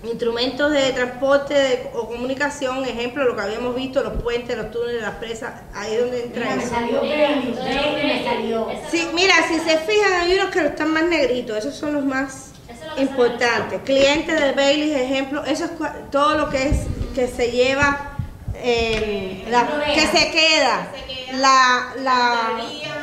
instrumentos 0.04 0.70
de 0.72 0.92
transporte 0.92 1.54
de- 1.54 1.90
o 1.94 2.06
comunicación, 2.08 2.84
ejemplo, 2.84 3.24
lo 3.24 3.34
que 3.34 3.42
habíamos 3.42 3.74
visto, 3.74 4.02
los 4.02 4.22
puentes, 4.22 4.56
los 4.56 4.70
túneles, 4.70 5.02
las 5.02 5.16
presas, 5.16 5.52
ahí 5.74 5.94
es 5.94 6.00
donde 6.00 6.22
entra 6.24 6.44
Mira, 6.44 6.56
me 6.56 6.62
eso. 6.62 6.74
salió 6.74 7.00
Bailey, 7.00 7.54
Bailey 7.58 8.06
me 8.06 8.24
salió. 8.24 8.68
Sí, 8.90 9.08
mira, 9.14 9.34
si 9.48 9.54
se 9.58 9.76
fijan, 9.78 10.12
hay 10.20 10.34
unos 10.34 10.50
que 10.50 10.60
están 10.66 10.92
más 10.92 11.02
negritos, 11.04 11.56
esos 11.58 11.74
son 11.74 11.94
los 11.94 12.04
más 12.04 12.52
lo 12.96 13.02
importantes. 13.02 13.80
Clientes 13.84 14.40
de 14.40 14.52
Bailey, 14.52 14.92
ejemplo, 14.94 15.44
eso 15.44 15.64
es 15.64 15.70
todo 16.10 16.36
lo 16.36 16.48
que 16.48 16.68
es 16.68 16.76
que 17.14 17.26
se 17.26 17.50
lleva, 17.50 18.17
eh, 18.60 19.44
la- 19.48 19.66
que 19.94 20.06
se 20.06 20.30
queda. 20.30 20.88
La, 21.34 21.92
la, 21.98 22.34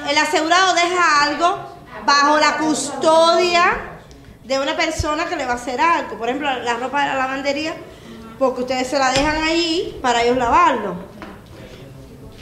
el 0.10 0.18
asegurado 0.18 0.74
deja 0.74 1.24
algo 1.24 1.60
bajo 2.06 2.40
la 2.40 2.58
custodia 2.58 3.92
de 4.44 4.60
una 4.60 4.76
persona 4.76 5.26
que 5.26 5.36
le 5.36 5.46
va 5.46 5.54
a 5.54 5.56
hacer 5.56 5.80
algo. 5.82 6.18
Por 6.18 6.30
ejemplo, 6.30 6.52
la 6.62 6.74
ropa 6.76 7.02
de 7.02 7.08
la 7.10 7.16
lavandería, 7.16 7.76
porque 8.40 8.62
ustedes 8.62 8.88
se 8.88 8.98
la 9.00 9.12
dejan 9.12 9.44
allí 9.44 9.98
para 10.02 10.24
ellos 10.24 10.38
lavarlo. 10.38 10.96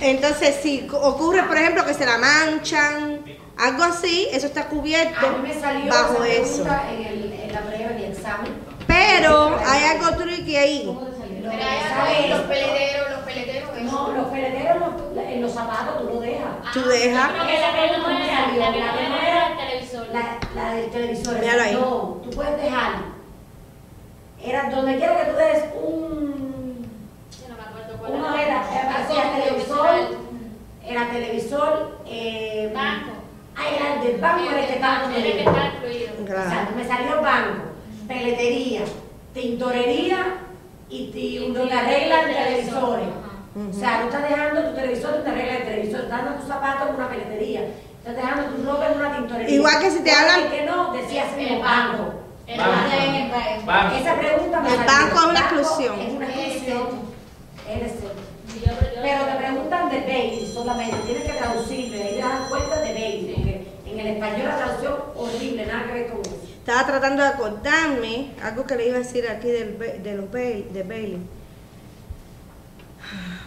Entonces, 0.02 0.56
si 0.62 0.88
ocurre, 0.92 1.44
por 1.44 1.58
ejemplo, 1.58 1.86
que 1.86 1.94
se 1.94 2.06
la 2.06 2.18
manchan, 2.18 3.22
algo 3.58 3.84
así, 3.84 4.28
eso 4.32 4.48
está 4.48 4.66
cubierto 4.68 5.26
bajo 5.90 6.24
eso. 6.24 6.66
en, 6.92 7.06
el, 7.06 7.34
en 7.34 7.54
la 7.54 7.62
prueba 7.62 7.90
de 7.92 8.12
examen. 8.12 8.54
Pero 8.88 9.58
hay 9.66 9.84
algo 9.86 10.18
tricky 10.18 10.56
ahí. 10.58 10.98
¿Cómo 11.54 11.60
te 11.60 11.60
salió? 11.60 11.60
Lo 11.60 11.60
Pero 11.60 11.60
que 11.60 11.64
hay 11.64 11.90
sabe 11.90 12.10
algo, 12.10 12.24
es- 12.24 12.30
los 12.30 12.42
peleteros, 12.48 13.10
los 13.12 13.20
peleteros, 13.20 13.70
eso. 13.78 13.92
No, 13.92 14.12
los 14.14 14.28
peleteros, 14.28 14.78
no, 15.16 15.22
en 15.22 15.42
los 15.42 15.52
zapatos 15.52 15.98
tú 16.00 16.04
lo 16.14 16.20
dejas. 16.22 16.48
Tú 16.74 16.82
dejas. 16.82 17.32
Creo 17.32 17.48
que 17.48 17.60
la 17.60 17.72
que 17.74 17.98
no 17.98 18.10
era, 18.10 18.48
la 18.58 18.72
que 18.72 19.10
no 19.10 19.16
era 19.18 19.48
el 19.52 19.58
televisor. 19.58 20.08
La, 20.14 20.38
la 20.56 20.74
del 20.76 20.90
televisor. 20.90 21.40
Míralo 21.40 21.62
ahí. 21.64 21.74
No, 21.74 22.22
tú 22.24 22.30
puedes 22.32 22.62
dejar. 22.62 22.92
Era 24.46 24.70
donde 24.70 24.98
quiera 24.98 25.18
que 25.18 25.32
tú 25.32 25.38
des 25.38 25.64
un. 25.82 26.88
Sí, 27.30 27.44
no 27.48 27.56
me 27.56 27.62
acuerdo 27.62 27.98
cuál 27.98 28.12
Uno 28.14 28.36
era. 28.36 28.64
era, 28.72 29.06
era 29.10 29.36
televisor, 29.44 29.96
era 30.86 31.10
televisor, 31.12 32.00
eh, 32.06 32.72
Banco. 32.76 33.12
Ah, 33.56 33.62
era 33.74 33.94
el 33.94 34.02
del 34.12 34.20
banco, 34.20 34.50
era 34.50 34.60
el 34.62 34.66
que 34.68 34.74
estaba 34.74 35.04
incluido. 35.06 36.12
O 36.24 36.28
sea, 36.28 36.70
me 36.76 36.84
salió 36.88 37.22
banco, 37.22 37.64
peletería, 38.08 38.82
tintorería 39.34 40.26
y, 40.90 41.12
y 41.14 41.52
donde 41.54 41.74
arreglan 41.74 42.26
televisores. 42.26 43.08
O 43.56 43.74
sea, 43.74 44.02
tú 44.02 44.08
estás 44.08 44.30
dejando 44.30 44.64
tu 44.70 44.76
televisor 44.76 45.12
donde 45.14 45.30
arreglan 45.30 45.56
el 45.58 45.64
televisor, 45.64 46.00
estás 46.02 46.24
dando 46.24 46.40
tus 46.40 46.48
zapatos 46.48 46.90
en 46.90 46.96
una 46.96 47.10
peletería, 47.10 47.62
estás 48.00 48.16
dejando 48.16 48.44
tu 48.56 48.64
ropa 48.64 48.88
en 48.92 48.98
una 49.00 49.16
tintorería. 49.18 49.56
Igual 49.56 49.80
que 49.80 49.92
si 49.92 50.00
te 50.04 50.12
hablan- 50.12 50.42
el 50.42 50.52
que 50.52 50.66
no, 50.66 50.94
decías 50.94 51.28
banco. 51.62 52.14
Era 52.46 52.68
Banco. 52.68 52.90
de- 52.90 53.06
en 53.06 53.16
el- 53.16 53.66
Banco. 53.66 53.96
Esa 53.96 54.16
pregunta 54.16 54.60
me 54.60 54.70
El 54.74 54.78
banco 54.80 55.16
es 55.18 55.24
una 55.26 55.40
exclusión. 55.40 56.00
Es 56.00 56.14
una 56.14 56.28
exclusión. 56.30 57.04
Pero 59.02 59.26
te 59.26 59.36
preguntan 59.38 59.90
de 59.90 60.00
Bailey 60.02 60.52
solamente, 60.54 60.96
tienes 61.06 61.24
que 61.24 61.34
traducirle, 61.34 62.04
ahí 62.04 62.16
te 62.16 62.22
das 62.22 62.48
cuenta 62.50 62.80
de 62.80 62.94
Bailey, 62.94 63.34
porque 63.36 63.68
en 63.92 64.00
el 64.00 64.08
español 64.16 64.48
la 64.48 64.58
traducción 64.58 64.94
horrible, 65.16 65.66
nada 65.66 65.86
que 65.88 65.94
ver 65.94 66.08
con 66.12 66.22
eso. 66.22 66.33
Estaba 66.66 66.86
tratando 66.86 67.24
de 67.24 67.28
acordarme 67.30 68.32
algo 68.42 68.66
que 68.66 68.76
le 68.78 68.88
iba 68.88 68.96
a 68.96 69.00
decir 69.00 69.28
aquí 69.28 69.50
del, 69.50 69.78
de 70.02 70.16
los 70.16 70.32
Bailey, 70.32 70.70
de 70.72 70.84
Bailey. 70.84 71.18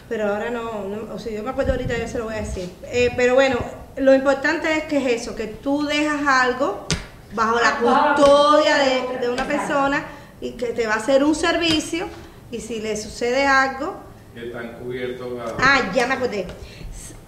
Pero 0.09 0.29
ahora 0.29 0.51
no, 0.51 0.85
no- 0.85 1.15
o 1.15 1.19
sea, 1.19 1.33
yo 1.33 1.43
me 1.43 1.51
acuerdo 1.51 1.73
ahorita, 1.73 1.97
yo 1.99 2.07
se 2.09 2.19
lo 2.19 2.25
voy 2.25 2.35
a 2.35 2.43
decir. 2.43 2.71
Eh, 2.85 3.11
pero 3.17 3.35
bueno, 3.35 3.59
lo 3.97 4.15
importante 4.15 4.71
es 4.77 4.85
que 4.85 4.99
es 4.99 5.23
eso, 5.23 5.35
que 5.35 5.47
tú 5.47 5.85
dejas 5.85 6.21
algo 6.27 6.87
bajo 7.35 7.59
la 7.59 7.79
custodia 7.79 8.77
de 8.79 9.19
de, 9.21 9.29
una 9.31 9.47
persona. 9.47 10.05
y 10.41 10.53
que 10.53 10.67
te 10.67 10.87
va 10.87 10.95
a 10.95 10.97
hacer 10.99 11.25
un 11.25 11.35
servicio 11.35 12.07
y 12.51 12.61
si 12.61 12.81
le 12.81 12.95
sucede 12.99 13.47
algo, 13.47 13.97
Que 14.35 14.49
están 14.49 14.75
cubiertos 14.75 15.27
a... 15.41 15.55
Ah, 15.59 15.91
ya 15.95 16.07
me 16.07 16.15
acordé. 16.15 16.47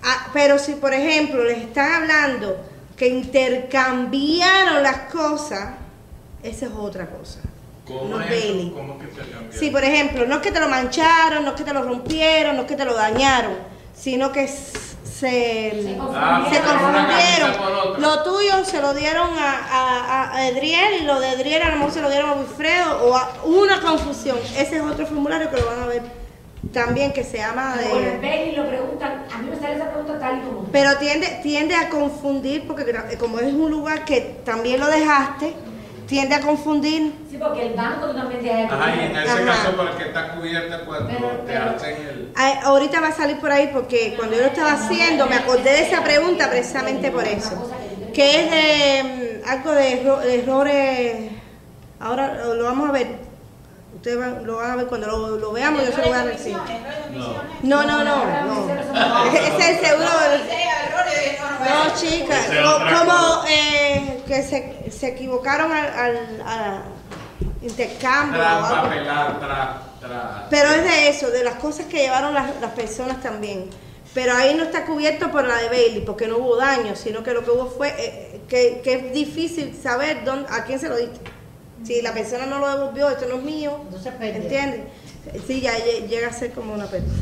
Ah, 0.03 0.29
pero 0.35 0.59
si, 0.59 0.75
por 0.75 0.93
ejemplo, 0.93 1.43
les 1.43 1.57
están 1.59 2.03
hablando 2.03 2.59
que 2.99 3.09
intercambiaron 3.09 4.83
las 4.83 4.99
cosas, 5.13 5.71
esa 6.43 6.67
es 6.67 6.73
otra 6.73 7.07
cosa. 7.07 7.41
¿Cómo 7.87 8.19
los 8.19 8.27
es. 8.31 9.59
Sí, 9.59 9.71
por 9.71 9.83
ejemplo, 9.83 10.27
no 10.27 10.37
es 10.37 10.41
que 10.43 10.51
te 10.53 10.61
lo 10.61 10.69
mancharon, 10.69 11.45
no 11.45 11.51
es 11.51 11.57
que 11.57 11.65
te 11.65 11.73
lo 11.73 11.83
rompieron, 11.83 12.57
no 12.57 12.63
es 12.63 12.69
que 12.69 12.77
te 12.77 12.85
lo 12.85 12.95
dañaron, 12.95 13.55
sino 13.95 14.31
que 14.31 14.47
se, 14.47 14.79
Se 15.11 15.97
Ah, 16.01 16.47
se 16.53 16.61
confundieron. 16.61 17.79
otra. 17.89 17.99
Lo 17.99 18.23
tuyo 18.23 18.65
se 18.65 18.81
lo 18.83 18.93
dieron 18.95 19.31
a, 19.39 19.59
a, 19.71 20.37
a 20.37 20.49
Edriel 20.49 21.01
y 21.03 21.05
lo 21.05 21.19
de 21.19 21.31
Edriel 21.33 21.63
a 21.63 21.71
lo 21.71 21.77
mejor 21.77 21.93
se 21.93 22.03
lo 22.03 22.11
dieron 22.11 22.31
a 22.31 22.35
Wilfredo 22.35 23.05
o 23.09 23.17
a 23.17 23.31
una 23.45 23.81
confusión. 23.81 24.39
Ese 24.57 24.77
es 24.77 24.83
otro 24.83 25.07
formulario 25.07 25.51
que 25.51 25.57
lo 25.57 25.67
van 25.67 25.83
a 25.83 25.87
ver 25.87 26.03
también 26.73 27.13
que 27.13 27.25
se 27.25 27.39
llama 27.39 27.75
el 27.81 28.05
de... 28.05 28.19
Bailey 28.19 28.57
lo 28.57 28.67
preguntan, 28.69 29.25
a 29.33 29.39
mí 29.39 29.49
me 29.51 29.57
sale 29.57 29.75
esa 29.77 29.91
pregunta 29.91 30.19
tal 30.19 30.39
y 30.39 30.41
como. 30.43 30.65
Pero 30.73 30.97
tiende, 30.99 31.41
tiende 31.43 31.75
a 31.75 31.89
confundir, 31.89 32.67
porque 32.67 32.85
como 33.19 33.39
es 33.39 33.53
un 33.53 33.71
lugar 33.71 34.05
que 34.05 34.21
también 34.45 34.81
lo 34.81 34.87
dejaste, 34.89 35.55
tiende 36.07 36.35
a 36.35 36.41
confundir. 36.41 37.13
Sí, 37.31 37.37
porque 37.39 37.67
el 37.69 37.75
banco 37.75 38.07
tú 38.09 38.15
también 38.15 38.43
dejas 38.43 38.73
Ajá, 38.73 38.95
y 38.97 39.05
en 39.05 39.17
ese 39.17 39.29
Ajá. 39.31 39.45
caso, 39.45 39.77
¿para 39.77 39.97
qué 39.97 40.03
está 40.05 40.35
cubierta 40.35 40.85
cuando 40.85 41.07
Pero- 41.09 41.29
te 41.29 41.53
pero- 41.53 41.71
hacen 41.71 41.95
el...? 41.97 42.33
Ay, 42.35 42.55
ahorita 42.63 43.01
va 43.01 43.09
a 43.09 43.13
salir 43.13 43.39
por 43.39 43.51
ahí 43.53 43.71
porque 43.73 44.15
cuando 44.17 44.35
yo 44.37 44.43
lo 44.43 44.49
estaba 44.49 44.73
haciendo 44.73 45.27
me 45.27 45.37
acordé 45.37 45.71
de 45.71 45.83
esa 45.83 46.03
pregunta 46.03 46.49
precisamente 46.51 47.11
por 47.11 47.25
eso. 47.25 47.71
Que 48.15 48.31
es 48.45 48.51
de 48.51 49.43
mm, 49.45 49.49
algo 49.49 49.73
de, 49.73 50.03
erro- 50.03 50.21
de 50.21 50.35
errores. 50.43 51.17
Ahora 52.01 52.45
lo 52.55 52.65
vamos 52.65 52.89
a 52.89 52.93
ver. 52.93 53.28
Ustedes 53.99 54.19
van- 54.19 54.47
lo 54.47 54.57
van 54.57 54.71
a 54.71 54.77
ver 54.77 54.87
cuando 54.87 55.07
lo, 55.09 55.37
lo 55.39 55.53
veamos, 55.53 55.85
yo 55.85 55.91
se 55.93 56.01
lo 56.03 56.09
voy 56.09 56.17
a 56.19 56.25
decir. 56.25 56.57
No, 57.63 57.83
no, 57.85 58.05
no, 58.05 58.25
no. 58.25 58.69
Ese 59.35 59.49
es 59.59 59.69
el 59.81 59.87
seguro. 59.87 60.09
No, 61.61 61.95
chicas, 62.01 62.47
como 63.01 63.45
eh, 63.49 64.23
que 64.27 64.43
se, 64.43 64.91
se 64.91 65.09
equivocaron 65.09 65.73
al, 65.73 65.87
al, 65.87 66.17
al 66.47 66.83
intercambio. 67.63 68.41
o 68.41 68.83
papelar, 68.83 69.41
tras... 69.41 69.69
tras... 70.01 70.43
Pero 70.49 70.71
es 70.71 70.85
de 70.85 71.09
eso, 71.09 71.31
de 71.31 71.43
las 71.45 71.55
cosas 71.55 71.87
que 71.87 71.99
llevaron 71.99 72.33
las, 72.35 72.61
las 72.61 72.71
personas 72.73 73.21
también. 73.21 73.69
Pero 74.15 74.35
ahí 74.35 74.55
no 74.55 74.63
está 74.65 74.85
cubierto 74.85 75.31
por 75.31 75.45
la 75.45 75.57
de 75.57 75.69
Bailey, 75.69 76.01
porque 76.05 76.29
no 76.29 76.39
hubo 76.39 76.57
daño, 76.57 76.95
sino 76.97 77.23
que 77.23 77.33
lo 77.35 77.45
que 77.45 77.51
hubo 77.51 77.67
fue 77.67 77.95
eh, 77.99 78.41
que, 78.49 78.81
que 78.83 78.95
es 78.95 79.13
difícil 79.13 79.77
saber 79.81 80.25
dónde, 80.25 80.49
a 80.51 80.65
quién 80.65 80.79
se 80.79 80.89
lo 80.89 80.97
diste. 80.97 81.19
Si 81.85 82.03
la 82.03 82.13
persona 82.13 82.47
no 82.47 82.59
lo 82.59 82.69
devolvió, 82.77 83.09
esto 83.09 83.27
no 83.29 83.37
es 83.37 83.43
mío, 83.45 83.79
Entonces, 83.85 84.13
pérdida. 84.15 84.43
¿entiendes? 84.43 84.81
Sí, 85.47 85.61
ya 85.61 85.73
lle- 85.79 86.07
llega 86.09 86.29
a 86.29 86.33
ser 86.33 86.53
como 86.53 86.75
una 86.75 86.87
pérdida. 86.87 87.13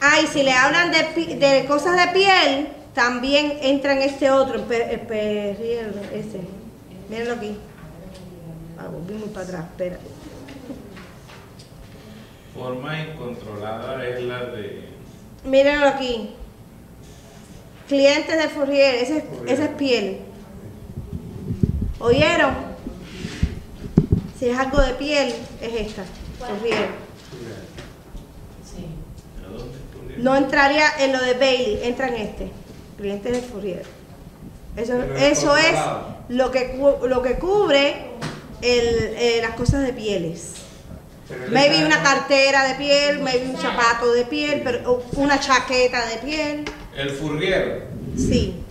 Ah, 0.00 0.20
y 0.22 0.26
si 0.26 0.42
le 0.42 0.52
hablan 0.52 0.92
de, 0.92 1.02
pi- 1.14 1.34
de 1.34 1.64
cosas 1.66 1.96
de 1.96 2.12
piel, 2.12 2.68
también 2.94 3.58
entra 3.62 3.92
en 3.94 4.02
este 4.02 4.30
otro, 4.30 4.54
el 4.56 4.62
perriel, 5.00 5.94
ese. 6.12 6.40
Mírenlo 7.08 7.34
aquí. 7.34 7.56
Ah, 8.78 8.88
volví 8.88 9.14
muy 9.14 9.28
para 9.28 9.46
atrás, 9.46 9.64
espérate. 9.70 10.04
Forma 12.54 13.00
incontrolada 13.00 14.06
es 14.06 14.22
la 14.24 14.44
de... 14.46 14.88
Mírenlo 15.44 15.86
aquí. 15.88 16.30
Clientes 17.88 18.36
de 18.38 18.48
Fourier, 18.48 18.94
ese, 18.96 19.18
es- 19.18 19.24
esa 19.46 19.64
es 19.64 19.70
piel. 19.70 20.20
¿Oyeron? 21.98 22.65
Si 24.46 24.52
es 24.52 24.58
algo 24.60 24.80
de 24.80 24.92
piel, 24.94 25.34
es 25.60 25.88
esta, 25.88 26.04
Fourier. 26.38 26.86
Sí. 28.64 28.86
¿A 29.44 29.48
dónde 29.48 29.74
Fourier? 29.92 30.20
No 30.20 30.36
entraría 30.36 30.84
en 31.00 31.12
lo 31.12 31.20
de 31.20 31.34
Bailey, 31.34 31.80
entra 31.82 32.06
en 32.06 32.14
este, 32.14 32.50
clientes 32.96 33.32
de 33.32 33.40
Fourier. 33.40 33.82
Eso, 34.76 35.02
eso 35.18 35.56
es 35.56 35.74
lo 36.28 36.52
que, 36.52 36.78
lo 37.08 37.22
que 37.22 37.34
cubre 37.40 37.96
el, 38.62 38.86
eh, 39.16 39.38
las 39.42 39.56
cosas 39.56 39.82
de 39.84 39.92
pieles. 39.92 40.52
Maybe 41.50 41.84
una 41.84 42.04
cartera 42.04 42.68
de 42.68 42.76
piel, 42.76 43.18
maybe 43.22 43.48
un 43.50 43.56
zapato 43.56 44.12
de 44.12 44.26
piel, 44.26 44.60
pero 44.62 45.02
una 45.16 45.40
chaqueta 45.40 46.06
de 46.06 46.16
piel. 46.18 46.64
El 46.96 47.10
Fourier. 47.10 47.88
Sí. 48.16 48.62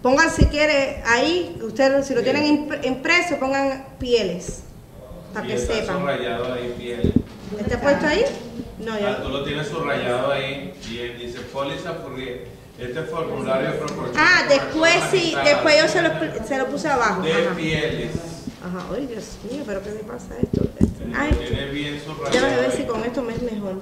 Pongan 0.00 0.30
si 0.30 0.44
quiere 0.44 1.02
ahí, 1.04 1.58
ustedes 1.60 2.06
si 2.06 2.14
lo 2.14 2.22
tienen 2.22 2.68
impre- 2.68 2.86
impreso, 2.86 3.36
pongan 3.40 3.84
pieles. 3.98 4.60
Para 5.34 5.46
Y 5.46 5.48
que 5.50 5.54
está 5.56 5.74
sepan. 5.74 5.98
subrayado 6.00 6.52
ahí 6.54 6.74
piel. 6.78 7.12
¿Está 7.58 7.80
puesto 7.80 8.06
ahí? 8.06 8.24
No, 8.78 8.92
Ah, 8.94 9.00
ya. 9.00 9.22
tú 9.22 9.28
lo 9.28 9.44
tienes 9.44 9.66
subrayado 9.68 10.32
ahí 10.32 10.72
él 10.98 11.18
dice 11.18 11.40
póliza 11.52 11.92
Fourier. 11.94 12.46
Este 12.78 13.02
formulario 13.02 13.78
proporciona. 13.78 14.20
Ah, 14.20 14.46
después 14.48 14.94
sí, 15.10 15.34
después 15.44 15.80
yo 15.80 15.88
se 15.88 16.02
lo, 16.02 16.10
se 16.46 16.58
lo 16.58 16.66
puse 16.66 16.88
abajo. 16.88 17.22
De 17.22 17.32
Ajá. 17.32 17.54
pieles. 17.54 18.10
Ajá, 18.64 18.86
ay 18.96 19.06
Dios 19.06 19.36
mío, 19.50 19.62
pero 19.66 19.82
¿qué 19.82 19.90
le 19.90 19.98
pasa 20.00 20.34
esto? 20.42 20.62
Ay, 21.14 21.30
tiene 21.34 21.66
bien 21.70 21.94
déjame 21.94 22.16
subrayado. 22.16 22.60
ver 22.62 22.72
si 22.72 22.82
con 22.84 23.04
esto 23.04 23.22
me 23.22 23.34
es 23.34 23.42
mejor. 23.42 23.80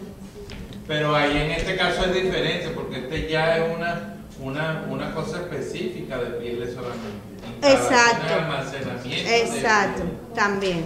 Pero 0.89 1.15
ahí 1.17 1.37
en 1.37 1.51
este 1.53 1.77
caso 1.77 2.05
es 2.05 2.15
diferente 2.15 2.69
porque 2.75 2.97
este 2.99 3.31
ya 3.31 3.57
es 3.59 3.75
una, 3.77 4.17
una, 4.41 4.85
una 4.91 5.15
cosa 5.15 5.39
específica 5.39 6.19
de 6.19 6.31
pieles 6.33 6.75
solamente. 6.75 7.63
Exacto. 7.63 8.27
de 8.27 8.35
almacenamiento. 8.35 9.31
Exacto, 9.31 10.03
pieles. 10.35 10.85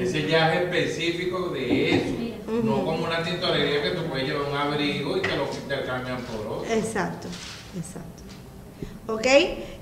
Ese 0.00 0.28
ya 0.28 0.54
es 0.54 0.62
específico 0.62 1.50
de 1.50 1.94
eso. 1.94 2.32
No 2.64 2.84
como 2.84 3.04
una 3.04 3.22
tintorería 3.22 3.82
que 3.82 3.90
tú 3.90 4.04
puedes 4.04 4.26
llevar 4.26 4.48
un 4.50 4.56
abrigo 4.56 5.16
y 5.16 5.20
te 5.22 5.36
lo 5.36 5.48
intercambian 5.50 6.20
por 6.22 6.58
otro. 6.58 6.72
Exacto, 6.72 7.28
exacto. 7.76 8.22
¿Ok? 9.06 9.26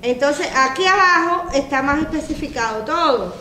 Entonces, 0.02 0.48
aquí 0.54 0.86
abajo 0.86 1.48
está 1.52 1.82
más 1.82 2.00
especificado 2.02 2.84
todo. 2.84 3.34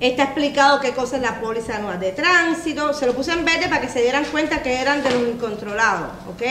Está 0.00 0.24
explicado 0.24 0.80
qué 0.80 0.92
cosa 0.92 1.16
es 1.16 1.22
la 1.22 1.40
póliza 1.40 1.76
anual 1.76 1.98
de 1.98 2.12
tránsito. 2.12 2.94
Se 2.94 3.06
lo 3.06 3.14
puse 3.14 3.32
en 3.32 3.44
verde 3.44 3.68
para 3.68 3.80
que 3.80 3.88
se 3.88 4.00
dieran 4.00 4.24
cuenta 4.26 4.62
que 4.62 4.80
eran 4.80 5.02
de 5.02 5.10
los 5.10 5.28
incontrolados. 5.28 6.08
¿Ok? 6.30 6.42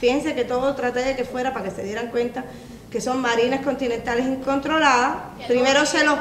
Fíjense 0.00 0.34
que 0.34 0.44
todo 0.44 0.74
traté 0.74 1.04
de 1.04 1.16
que 1.16 1.24
fuera 1.24 1.52
para 1.52 1.66
que 1.66 1.70
se 1.70 1.82
dieran 1.82 2.08
cuenta 2.08 2.44
que 2.90 3.00
son 3.00 3.20
marinas 3.20 3.60
continentales 3.60 4.26
incontroladas. 4.26 5.16
Primero 5.48 5.84
se 5.84 6.04
lo, 6.04 6.18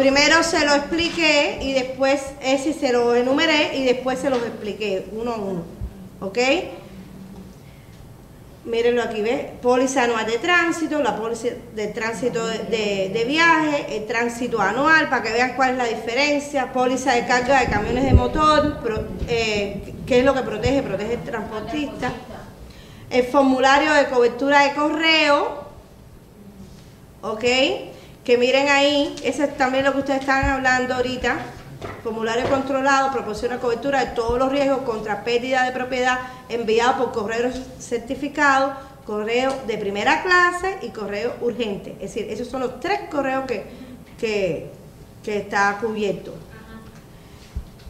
primero 0.00 0.42
se 0.42 0.64
lo 0.64 0.74
expliqué 0.74 1.58
y 1.60 1.72
después 1.72 2.22
ese 2.42 2.72
se 2.72 2.92
lo 2.92 3.14
enumeré 3.14 3.76
y 3.76 3.84
después 3.84 4.18
se 4.18 4.30
los 4.30 4.40
expliqué 4.42 5.06
uno 5.12 5.32
a 5.32 5.36
uno. 5.36 5.62
¿Ok? 6.20 6.38
Mírenlo 8.64 9.02
aquí, 9.02 9.22
¿ves? 9.22 9.46
Póliza 9.62 10.04
anual 10.04 10.26
de 10.26 10.38
tránsito, 10.38 11.02
la 11.02 11.16
póliza 11.16 11.48
de 11.74 11.86
tránsito 11.88 12.46
de, 12.46 13.10
de- 13.12 13.24
viaje, 13.26 13.96
el 13.96 14.06
tránsito 14.06 14.60
anual, 14.60 15.08
para 15.08 15.22
que 15.22 15.32
vean 15.32 15.54
cuál 15.56 15.70
es 15.72 15.76
la 15.78 15.84
diferencia. 15.84 16.72
Póliza 16.72 17.12
de 17.14 17.26
carga 17.26 17.60
de 17.60 17.66
camiones 17.70 18.04
de 18.04 18.12
motor, 18.12 18.78
eh, 19.28 19.94
¿qué 20.06 20.18
es 20.18 20.24
lo 20.24 20.34
que 20.34 20.42
protege? 20.42 20.82
Protege 20.82 21.14
el 21.14 21.22
transportista. 21.24 22.12
El 23.08 23.24
formulario 23.24 23.92
de 23.94 24.06
cobertura 24.08 24.60
de 24.64 24.74
correo, 24.74 25.64
¿ok? 27.22 27.44
Que 28.24 28.36
miren 28.36 28.68
ahí, 28.68 29.14
eso 29.24 29.44
es 29.44 29.56
también 29.56 29.84
lo 29.84 29.92
que 29.92 30.00
ustedes 30.00 30.20
están 30.20 30.44
hablando 30.44 30.94
ahorita. 30.94 31.38
Formulario 32.04 32.48
controlado 32.50 33.10
proporciona 33.10 33.58
cobertura 33.58 34.04
de 34.04 34.10
todos 34.12 34.38
los 34.38 34.52
riesgos 34.52 34.82
contra 34.82 35.24
pérdida 35.24 35.64
de 35.64 35.72
propiedad 35.72 36.18
enviado 36.50 36.98
por 36.98 37.12
correo 37.12 37.50
certificado, 37.78 38.74
correo 39.06 39.54
de 39.66 39.78
primera 39.78 40.22
clase 40.22 40.76
y 40.82 40.90
correo 40.90 41.34
urgente. 41.40 41.92
Es 41.92 42.14
decir, 42.14 42.26
esos 42.30 42.48
son 42.48 42.60
los 42.60 42.80
tres 42.80 43.00
correos 43.10 43.46
que, 43.46 43.64
que, 44.18 44.70
que 45.24 45.38
está 45.38 45.78
cubierto. 45.80 46.34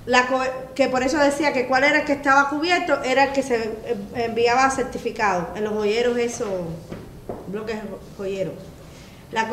La 0.06 0.28
que 0.74 0.88
por 0.88 1.02
eso 1.02 1.18
decía 1.18 1.52
que 1.52 1.66
cuál 1.66 1.84
era 1.84 2.00
el 2.00 2.04
que 2.04 2.12
estaba 2.12 2.48
cubierto, 2.48 3.02
era 3.02 3.24
el 3.24 3.32
que 3.32 3.42
se 3.42 3.70
enviaba 4.14 4.70
certificado 4.70 5.48
en 5.56 5.64
los 5.64 5.72
joyeros, 5.74 6.16
esos 6.16 6.48
bloques 7.48 7.76
joyeros. 8.16 8.54
La 9.32 9.48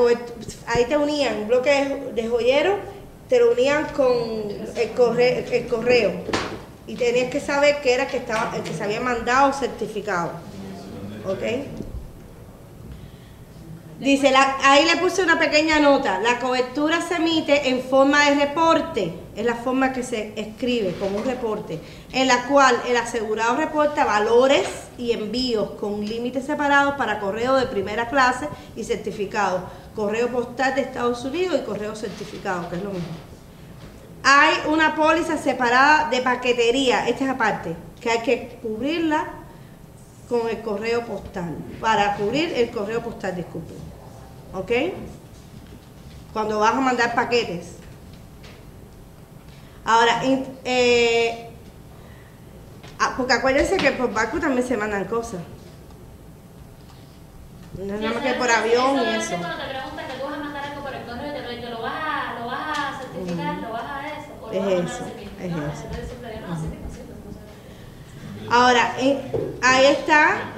ahí 0.68 0.86
te 0.86 0.98
unían 0.98 1.48
bloques 1.48 2.16
de 2.16 2.28
joyeros, 2.28 2.80
te 3.30 3.40
lo 3.40 3.52
unían 3.52 3.86
con 3.90 4.16
el 4.76 4.90
correo, 4.92 5.46
el 5.52 5.68
correo 5.68 6.12
y 6.88 6.96
tenías 6.96 7.30
que 7.30 7.40
saber 7.40 7.82
que 7.82 7.94
era 7.94 8.04
el 8.04 8.10
que 8.10 8.18
estaba, 8.18 8.56
el 8.56 8.64
que 8.64 8.74
se 8.74 8.84
había 8.84 9.02
mandado 9.02 9.54
certificado. 9.54 10.32
¿Ok? 11.28 11.44
Dice, 14.00 14.32
ahí 14.64 14.86
le 14.86 14.96
puse 14.98 15.22
una 15.24 15.38
pequeña 15.38 15.80
nota. 15.80 16.20
La 16.20 16.40
cobertura 16.40 17.02
se 17.02 17.16
emite 17.16 17.70
en 17.70 17.82
forma 17.82 18.30
de 18.30 18.46
reporte. 18.46 19.14
Es 19.38 19.46
la 19.46 19.54
forma 19.54 19.94
que 19.94 20.02
se 20.02 20.34
escribe, 20.36 20.96
como 21.00 21.20
un 21.20 21.24
reporte, 21.24 21.80
en 22.12 22.28
la 22.28 22.48
cual 22.48 22.76
el 22.88 22.98
asegurado 22.98 23.56
reporta 23.56 24.04
valores 24.04 24.68
y 24.98 25.12
envíos 25.12 25.70
con 25.80 26.04
límites 26.04 26.48
separados 26.48 26.96
para 26.96 27.20
correo 27.20 27.54
de 27.54 27.68
primera 27.68 28.10
clase 28.10 28.50
y 28.76 28.84
certificado. 28.84 29.62
Correo 29.96 30.30
postal 30.30 30.74
de 30.74 30.82
Estados 30.82 31.24
Unidos 31.24 31.60
y 31.62 31.66
correo 31.66 31.96
certificado, 31.96 32.68
que 32.68 32.78
es 32.78 32.84
lo 32.84 32.90
mismo. 32.90 33.08
Hay 34.24 34.56
una 34.72 34.96
póliza 34.96 35.38
separada 35.38 36.10
de 36.10 36.22
paquetería, 36.22 37.08
esta 37.08 37.26
es 37.26 37.30
aparte, 37.30 37.76
que 38.02 38.10
hay 38.10 38.24
que 38.24 38.58
cubrirla 38.64 39.24
con 40.28 40.50
el 40.50 40.64
correo 40.64 41.06
postal, 41.06 41.56
para 41.80 42.16
cubrir 42.16 42.54
el 42.56 42.72
correo 42.72 43.04
postal, 43.04 43.36
disculpen. 43.36 43.78
¿Ok? 44.56 44.72
Cuando 46.34 46.58
vas 46.58 46.74
a 46.74 46.82
mandar 46.82 47.14
paquetes. 47.14 47.77
Ahora, 49.88 50.22
eh, 50.66 51.50
ah, 53.00 53.14
porque 53.16 53.32
acuérdense 53.32 53.78
que 53.78 53.94
por 53.94 54.12
barco 54.12 54.38
también 54.38 54.68
se 54.68 54.76
mandan 54.76 55.06
cosas. 55.06 55.40
No 57.78 57.96
es 57.96 58.02
nada 58.02 58.16
más 58.16 58.24
que 58.24 58.34
por 58.34 58.52
avión 58.52 58.98
y 58.98 59.16
eso. 59.16 59.30
ser 59.30 59.40
cuando 59.40 59.58
te 59.64 59.70
preguntan 59.70 60.08
que 60.08 60.14
tú 60.20 60.26
vas 60.26 60.34
a 60.34 60.44
mandar 60.44 60.66
algo 60.66 60.82
por 60.82 60.94
el 60.94 61.06
te 61.62 61.70
lo, 61.70 61.82
vas 61.82 61.94
a, 61.96 62.40
lo 62.40 62.48
vas 62.48 62.78
a 62.78 63.00
certificar, 63.00 63.56
lo 63.60 63.72
vas 63.72 63.84
a 63.90 64.08
eso, 64.08 64.30
o 64.42 64.48
lo 64.48 64.54
Es 64.54 64.66
vas 64.66 64.92
eso, 64.92 65.06
es 65.42 65.52
No, 65.52 65.58
eso. 65.66 65.86
Ahora, 68.50 68.94
ahí 69.62 69.86
está. 69.86 70.57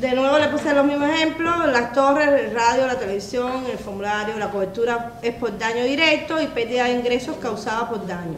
De 0.00 0.12
nuevo 0.12 0.38
le 0.38 0.48
puse 0.48 0.74
los 0.74 0.84
mismos 0.84 1.08
ejemplos, 1.08 1.66
las 1.68 1.92
torres, 1.92 2.28
el 2.28 2.54
radio, 2.54 2.86
la 2.86 2.98
televisión, 2.98 3.64
el 3.70 3.78
formulario, 3.78 4.36
la 4.38 4.50
cobertura 4.50 5.14
es 5.22 5.34
por 5.34 5.56
daño 5.56 5.84
directo 5.84 6.40
y 6.40 6.46
pérdida 6.48 6.84
de 6.84 6.92
ingresos 6.92 7.36
causada 7.36 7.88
por 7.88 8.06
daño. 8.06 8.36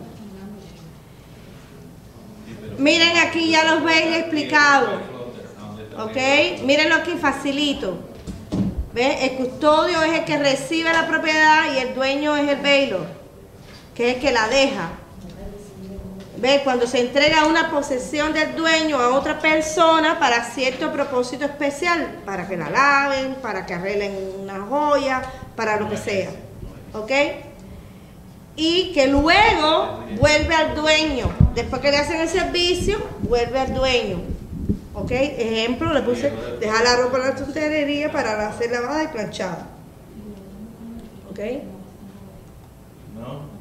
Miren 2.79 3.17
aquí 3.17 3.51
ya 3.51 3.65
los 3.65 3.83
veis 3.85 4.17
explicados, 4.17 5.01
¿ok? 5.99 6.63
Mírenlo 6.65 6.97
aquí 6.97 7.13
facilito. 7.13 7.99
¿Ves? 8.93 9.23
El 9.23 9.37
custodio 9.37 10.03
es 10.03 10.19
el 10.19 10.25
que 10.25 10.39
recibe 10.39 10.93
la 10.93 11.07
propiedad 11.07 11.73
y 11.75 11.79
el 11.79 11.95
dueño 11.95 12.37
es 12.37 12.49
el 12.49 12.61
bailor, 12.61 13.07
que 13.95 14.11
es 14.11 14.17
el 14.17 14.23
que 14.23 14.33
la 14.33 14.49
deja. 14.49 14.91
¿Ves? 16.39 16.61
Cuando 16.63 16.87
se 16.87 17.01
entrega 17.01 17.47
una 17.47 17.71
posesión 17.71 18.35
del 18.35 18.55
dueño 18.55 18.99
a 18.99 19.15
otra 19.15 19.39
persona 19.39 20.19
para 20.19 20.45
cierto 20.45 20.93
propósito 20.93 21.47
especial, 21.47 22.21
para 22.27 22.47
que 22.47 22.57
la 22.57 22.69
laven, 22.69 23.37
para 23.37 23.65
que 23.65 23.73
arreglen 23.73 24.13
una 24.43 24.61
joya, 24.61 25.23
para 25.55 25.81
lo 25.81 25.89
que 25.89 25.97
sea. 25.97 26.31
¿Ok? 26.93 27.11
Y 28.57 28.93
que 28.93 29.07
luego 29.07 30.05
vuelve 30.19 30.55
al 30.55 30.75
dueño. 30.75 31.31
Después 31.55 31.81
que 31.81 31.91
le 31.91 31.99
hacen 31.99 32.21
el 32.21 32.29
servicio, 32.29 32.99
vuelve 33.23 33.59
al 33.59 33.75
dueño. 33.75 34.21
¿Ok? 34.93 35.11
Ejemplo, 35.11 35.93
le 35.93 36.03
puse 36.03 36.33
dejar 36.61 36.85
la 36.85 36.97
ropa 36.97 37.19
en 37.19 37.23
la 37.25 37.35
tintorería 37.35 38.13
para 38.13 38.49
hacer 38.49 38.71
lavada 38.71 39.05
y 39.05 39.09
planchada. 39.09 39.67
¿Ok? 41.31 41.39
¿No? 43.15 43.57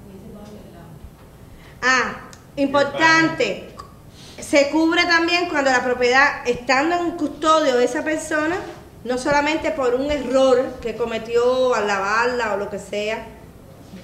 Ah, 1.82 2.16
importante. 2.56 3.70
Se 4.40 4.70
cubre 4.70 5.06
también 5.06 5.50
cuando 5.50 5.72
la 5.72 5.84
propiedad, 5.84 6.48
estando 6.48 6.96
en 6.96 7.12
custodio 7.12 7.78
de 7.78 7.86
esa 7.86 8.04
persona, 8.04 8.58
no 9.04 9.18
solamente 9.18 9.72
por 9.72 9.96
un 9.96 10.12
error 10.12 10.80
que 10.82 10.96
cometió 10.96 11.74
al 11.74 11.88
lavarla 11.88 12.54
o 12.54 12.58
lo 12.58 12.70
que 12.70 12.80
sea, 12.80 13.26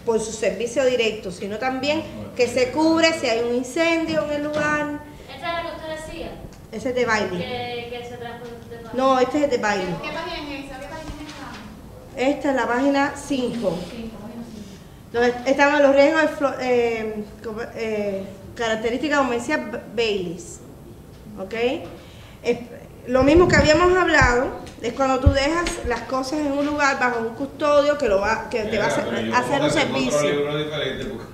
por 0.05 0.19
su 0.19 0.31
servicio 0.31 0.83
directo, 0.85 1.31
sino 1.31 1.57
también 1.57 2.03
que 2.35 2.47
se 2.47 2.71
cubre 2.71 3.13
si 3.19 3.27
hay 3.27 3.41
un 3.41 3.55
incendio 3.55 4.25
en 4.25 4.31
el 4.31 4.43
lugar. 4.45 4.99
Esta 5.33 5.35
es 5.35 5.41
la 5.41 5.61
que 5.61 5.75
usted 5.75 6.07
decía, 6.07 6.31
Ese 6.71 6.89
es 6.89 6.95
de 6.95 7.05
baile. 7.05 7.37
que, 7.37 7.97
que 7.97 8.05
se 8.09 8.17
transporte. 8.17 8.57
No, 8.93 9.19
este 9.19 9.37
es 9.37 9.43
el 9.43 9.49
de 9.51 9.57
baile. 9.57 9.85
¿Qué 10.01 10.09
página 10.11 10.37
es 10.37 10.65
esa? 10.65 10.79
¿Qué 10.79 10.87
página 10.87 11.13
es 11.21 12.23
esa? 12.23 12.29
Esta 12.29 12.49
es 12.49 12.55
la 12.55 12.67
página 12.67 13.13
5. 13.15 13.77
Donde 15.13 15.33
están 15.45 15.83
los 15.83 15.93
riesgos 15.95 16.57
de 16.57 17.25
eh, 17.75 18.23
como- 18.55 18.55
eh, 18.55 18.55
característica 18.55 19.17
comercial 19.17 19.83
Baileys. 19.95 20.59
¿Ok? 21.39 21.53
Es- 22.43 22.59
lo 23.07 23.23
mismo 23.23 23.47
que 23.47 23.55
habíamos 23.55 23.97
hablado 23.97 24.47
es 24.81 24.93
cuando 24.93 25.19
tú 25.19 25.29
dejas 25.31 25.79
las 25.87 26.01
cosas 26.01 26.39
en 26.39 26.51
un 26.51 26.65
lugar 26.65 26.99
bajo 26.99 27.19
un 27.19 27.29
custodio 27.33 27.97
que, 27.97 28.07
lo 28.07 28.19
va, 28.19 28.47
que 28.49 28.63
te 28.63 28.77
va 28.77 28.85
a 28.85 28.87
hacer, 28.87 29.03
yo 29.25 29.35
hacer 29.35 29.61
un 29.61 29.71
servicio. 29.71 30.19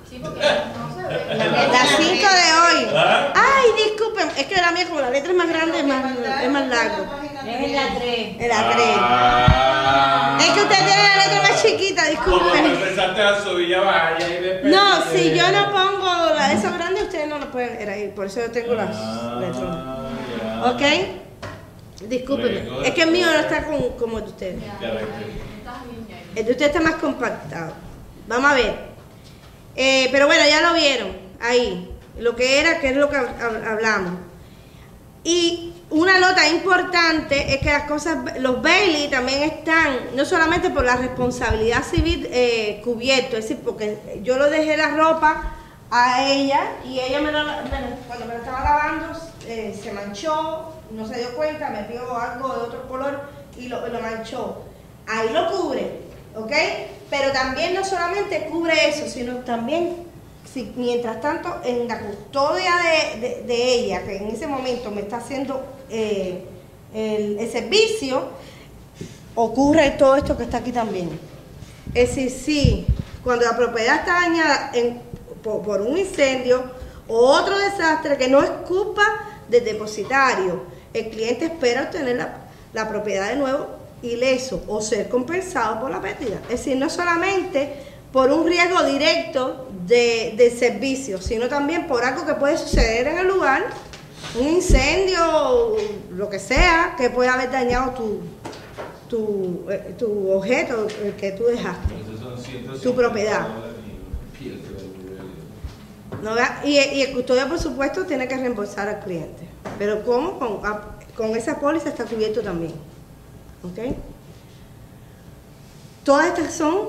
Sí, 0.09 0.19
porque 0.23 0.39
no 0.39 0.95
se 0.95 1.03
ve. 1.07 1.37
Las 1.71 1.89
5 1.97 2.03
de 2.07 2.77
hoy. 2.85 2.87
¿Ah? 2.95 3.33
Ay, 3.35 3.83
disculpen, 3.85 4.29
es 4.37 4.45
que 4.45 4.55
la 4.55 4.71
mía 4.71 4.85
como 4.87 5.01
la 5.01 5.09
letra 5.09 5.31
es 5.31 5.37
más 5.37 5.49
grande, 5.49 5.79
es 5.79 5.85
más, 5.85 6.03
es 6.43 6.49
más 6.51 6.67
largo. 6.67 7.05
Es 7.45 7.55
en 7.63 7.75
la 7.75 7.95
3. 7.99 8.35
Es 8.39 8.47
la 8.47 8.69
tres. 8.71 8.97
Ah. 8.99 10.37
Es 10.39 10.49
que 10.51 10.61
usted 10.61 10.75
tiene 10.75 11.03
la 11.03 11.25
letra 11.25 11.41
más 11.49 11.63
chiquita, 11.63 12.01
Como 12.23 12.37
disculpen. 12.39 12.65
empezaste 12.65 13.21
a 13.21 13.41
subir 13.43 13.69
ya 13.69 13.81
vaya 13.81 14.27
y 14.27 14.41
después. 14.41 14.73
No, 14.73 15.01
si 15.11 15.33
yo 15.35 15.51
no 15.51 15.71
pongo 15.71 16.33
la 16.35 16.51
eso 16.53 16.71
grande, 16.73 17.03
ustedes 17.03 17.27
no 17.27 17.37
lo 17.39 17.51
pueden 17.51 17.75
leer 17.75 17.89
ahí, 17.89 18.07
por 18.15 18.25
eso 18.25 18.39
yo 18.41 18.51
tengo 18.51 18.73
las 18.75 18.89
Ah, 18.93 19.37
letras. 19.39 20.73
¿Ok? 20.73 22.07
Discúlpenme, 22.09 22.61
Luego 22.63 22.81
es 22.83 22.91
que 22.91 23.01
el 23.03 23.11
mío 23.11 23.25
no 23.27 23.39
está 23.39 23.63
con- 23.65 23.89
como 23.97 24.17
el 24.19 24.25
de 24.25 24.29
ustedes. 24.29 24.63
El 26.35 26.45
de 26.45 26.51
ustedes 26.51 26.75
está 26.75 26.79
más 26.81 26.95
compactado. 26.95 27.73
Vamos 28.27 28.51
a 28.51 28.53
ver. 28.55 28.86
Eh, 29.77 30.09
pero 30.11 30.25
bueno, 30.27 30.43
ya 30.49 30.61
lo 30.61 30.73
vieron 30.73 31.09
ahí. 31.39 31.93
Lo 32.19 32.35
que 32.35 32.59
era, 32.59 32.79
que 32.79 32.89
es 32.89 32.97
lo 32.97 33.09
que 33.09 33.15
hab- 33.17 33.37
hab- 33.39 33.67
hablamos. 33.67 34.13
Y 35.23 35.73
una 35.89 36.19
nota 36.19 36.47
importante 36.47 37.53
es 37.53 37.57
que 37.59 37.69
las 37.69 37.83
cosas, 37.83 38.17
los 38.39 38.61
Bailey 38.61 39.09
también 39.09 39.43
están, 39.43 40.15
no 40.15 40.25
solamente 40.25 40.69
por 40.69 40.83
la 40.85 40.95
responsabilidad 40.95 41.83
civil 41.83 42.27
eh, 42.31 42.81
cubierto, 42.83 43.37
es 43.37 43.43
decir, 43.47 43.59
porque 43.63 44.19
yo 44.23 44.37
lo 44.37 44.49
dejé 44.49 44.77
la 44.77 44.89
ropa 44.89 45.53
a 45.91 46.29
ella 46.31 46.61
y 46.85 46.99
ella 46.99 47.21
me 47.21 47.31
lo, 47.31 47.43
me 47.43 47.53
cuando 48.07 48.25
me 48.25 48.33
lo 48.33 48.39
estaba 48.39 48.61
lavando 48.63 49.19
eh, 49.47 49.77
se 49.81 49.91
manchó, 49.93 50.73
no 50.91 51.07
se 51.07 51.19
dio 51.19 51.35
cuenta, 51.35 51.69
metió 51.69 52.17
algo 52.17 52.47
de 52.53 52.59
otro 52.61 52.87
color 52.87 53.21
y 53.57 53.67
lo, 53.67 53.85
lo 53.87 53.99
manchó. 54.01 54.63
Ahí 55.07 55.29
lo 55.33 55.49
cubre, 55.51 56.01
¿ok? 56.37 56.51
Pero 57.09 57.31
también 57.31 57.73
no 57.73 57.83
solamente 57.83 58.47
cubre 58.51 58.89
eso, 58.89 59.07
sino 59.07 59.37
también 59.37 60.07
mientras 60.75 61.21
tanto 61.21 61.61
en 61.63 61.87
la 61.87 61.99
custodia 61.99 62.73
de, 63.19 63.73
ella, 63.73 64.03
que 64.03 64.17
en 64.17 64.27
ese 64.27 64.47
momento 64.47 64.89
me 64.91 65.01
está 65.01 65.17
haciendo 65.17 65.63
eh, 65.89 66.43
el, 66.93 67.51
servicio, 67.51 68.29
ocurre 69.35 69.91
todo 69.91 70.15
esto 70.15 70.35
que 70.35 70.43
está 70.43 70.57
aquí 70.57 70.71
también. 70.71 71.19
Es 71.93 72.15
decir, 72.15 72.31
si 72.31 72.87
cuando 73.23 73.45
la 73.45 73.55
propiedad 73.55 73.97
está 73.97 74.13
dañada 74.21 74.71
por, 75.43 75.81
un 75.81 75.97
incendio 75.97 76.63
o 77.07 77.15
otro 77.15 77.57
desastre 77.57 78.17
que 78.17 78.27
no 78.27 78.41
es 78.41 78.49
culpa 78.67 79.03
del 79.47 79.63
depositario, 79.63 80.63
el 80.93 81.09
cliente 81.09 81.45
espera 81.45 81.83
obtener 81.83 82.27
la 82.73 82.89
propiedad 82.89 83.29
de 83.29 83.35
nuevo 83.35 83.76
ileso 84.01 84.63
o 84.67 84.81
ser 84.81 85.09
compensado 85.09 85.79
por 85.81 85.89
la 85.91 86.01
pérdida. 86.01 86.39
Es 86.43 86.59
decir, 86.59 86.77
no 86.77 86.89
solamente 86.89 87.73
por 88.11 88.31
un 88.31 88.45
riesgo 88.47 88.83
directo 88.83 89.67
de, 89.85 90.33
del 90.37 90.57
servicio, 90.57 91.21
sino 91.21 91.47
también 91.47 91.87
por 91.87 92.03
algo 92.03 92.25
que 92.25 92.33
puede 92.35 92.57
suceder 92.57 93.07
en 93.07 93.17
el 93.19 93.27
lugar, 93.27 93.65
un 94.39 94.47
incendio, 94.47 95.75
lo 96.15 96.29
que 96.29 96.39
sea, 96.39 96.95
que 96.97 97.09
puede 97.09 97.29
haber 97.29 97.51
dañado 97.51 97.91
tu, 97.91 98.19
tu, 99.09 99.65
eh, 99.69 99.95
tu 99.97 100.31
objeto 100.31 100.87
el 101.03 101.13
que 101.15 101.31
tú 101.31 101.45
dejaste. 101.45 101.93
Esos 102.01 102.19
son 102.19 102.37
150 102.37 102.81
Tu 102.83 102.95
propiedad. 102.95 103.47
¿no? 106.23 106.31
Y, 106.63 106.77
y 106.77 107.01
el 107.01 107.13
custodio, 107.13 107.47
por 107.47 107.59
supuesto, 107.59 108.05
tiene 108.05 108.27
que 108.27 108.37
reembolsar 108.37 108.87
al 108.87 108.99
cliente. 109.01 109.47
Pero 109.77 110.03
¿cómo? 110.03 110.39
Con, 110.39 110.65
a- 110.65 110.97
con 111.15 111.35
esa 111.35 111.59
póliza 111.59 111.89
está 111.89 112.05
cubierto 112.05 112.41
también. 112.41 112.73
¿Ok? 113.63 113.95
Todas 116.03 116.27
estas 116.27 116.53
son 116.53 116.79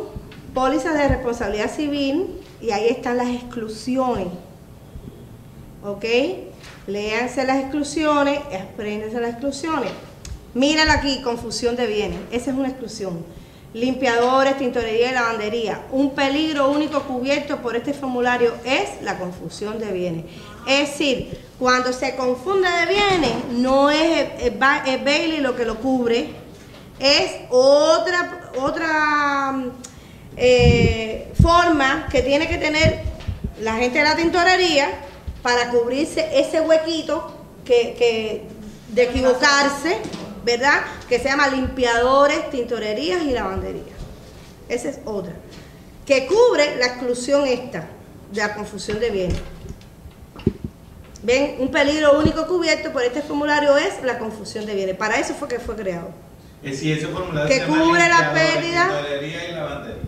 pólizas 0.54 0.94
de 0.94 1.08
responsabilidad 1.08 1.74
civil 1.74 2.40
y 2.60 2.70
ahí 2.70 2.88
están 2.88 3.16
las 3.16 3.28
exclusiones. 3.28 4.28
¿Ok? 5.84 6.04
Léanse 6.86 7.44
las 7.44 7.58
exclusiones, 7.58 8.40
apréndense 8.54 9.20
las 9.20 9.30
exclusiones. 9.30 9.90
Mírala 10.54 10.94
aquí, 10.94 11.20
confusión 11.22 11.76
de 11.76 11.86
bienes. 11.86 12.18
Esa 12.32 12.50
es 12.50 12.56
una 12.56 12.68
exclusión. 12.68 13.24
Limpiadores, 13.74 14.56
tintorería 14.56 15.10
y 15.10 15.14
lavandería. 15.14 15.86
Un 15.92 16.14
peligro 16.14 16.70
único 16.70 17.02
cubierto 17.02 17.58
por 17.58 17.76
este 17.76 17.92
formulario 17.92 18.54
es 18.64 19.02
la 19.02 19.18
confusión 19.18 19.78
de 19.78 19.92
bienes. 19.92 20.24
Es 20.66 20.90
decir, 20.90 21.38
cuando 21.58 21.92
se 21.92 22.16
confunde 22.16 22.68
de 22.68 22.86
bienes, 22.86 23.44
no 23.52 23.90
es 23.90 24.58
Bailey 24.58 25.40
lo 25.40 25.54
que 25.54 25.66
lo 25.66 25.76
cubre, 25.76 26.30
es 27.00 27.32
otra, 27.50 28.50
otra 28.60 29.52
mm, 29.52 29.70
eh, 30.36 31.32
forma 31.40 32.08
que 32.10 32.22
tiene 32.22 32.48
que 32.48 32.58
tener 32.58 33.02
la 33.60 33.74
gente 33.74 33.98
de 33.98 34.04
la 34.04 34.16
tintorería 34.16 34.88
para 35.42 35.70
cubrirse 35.70 36.28
ese 36.38 36.60
huequito 36.60 37.34
que, 37.64 38.46
de 38.88 39.02
equivocarse, 39.02 39.98
¿verdad? 40.44 40.82
Que 41.08 41.18
se 41.18 41.24
llama 41.28 41.48
limpiadores, 41.48 42.50
tintorerías 42.50 43.22
y 43.22 43.30
lavanderías. 43.30 43.86
Esa 44.68 44.88
es 44.90 45.00
otra. 45.04 45.34
Que 46.06 46.26
cubre 46.26 46.76
la 46.76 46.86
exclusión 46.86 47.46
esta 47.46 47.86
de 48.32 48.40
la 48.40 48.54
confusión 48.54 49.00
de 49.00 49.10
bienes. 49.10 49.38
Ven, 51.22 51.56
un 51.58 51.70
peligro 51.70 52.18
único 52.18 52.46
cubierto 52.46 52.92
por 52.92 53.02
este 53.02 53.22
formulario 53.22 53.76
es 53.76 54.02
la 54.02 54.18
confusión 54.18 54.64
de 54.66 54.74
bienes. 54.74 54.96
Para 54.96 55.18
eso 55.18 55.34
fue 55.34 55.48
que 55.48 55.58
fue 55.58 55.76
creado. 55.76 56.10
Es 56.62 56.78
si 56.80 56.92
ese 56.92 57.06
formulario 57.08 57.48
Que 57.48 57.60
se 57.60 57.66
cubre 57.66 58.08
la 58.08 58.32
pérdida. 58.32 58.88
tintorería 58.88 59.48
y 59.48 59.52
lavandería. 59.52 60.02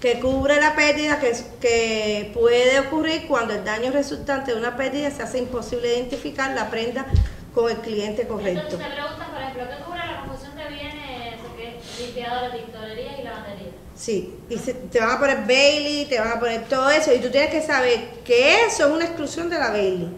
que 0.00 0.18
cubre 0.20 0.58
la 0.60 0.74
pérdida 0.74 1.18
que, 1.20 1.32
que 1.60 2.30
puede 2.34 2.80
ocurrir 2.80 3.26
cuando 3.28 3.52
el 3.54 3.64
daño 3.64 3.90
resultante 3.92 4.52
de 4.52 4.58
una 4.58 4.76
pérdida 4.76 5.10
se 5.10 5.22
hace 5.22 5.38
imposible 5.38 5.94
identificar 5.94 6.52
la 6.54 6.70
prenda 6.70 7.06
con 7.54 7.70
el 7.70 7.78
cliente 7.78 8.26
correcto. 8.26 8.60
Entonces 8.62 8.78
te 8.88 8.94
preguntas, 8.94 9.28
por 9.28 9.40
ejemplo, 9.42 9.64
¿qué 9.68 9.84
cubre 9.84 9.98
la 10.06 10.20
confusión 10.24 10.56
de 10.56 10.68
bienes? 10.68 11.34
Que 11.56 11.76
es 11.78 12.00
limpiadores, 12.00 12.64
tintorerías 12.64 13.18
y 13.18 13.22
lavandería. 13.24 13.66
Sí, 13.94 14.34
y 14.48 14.56
se- 14.58 14.72
te 14.74 15.00
van 15.00 15.10
a 15.10 15.18
poner 15.20 15.38
Bailey, 15.46 16.06
te 16.06 16.18
van 16.18 16.32
a 16.32 16.40
poner 16.40 16.62
todo 16.64 16.88
eso, 16.90 17.12
y 17.12 17.18
tú 17.18 17.30
tienes 17.30 17.50
que 17.50 17.60
saber 17.60 18.00
que 18.24 18.64
eso 18.64 18.86
es 18.86 18.92
una 18.92 19.04
exclusión 19.04 19.50
de 19.50 19.58
la 19.58 19.68
Bailey. 19.70 20.08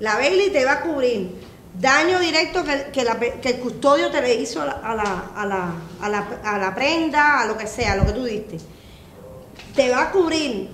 La 0.00 0.16
Bailey 0.16 0.50
te 0.50 0.64
va 0.66 0.72
a 0.72 0.80
cubrir 0.82 1.30
daño 1.78 2.18
directo 2.18 2.64
que, 2.64 3.00
el 3.50 3.58
custodio 3.60 4.10
te 4.10 4.20
le 4.20 4.34
hizo 4.34 4.62
a 4.62 4.66
la, 4.66 4.72
a, 4.72 4.94
la, 5.46 5.74
a, 6.00 6.08
la, 6.08 6.26
a, 6.44 6.58
la, 6.58 6.74
prenda, 6.74 7.40
a 7.40 7.46
lo 7.46 7.56
que 7.56 7.66
sea, 7.66 7.96
lo 7.96 8.06
que 8.06 8.12
tú 8.12 8.24
diste. 8.24 8.58
Te 9.74 9.90
va 9.90 10.02
a 10.02 10.10
cubrir 10.10 10.70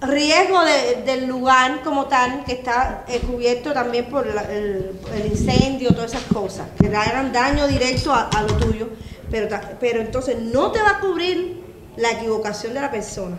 riesgo 0.00 0.64
de- 0.64 1.02
del 1.04 1.26
lugar 1.26 1.82
como 1.82 2.06
tal, 2.06 2.44
que 2.44 2.52
está 2.52 3.04
eh, 3.08 3.20
cubierto 3.20 3.72
también 3.72 4.06
por 4.06 4.26
el, 4.26 4.92
el 5.14 5.26
incendio, 5.26 5.90
todas 5.94 6.12
esas 6.12 6.24
cosas, 6.32 6.68
que 6.80 6.86
hagan 6.94 7.32
daño 7.32 7.66
directo 7.66 8.12
a, 8.12 8.28
lo 8.42 8.56
tuyo, 8.56 8.88
pero, 9.30 9.48
pero 9.80 10.00
entonces 10.00 10.40
no 10.40 10.70
te 10.70 10.80
va 10.80 10.90
a 10.90 11.00
cubrir 11.00 11.62
la 11.96 12.12
equivocación 12.12 12.74
de 12.74 12.80
la 12.80 12.90
persona. 12.90 13.38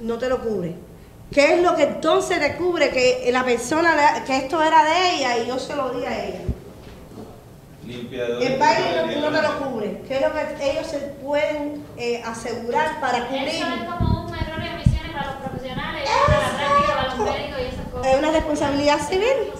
No 0.00 0.18
te 0.18 0.28
lo 0.28 0.40
cubre. 0.40 0.74
¿Qué 1.32 1.54
es 1.54 1.62
lo 1.62 1.76
que 1.76 1.84
entonces 1.84 2.40
te 2.40 2.56
cubre? 2.56 2.90
Que 2.90 3.28
la 3.30 3.44
persona, 3.44 4.24
que 4.26 4.36
esto 4.36 4.60
era 4.60 4.82
de 4.84 5.14
ella 5.14 5.38
y 5.38 5.46
yo 5.46 5.58
se 5.60 5.76
lo 5.76 5.90
di 5.90 6.04
a 6.04 6.24
ella. 6.24 6.40
Limpiadores, 7.86 8.50
El 8.50 8.58
baile 8.58 9.20
no, 9.20 9.30
no 9.30 9.36
te 9.36 9.42
lo 9.42 9.58
cubre. 9.58 10.02
¿Qué 10.08 10.16
es 10.16 10.20
lo 10.22 10.32
que 10.32 10.70
ellos 10.70 10.86
se 10.88 10.98
pueden 10.98 11.84
eh, 11.96 12.20
asegurar 12.24 13.00
para 13.00 13.28
cubrir? 13.28 13.48
Eso 13.48 13.66
es 13.66 13.84
como 13.84 14.26
un 14.26 14.34
error 14.34 14.60
de 14.60 14.70
omisiones 14.70 15.12
para 15.12 15.26
los 15.26 15.36
profesionales, 15.36 16.08
para 16.26 16.40
la 16.40 16.56
práctica, 16.56 16.94
para 16.96 17.08
los 17.08 17.18
médicos 17.18 17.60
y 17.60 17.74
esas 17.74 17.86
cosas. 17.92 18.12
Es 18.12 18.18
una 18.18 18.30
responsabilidad 18.32 19.08
civil. 19.08 19.52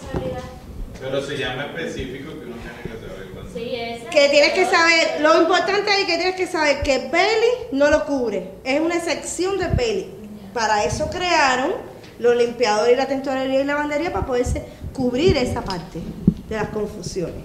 Pero 1.00 1.22
se 1.22 1.38
llama 1.38 1.66
específico 1.66 2.32
que 2.32 2.46
uno 2.46 2.56
tiene 2.56 2.82
que 2.82 3.08
saber 3.08 3.28
cuándo. 3.32 3.52
Sí. 3.54 4.08
Que 4.10 4.28
tienes 4.28 4.52
que 4.52 4.64
saber, 4.66 5.20
lo 5.20 5.40
importante 5.40 5.90
es 5.90 6.04
que 6.04 6.16
tienes 6.16 6.34
que 6.34 6.46
saber 6.48 6.82
que 6.82 7.08
Bailey 7.10 7.68
no 7.72 7.90
lo 7.90 8.04
cubre, 8.06 8.50
es 8.64 8.80
una 8.80 8.96
excepción 8.96 9.56
de 9.56 9.68
Bailey. 9.68 10.19
Para 10.54 10.84
eso 10.84 11.08
crearon 11.10 11.72
los 12.18 12.36
limpiadores 12.36 12.92
y 12.92 12.96
la 12.96 13.06
tintorería 13.06 13.60
y 13.60 13.64
lavandería 13.64 14.12
para 14.12 14.26
poderse 14.26 14.64
cubrir 14.92 15.36
esa 15.36 15.62
parte 15.62 16.00
de 16.48 16.56
las 16.56 16.68
confusiones. 16.68 17.44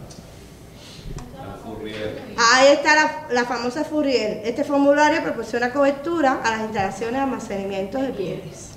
La. 1.37 1.55
Ahí 2.37 2.67
está 2.73 2.95
la, 2.95 3.25
la 3.31 3.45
famosa 3.45 3.83
Fourier. 3.83 4.41
Este 4.43 4.63
formulario 4.63 5.21
proporciona 5.23 5.71
cobertura 5.71 6.41
a 6.43 6.51
las 6.51 6.61
instalaciones 6.61 7.15
de 7.15 7.19
almacenamiento 7.21 8.01
de 8.01 8.09
pieles. 8.09 8.69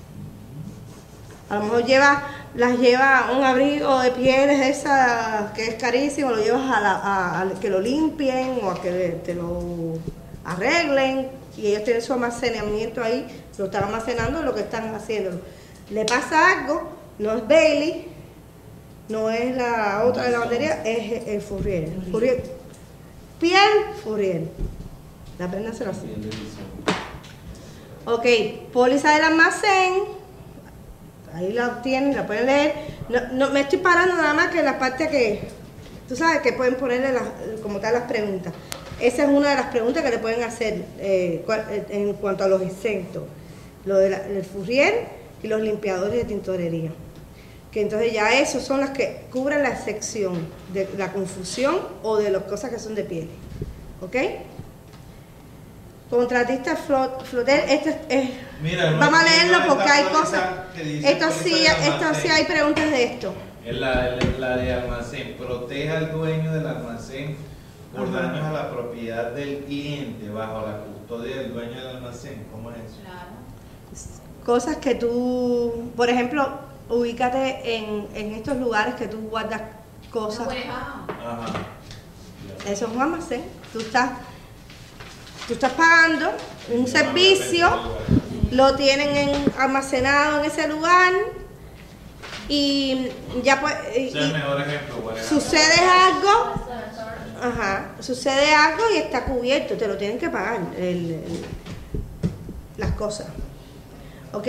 A 1.50 1.54
lo 1.56 1.62
mejor 1.64 1.84
lleva, 1.86 2.22
las 2.54 2.78
lleva 2.78 3.30
un 3.36 3.42
abrigo 3.42 3.98
de 4.00 4.10
pieles 4.10 4.78
esa 4.78 5.52
que 5.56 5.68
es 5.68 5.74
carísimo, 5.76 6.30
lo 6.30 6.42
llevas 6.42 6.70
a, 6.70 6.80
la- 6.80 7.40
a 7.40 7.60
que 7.60 7.70
lo 7.70 7.80
limpien 7.80 8.60
o 8.62 8.70
a 8.70 8.80
que 8.82 9.18
te 9.24 9.34
lo 9.34 9.94
arreglen 10.44 11.28
y 11.56 11.68
ellos 11.68 11.84
tienen 11.84 12.02
su 12.02 12.12
almacenamiento 12.12 13.02
ahí 13.02 13.26
lo 13.58 13.64
están 13.66 13.84
almacenando 13.84 14.42
lo 14.42 14.54
que 14.54 14.60
están 14.62 14.94
haciendo. 14.94 15.40
Le 15.90 16.04
pasa 16.04 16.60
algo, 16.60 16.88
no 17.18 17.32
es 17.36 17.46
Bailey, 17.48 18.06
no 19.08 19.30
es 19.30 19.56
la 19.56 20.04
otra 20.06 20.24
de 20.24 20.30
la 20.30 20.38
batería, 20.40 20.82
es 20.84 21.26
el 21.26 21.40
Fourier. 21.42 21.88
Fourier. 22.10 22.42
Pierre 23.40 23.94
Fourier. 24.04 24.42
La 25.38 25.50
prenda 25.50 25.72
se 25.72 25.84
lo 25.84 25.90
así. 25.92 26.06
Ok, 28.04 28.26
póliza 28.72 29.14
del 29.14 29.24
almacén. 29.24 29.94
Ahí 31.34 31.52
la 31.52 31.82
tienen, 31.82 32.16
la 32.16 32.26
pueden 32.26 32.46
leer. 32.46 32.74
No, 33.08 33.20
no, 33.32 33.50
me 33.50 33.60
estoy 33.60 33.78
parando 33.78 34.14
nada 34.16 34.34
más 34.34 34.48
que 34.48 34.60
en 34.60 34.64
la 34.64 34.78
parte 34.78 35.08
que, 35.08 35.40
tú 36.08 36.16
sabes, 36.16 36.40
que 36.40 36.52
pueden 36.52 36.74
ponerle 36.76 37.12
las- 37.12 37.60
como 37.62 37.80
tal 37.80 37.94
las 37.94 38.04
preguntas. 38.04 38.52
Esa 39.00 39.24
es 39.24 39.28
una 39.28 39.50
de 39.50 39.56
las 39.56 39.66
preguntas 39.66 40.02
que 40.02 40.10
le 40.10 40.18
pueden 40.18 40.42
hacer 40.42 40.84
eh, 40.98 41.44
eh, 41.48 41.86
en 41.90 42.14
cuanto 42.14 42.44
a 42.44 42.48
los 42.48 42.62
exentos. 42.62 43.24
Lo 43.84 43.96
de 43.98 44.10
la- 44.10 44.20
del 44.20 44.44
Fourier 44.44 45.08
y 45.42 45.46
los 45.48 45.60
limpiadores 45.60 46.14
de 46.14 46.24
tintorería. 46.24 46.90
Que 47.72 47.82
entonces 47.82 48.12
ya 48.12 48.32
esos 48.40 48.62
son 48.62 48.80
las 48.80 48.90
que 48.90 49.26
cubren 49.30 49.62
la 49.62 49.76
sección 49.76 50.48
de 50.72 50.88
la 50.96 51.12
confusión 51.12 51.78
o 52.02 52.16
de 52.16 52.30
las 52.30 52.42
cosas 52.44 52.70
que 52.70 52.78
son 52.78 52.94
de 52.94 53.04
piel. 53.04 53.28
¿Ok? 54.00 54.16
Contratista 56.10 56.74
flot, 56.74 57.22
flotel, 57.24 57.60
esto 57.68 57.90
es, 58.08 58.30
Mira, 58.62 58.92
vamos 58.92 59.20
a 59.20 59.24
leerlo 59.24 59.58
porque 59.68 59.90
hay 59.90 60.04
cosas. 60.04 60.42
Esto 60.74 61.26
sí, 61.30 61.66
esto 61.66 62.14
sí 62.14 62.28
hay 62.28 62.44
preguntas 62.44 62.90
de 62.90 63.04
esto. 63.04 63.34
La, 63.66 64.56
de 64.56 64.72
almacén, 64.72 65.34
proteja 65.36 65.98
al 65.98 66.10
dueño 66.12 66.54
del 66.54 66.66
almacén 66.66 67.36
por 67.94 68.08
Ajá. 68.08 68.22
daños 68.22 68.44
a 68.46 68.52
la 68.52 68.70
propiedad 68.70 69.32
del 69.32 69.58
cliente 69.64 70.30
bajo 70.30 70.66
la 70.66 70.78
custodia 70.78 71.36
del 71.36 71.52
dueño 71.52 71.74
del 71.78 71.96
almacén. 71.96 72.46
¿Cómo 72.50 72.70
es 72.70 72.76
eso? 72.78 73.00
Claro. 73.02 73.37
Cosas 74.44 74.76
que 74.78 74.94
tú, 74.94 75.90
por 75.96 76.08
ejemplo, 76.08 76.48
ubícate 76.88 77.76
en, 77.76 78.08
en 78.14 78.32
estos 78.34 78.56
lugares 78.56 78.94
que 78.94 79.06
tú 79.08 79.18
guardas 79.28 79.60
cosas. 80.10 80.46
Ajá. 81.08 81.46
Eso 82.66 82.86
es 82.86 82.92
un 82.92 83.00
almacén. 83.02 83.44
Tú 83.72 83.80
estás, 83.80 84.10
tú 85.46 85.52
estás 85.54 85.72
pagando 85.72 86.30
un 86.72 86.86
servicio, 86.86 87.68
lo 88.52 88.74
tienen 88.76 89.14
en- 89.16 89.52
almacenado 89.58 90.40
en 90.40 90.50
ese 90.50 90.66
lugar 90.68 91.12
y 92.48 93.08
ya 93.42 93.60
pues 93.60 93.74
y- 93.96 94.10
sucede 95.28 95.80
algo, 95.86 96.54
ajá, 97.42 97.88
sucede 98.00 98.54
algo 98.54 98.82
y 98.94 98.96
está 98.98 99.24
cubierto, 99.26 99.74
te 99.76 99.86
lo 99.86 99.98
tienen 99.98 100.18
que 100.18 100.30
pagar 100.30 100.60
el- 100.78 101.10
el- 101.12 101.44
las 102.78 102.92
cosas. 102.92 103.26
Ok. 104.32 104.48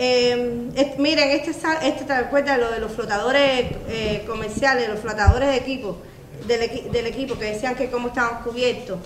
Eh, 0.00 0.94
miren, 0.98 1.30
este, 1.30 1.50
este 1.50 2.04
te 2.04 2.20
recuerda 2.20 2.56
lo 2.56 2.70
de 2.70 2.78
los 2.78 2.92
flotadores 2.92 3.66
eh, 3.88 4.24
comerciales, 4.26 4.88
los 4.88 5.00
flotadores 5.00 5.48
de 5.48 5.56
equipo, 5.56 5.98
del, 6.46 6.92
del 6.92 7.06
equipo 7.06 7.36
que 7.36 7.46
decían 7.46 7.74
que 7.74 7.90
cómo 7.90 8.08
estaban 8.08 8.42
cubiertos. 8.42 8.98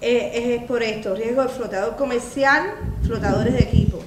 Eh, 0.00 0.56
es 0.60 0.64
por 0.64 0.82
esto, 0.82 1.14
riesgo 1.14 1.44
de 1.44 1.48
flotador 1.48 1.96
comercial, 1.96 2.74
flotadores 3.06 3.54
de 3.54 3.60
equipo. 3.60 4.00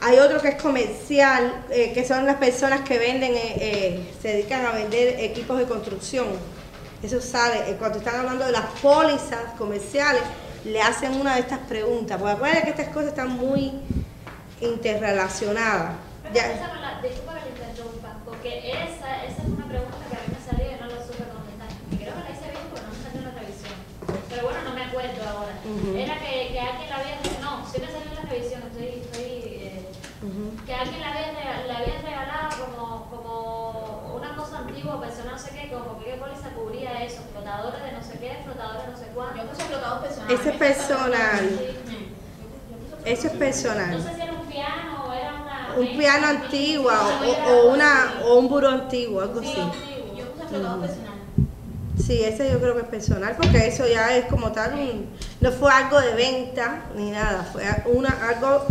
Hay 0.00 0.18
otro 0.18 0.42
que 0.42 0.48
es 0.48 0.60
comercial, 0.60 1.64
eh, 1.70 1.92
que 1.94 2.04
son 2.04 2.26
las 2.26 2.38
personas 2.38 2.80
que 2.80 2.98
venden, 2.98 3.32
eh, 3.36 4.00
se 4.20 4.28
dedican 4.28 4.66
a 4.66 4.72
vender 4.72 5.20
equipos 5.20 5.56
de 5.56 5.66
construcción. 5.66 6.26
Eso 7.00 7.20
sale, 7.20 7.76
cuando 7.78 7.98
están 7.98 8.16
hablando 8.16 8.44
de 8.44 8.50
las 8.50 8.64
pólizas 8.82 9.54
comerciales, 9.56 10.22
le 10.64 10.80
hacen 10.82 11.20
una 11.20 11.34
de 11.34 11.40
estas 11.40 11.58
preguntas. 11.60 12.18
Porque 12.18 12.32
acuérdense 12.34 12.64
que 12.64 12.70
estas 12.70 12.88
cosas 12.94 13.08
están 13.10 13.30
muy 13.30 13.72
interrelacionadas. 14.60 15.92
Pero 16.22 16.34
Ya- 16.34 16.52
esa 16.52 16.68
la- 16.80 17.00
disculpa 17.02 17.34
que 17.34 17.50
te 17.50 17.68
interrumpa, 17.70 18.16
porque 18.24 18.70
esa, 18.70 19.24
esa 19.24 19.42
es 19.42 19.48
una 19.48 19.66
pregunta 19.66 19.98
que 20.08 20.16
a 20.16 20.20
mí 20.22 20.28
me 20.32 20.40
salió 20.40 20.70
y 20.70 20.80
no 20.80 20.86
lo 20.86 20.98
supe 21.02 21.24
contestar. 21.26 21.68
Y 21.90 21.96
creo 21.96 22.14
que 22.14 22.22
la 22.22 22.30
hice 22.30 22.46
bien 22.50 22.66
porque 22.70 22.86
no 22.86 22.92
me 22.94 23.02
salió 23.02 23.18
en 23.18 23.26
la 23.26 23.34
revisión. 23.40 23.74
Pero 24.30 24.42
bueno, 24.46 24.58
no 24.62 24.72
me 24.74 24.84
acuerdo 24.84 25.20
ahora. 25.28 25.54
Ujú. 25.66 25.96
Era 25.98 26.14
que, 26.22 26.32
que 26.54 26.60
alguien 26.60 26.88
la 26.90 26.96
había... 26.96 27.16
No, 27.42 27.50
sí 27.66 27.76
me 27.82 27.86
salió 27.90 28.06
en 28.06 28.14
la 28.22 28.26
revisión, 28.30 28.62
estoy... 28.70 28.88
estoy 29.02 29.30
eh, 29.66 29.88
Ujú. 30.22 30.54
que 30.64 30.72
alguien 30.74 31.00
le 31.00 31.06
había, 31.06 31.66
le 31.66 31.72
había 31.74 31.98
regalado 32.00 32.48
como 32.62 32.91
antigua, 34.82 35.00
personal, 35.00 35.32
no 35.32 35.38
sé 35.38 35.50
qué, 35.50 35.68
como 35.72 35.98
que 35.98 36.04
qué 36.10 36.16
póliza 36.16 36.48
cubría 36.54 37.04
eso, 37.04 37.18
flotadores 37.32 37.82
de 37.84 37.92
no 37.92 38.02
sé 38.02 38.12
qué, 38.18 38.36
flotadores 38.44 38.86
de 38.86 38.92
no 38.92 38.98
sé 38.98 39.04
Yo 39.06 39.14
cuánto. 39.14 39.46
puse 39.46 39.62
flotador 39.64 40.00
personal. 40.02 40.30
Ese 40.32 40.48
es 40.48 40.56
personal. 40.56 41.60
Eso 43.04 43.26
es 43.26 43.32
No 43.32 43.38
personal. 43.38 44.02
sé 44.02 44.14
si 44.16 44.20
era 44.22 44.32
un 44.32 44.46
piano 44.46 45.04
o 45.08 45.12
era 45.12 45.34
una... 45.34 45.74
Un 45.80 45.96
piano 45.96 46.26
antiguo 46.26 46.90
o, 46.92 47.50
o 47.50 47.72
una, 47.72 48.14
o 48.24 48.38
un 48.38 48.48
buró 48.48 48.68
antiguo, 48.68 49.20
algo 49.20 49.40
Sí, 49.42 49.50
así. 49.50 49.60
antiguo. 49.60 50.16
Yo 50.18 50.32
puse 50.32 50.46
flotador 50.48 50.80
personal. 50.80 51.12
Sí, 52.04 52.22
ese 52.24 52.50
yo 52.50 52.58
creo 52.58 52.74
que 52.74 52.80
es 52.82 52.88
personal, 52.88 53.36
porque 53.36 53.66
eso 53.66 53.86
ya 53.86 54.16
es 54.16 54.24
como 54.26 54.50
tal, 54.50 54.74
un- 54.74 55.08
no 55.40 55.52
fue 55.52 55.70
algo 55.72 56.00
de 56.00 56.14
venta 56.14 56.86
ni 56.96 57.10
nada, 57.10 57.44
fue 57.52 57.62
una, 57.86 58.10
algo, 58.28 58.66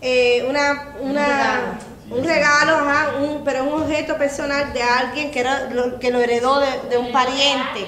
eh, 0.00 0.44
una, 0.48 0.94
una, 1.00 1.78
un 2.16 2.24
regalo, 2.24 2.76
ajá, 2.76 3.16
un- 3.20 3.42
pero 3.44 3.64
un 3.64 3.82
objeto 3.82 4.16
personal 4.18 4.72
de 4.72 4.82
alguien 4.82 5.30
que, 5.30 5.40
era 5.40 5.70
lo, 5.70 5.98
que 5.98 6.10
lo 6.10 6.20
heredó 6.20 6.60
de, 6.60 6.66
de 6.90 6.98
un 6.98 7.12
pariente. 7.12 7.86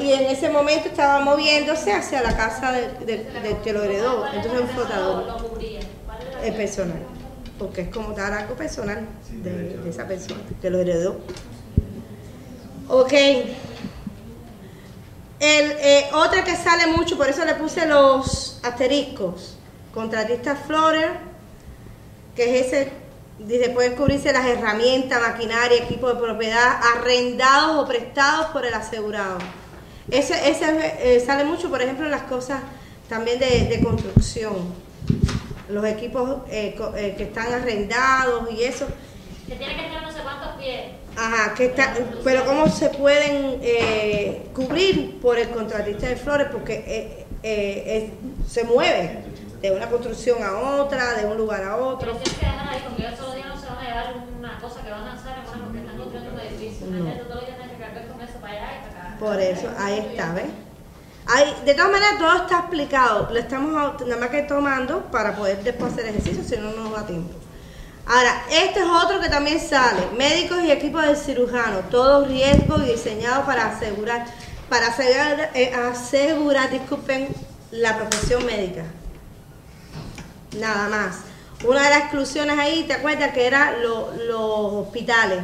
Y 0.00 0.12
en 0.12 0.22
ese 0.26 0.48
momento 0.50 0.88
estaba 0.88 1.20
moviéndose 1.20 1.92
hacia 1.92 2.22
la 2.22 2.36
casa 2.36 2.72
del 2.72 3.06
de, 3.06 3.24
del 3.40 3.56
que 3.58 3.72
lo 3.72 3.82
heredó, 3.82 4.26
entonces 4.32 4.60
un 4.60 4.68
flotador. 4.68 5.26
Lo 5.26 5.48
cubría. 5.50 5.80
¿Cuál 6.06 6.18
era 6.22 6.40
la- 6.40 6.46
Es 6.46 6.54
personal, 6.54 7.02
porque 7.58 7.82
es 7.82 7.88
como 7.88 8.12
tal 8.14 8.32
algo 8.32 8.54
personal 8.54 9.06
de, 9.30 9.76
de 9.78 9.90
esa 9.90 10.06
persona 10.08 10.40
que 10.60 10.70
lo 10.70 10.80
heredó. 10.80 11.20
Ok. 12.88 13.12
El, 15.40 15.72
eh, 15.72 16.06
otra 16.14 16.44
que 16.44 16.54
sale 16.56 16.86
mucho, 16.86 17.16
por 17.16 17.28
eso 17.28 17.44
le 17.44 17.54
puse 17.54 17.86
los 17.86 18.60
asteriscos. 18.62 19.56
Contratista 19.92 20.54
Flores, 20.56 21.06
que 22.36 22.60
es 22.60 22.66
ese, 22.66 22.92
dice, 23.46 23.70
pueden 23.70 23.94
cubrirse 23.96 24.32
las 24.32 24.46
herramientas, 24.46 25.20
maquinaria, 25.20 25.78
equipo 25.78 26.08
de 26.12 26.20
propiedad, 26.20 26.80
arrendados 26.96 27.82
o 27.84 27.86
prestados 27.88 28.46
por 28.46 28.64
el 28.66 28.74
asegurado. 28.74 29.38
Ese, 30.10 30.50
ese 30.50 30.94
eh, 31.00 31.20
sale 31.24 31.44
mucho, 31.44 31.70
por 31.70 31.80
ejemplo, 31.82 32.04
en 32.06 32.10
las 32.10 32.22
cosas 32.22 32.60
también 33.08 33.38
de, 33.38 33.66
de 33.66 33.80
construcción. 33.82 34.54
Los 35.68 35.84
equipos 35.86 36.38
eh, 36.50 36.74
co- 36.76 36.94
eh, 36.96 37.14
que 37.16 37.24
están 37.24 37.52
arrendados 37.52 38.50
y 38.52 38.64
eso. 38.64 38.86
Que 39.48 39.54
tiene 39.56 39.76
que 39.76 39.86
estar 39.86 40.02
no 40.02 40.12
sé 40.12 40.18
cuántos 40.22 40.56
pies. 40.58 40.80
Ajá, 41.16 41.54
que 41.54 41.66
está, 41.66 41.94
pero 42.24 42.44
cómo 42.46 42.68
se 42.68 42.88
pueden 42.88 43.58
eh, 43.62 44.46
cubrir 44.54 45.20
por 45.20 45.38
el 45.38 45.50
contratista 45.50 46.08
de 46.08 46.16
flores 46.16 46.46
porque 46.50 47.24
se 48.48 48.64
mueve 48.64 49.18
de 49.62 49.70
una 49.70 49.88
construcción 49.88 50.42
a 50.42 50.58
otra, 50.58 51.14
de 51.14 51.24
un 51.24 51.36
lugar 51.36 51.62
a 51.62 51.74
Pero 51.76 51.88
otro. 51.88 52.12
tienes 52.12 52.38
que 52.38 52.46
dejar 52.46 52.68
ahí, 52.68 52.82
porque 52.84 53.02
ellos 53.06 53.18
todos 53.18 53.28
los 53.28 53.36
días 53.36 53.48
no 53.48 53.60
se 53.60 53.66
van 53.68 53.78
a 53.78 53.82
llevar 53.88 54.14
una 54.38 54.58
cosa 54.58 54.82
que 54.82 54.90
van 54.90 55.04
a 55.06 55.12
hacer 55.12 55.32
bueno, 55.46 55.62
porque 55.64 55.78
están 55.78 55.96
construyendo 55.96 56.32
un 56.34 56.40
edificio. 56.40 56.86
No. 56.88 56.96
Imagínate, 56.98 57.24
todos 57.24 57.36
los 57.36 57.46
días 57.46 57.58
tienes 57.58 57.76
que 57.76 57.82
cargar 57.82 58.08
con 58.08 58.20
eso 58.20 58.38
para 58.40 58.52
allá 58.52 58.68
y 58.74 58.88
para 58.90 59.08
acá. 59.08 59.16
Por 59.18 59.40
eso, 59.40 59.68
ahí 59.78 59.98
está, 60.10 60.32
¿ves? 60.34 60.46
Ahí, 61.28 61.56
de 61.64 61.74
todas 61.74 61.92
maneras, 61.92 62.18
todo 62.18 62.36
está 62.36 62.58
explicado. 62.58 63.28
Lo 63.30 63.38
estamos 63.38 64.00
nada 64.00 64.20
más 64.20 64.30
que 64.30 64.42
tomando 64.42 65.04
para 65.12 65.36
poder 65.36 65.62
después 65.62 65.92
hacer 65.92 66.06
ejercicio, 66.06 66.42
si 66.42 66.56
no, 66.56 66.72
no 66.72 66.82
nos 66.82 66.92
da 66.92 67.06
tiempo. 67.06 67.32
Ahora, 68.04 68.42
este 68.50 68.80
es 68.80 68.86
otro 68.86 69.20
que 69.20 69.28
también 69.28 69.60
sale. 69.60 70.08
Médicos 70.18 70.58
y 70.64 70.72
equipos 70.72 71.06
de 71.06 71.14
cirujano. 71.14 71.78
Todo 71.88 72.24
riesgo 72.26 72.78
y 72.78 72.90
diseñado 72.90 73.46
para 73.46 73.66
asegurar, 73.66 74.26
para 74.68 74.88
asegurar, 74.88 75.50
eh, 75.54 75.72
asegurar, 75.72 76.68
disculpen, 76.70 77.28
la 77.70 77.96
profesión 77.96 78.44
médica. 78.44 78.82
Nada 80.58 80.88
más. 80.88 81.16
Una 81.66 81.82
de 81.84 81.90
las 81.90 81.98
exclusiones 82.00 82.58
ahí, 82.58 82.84
¿te 82.84 82.94
acuerdas 82.94 83.32
que 83.32 83.46
era 83.46 83.76
lo- 83.78 84.12
los 84.16 84.86
hospitales? 84.86 85.40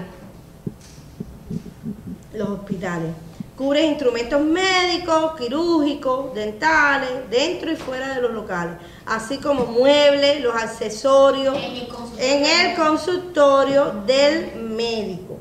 Los 2.35 2.49
hospitales. 2.51 3.11
Cubre 3.57 3.83
instrumentos 3.83 4.41
médicos, 4.41 5.33
quirúrgicos, 5.37 6.33
dentales, 6.35 7.09
dentro 7.29 7.73
y 7.73 7.77
fuera 7.77 8.15
de 8.15 8.21
los 8.23 8.33
locales, 8.33 8.75
así 9.07 9.39
como 9.39 9.67
muebles, 9.67 10.41
los 10.43 10.55
accesorios 10.55 11.57
En 11.57 11.65
el 11.77 11.89
consultorio. 11.89 12.25
en 12.37 12.45
el 12.71 12.77
consultorio 12.77 13.85
del 14.07 14.57
médico. 14.63 15.39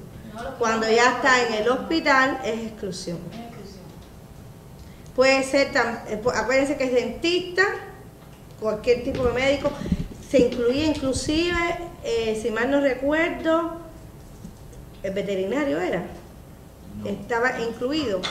Cuando 0.58 0.90
ya 0.90 1.12
está 1.12 1.46
en 1.48 1.54
el 1.62 1.70
hospital 1.70 2.40
es 2.44 2.60
exclusión. 2.72 3.20
Puede 5.16 5.44
ser, 5.44 5.72
eh, 6.08 6.22
acuérdense 6.36 6.78
que 6.78 6.86
es 6.86 6.94
dentista, 6.94 7.64
cualquier 8.60 9.04
tipo 9.04 9.24
de 9.26 9.34
médico, 9.34 9.72
se 10.30 10.40
incluía 10.40 10.86
inclusive, 10.86 11.58
eh, 12.04 12.40
si 12.42 12.52
mal 12.52 12.70
no 12.70 12.82
recuerdo, 12.82 13.78
el 15.04 15.14
veterinario 15.14 15.80
era, 15.80 16.04
estaba 17.06 17.60
incluido. 17.62 18.22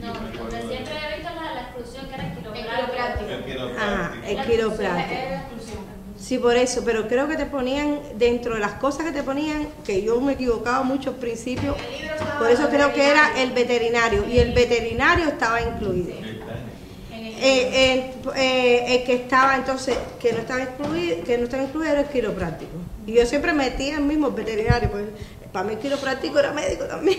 No, 0.00 0.12
siempre 0.12 0.94
he 0.94 1.16
visto 1.18 1.34
la, 1.34 1.54
la 1.54 1.60
exclusión 1.62 2.06
que 2.08 2.14
era 2.14 2.26
el 2.26 2.36
quiropráctico. 2.36 3.30
Ajá, 3.78 4.14
el 4.26 4.38
exclusión. 4.38 5.94
Sí, 6.18 6.38
por 6.38 6.56
eso, 6.56 6.82
pero 6.84 7.06
creo 7.06 7.28
que 7.28 7.36
te 7.36 7.44
ponían, 7.44 8.00
dentro 8.16 8.54
de 8.54 8.60
las 8.60 8.72
cosas 8.74 9.04
que 9.04 9.12
te 9.12 9.22
ponían, 9.22 9.68
que 9.84 10.02
yo 10.02 10.20
me 10.20 10.32
equivocaba 10.34 10.82
mucho 10.82 11.10
al 11.10 11.16
principio, 11.16 11.76
por 12.38 12.50
eso 12.50 12.68
creo 12.70 12.94
que 12.94 13.10
era 13.10 13.42
el 13.42 13.52
veterinario, 13.52 14.26
y 14.26 14.38
el 14.38 14.52
veterinario 14.54 15.28
estaba 15.28 15.60
incluido. 15.60 16.14
El 17.36 17.44
Eh, 17.44 17.94
eh, 17.94 18.14
eh, 18.36 18.96
el 18.96 19.04
que 19.04 19.14
estaba 19.14 19.56
entonces, 19.56 19.96
que 20.20 20.32
no 20.32 20.38
estaba 20.38 20.62
incluido, 20.62 21.24
que 21.24 21.38
no 21.38 21.44
estaba 21.44 21.62
incluido 21.64 21.92
era 21.92 22.00
el 22.02 22.08
quiropráctico. 22.08 22.72
Y 23.06 23.14
yo 23.14 23.26
siempre 23.26 23.52
metía 23.52 23.96
el 23.96 24.04
mismo 24.04 24.30
veterinario, 24.30 24.90
porque 24.90 25.08
para 25.52 25.66
mí 25.66 25.74
el 25.74 25.78
quiropráctico 25.80 26.38
era 26.38 26.52
médico 26.52 26.84
también. 26.84 27.18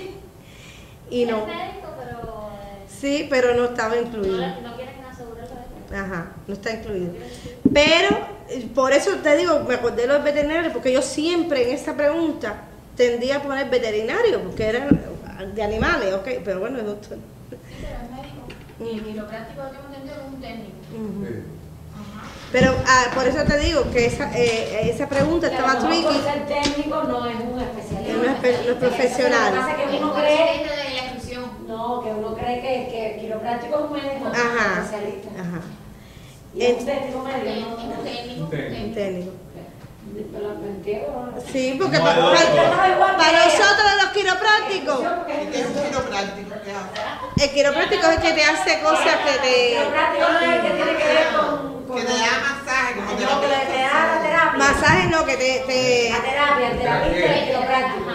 Y 1.09 1.26
no, 1.26 1.38
Es 1.41 1.47
médico, 1.47 1.88
pero 1.97 2.49
sí, 2.88 3.28
pero 3.30 3.53
no 3.55 3.66
estaba 3.66 3.95
no, 3.95 4.01
incluido. 4.01 4.38
le- 4.38 4.61
no 4.61 4.76
quieren 4.76 4.95
Ajá, 5.93 6.34
no 6.47 6.53
está 6.53 6.72
incluido. 6.74 7.11
Pero, 7.74 8.09
por 8.74 8.91
eso 8.91 9.11
te 9.22 9.38
digo, 9.38 9.61
me 9.68 9.76
acordé 9.76 10.03
de 10.03 10.07
los 10.07 10.24
veterinarios, 10.24 10.74
porque 10.74 10.91
yo 10.91 11.01
siempre 11.01 11.70
en 11.70 11.76
esa 11.76 11.95
pregunta 11.95 12.55
tendía 12.97 13.38
a 13.38 13.41
poner 13.43 13.70
veterinario, 13.70 14.41
porque 14.41 14.66
era 14.66 14.88
de 15.53 15.63
animales, 15.63 16.13
ok, 16.13 16.28
pero 16.43 16.59
bueno, 16.61 16.80
es 16.80 16.86
doctor. 16.86 17.18
Sí, 17.49 17.55
pero 17.82 17.95
es 18.03 18.11
médico. 18.11 18.47
Y 18.80 18.99
un 20.28 20.41
técnico. 20.41 20.72
Sí. 20.91 21.36
Pero 22.51 22.74
ah, 22.88 23.05
por 23.13 23.28
eso 23.28 23.43
te 23.43 23.57
digo 23.59 23.89
que 23.91 24.05
esa, 24.05 24.32
eh, 24.38 24.89
esa 24.89 25.09
pregunta 25.09 25.47
estaba 25.47 25.78
tricky. 25.80 26.20
ser 26.24 26.45
técnico 26.47 27.03
no 27.03 27.26
es 27.30 27.36
un 27.38 27.59
especialista. 27.59 28.32
Es 28.32 28.39
pe- 28.39 28.63
no 28.66 28.72
es 28.72 28.78
profesional. 28.78 29.55
Lo 29.55 29.61
que 29.61 29.68
pasa 29.68 29.72
es 29.72 29.89
que 29.89 29.97
El 29.97 30.03
uno 30.03 30.13
cree, 30.13 30.66
no, 31.68 32.01
que 32.03 32.09
uno 32.11 32.34
cree 32.36 32.61
que, 32.61 32.88
que 32.91 33.13
el 33.16 33.20
quiropráctico 33.22 33.76
es 33.80 33.86
un 33.86 33.91
médico 33.93 34.28
Ajá. 34.28 34.82
especialista. 34.84 35.30
Ajá, 35.41 35.61
Y 36.53 36.61
es 36.63 36.80
un 36.80 36.86
técnico 36.86 37.24
médico, 37.24 37.70
Un 37.82 37.89
no. 37.89 37.95
técnico, 38.03 38.43
un 38.45 38.49
Técnico. 38.49 38.93
técnico. 38.93 38.95
técnico. 38.95 39.32
Sí, 41.51 41.76
porque 41.80 41.97
No, 41.97 42.03
pa- 42.05 42.13
no, 42.13 42.32
pa- 42.32 42.39
no. 42.39 43.18
para, 43.18 43.45
nosotros 43.45 43.88
los 44.01 44.09
quiroprácticos, 44.11 44.99
¿Y 44.99 45.51
qué 45.51 45.59
es 45.61 45.68
un 45.68 45.74
quiropráctico? 45.84 46.55
¿Qué 46.63 46.72
hace? 46.72 47.43
el 47.45 47.49
quiropráctico 47.51 48.07
es 48.07 48.16
el 48.18 48.22
que 48.22 48.32
te 48.34 48.43
hace 48.43 48.80
cosas 48.82 49.16
que 49.26 49.39
te... 49.39 49.78
que 51.95 52.01
te 52.01 52.13
da 52.13 52.36
masaje, 52.41 52.95
como 52.95 53.11
No, 53.11 53.41
que 53.41 53.47
le 53.47 53.55
terapeuta. 53.55 53.72
te 53.72 53.82
da 53.82 54.16
la 54.16 54.22
terapia. 54.22 54.57
Masaje 54.57 55.07
no, 55.09 55.26
que 55.26 55.38
te... 55.38 55.63
te- 55.68 56.09
La 56.11 56.22
terapia, 56.22 56.72
el 56.72 56.78
terapista 56.80 57.26
es 57.26 57.38
el 57.41 57.45
quiropráctico. 57.47 58.11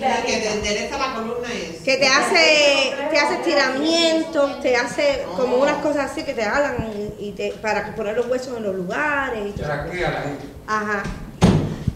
Que 0.00 0.38
te 0.38 0.52
endereza 0.52 0.98
la 0.98 1.14
columna 1.14 1.48
es. 1.52 1.82
que 1.82 1.96
te 1.96 2.06
hace 2.06 2.94
te 3.10 3.18
hace 3.18 3.34
estiramientos, 3.34 4.60
te 4.60 4.76
hace 4.76 5.24
como 5.36 5.56
unas 5.56 5.76
cosas 5.76 6.10
así 6.10 6.22
que 6.24 6.34
te 6.34 6.44
jalan 6.44 6.76
y 7.18 7.32
te, 7.32 7.52
para 7.62 7.94
poner 7.94 8.16
los 8.16 8.26
huesos 8.26 8.56
en 8.56 8.64
los 8.64 8.74
lugares 8.74 9.40
y 9.48 9.52
todo. 9.52 9.66
Traquea 9.66 10.08
a 10.08 10.12
la 10.12 10.20
gente. 10.22 10.44
Ajá. 10.66 11.02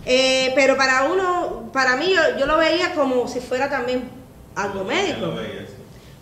Eh, 0.06 0.52
pero 0.54 0.76
para 0.76 1.04
uno, 1.04 1.70
para 1.72 1.96
mí 1.96 2.14
yo, 2.14 2.38
yo 2.38 2.46
lo 2.46 2.56
veía 2.56 2.94
como 2.94 3.28
si 3.28 3.40
fuera 3.40 3.68
también 3.68 4.08
algo 4.54 4.84
médico. 4.84 5.20
Lo 5.20 5.34
veía, 5.34 5.66
sí. 5.66 5.74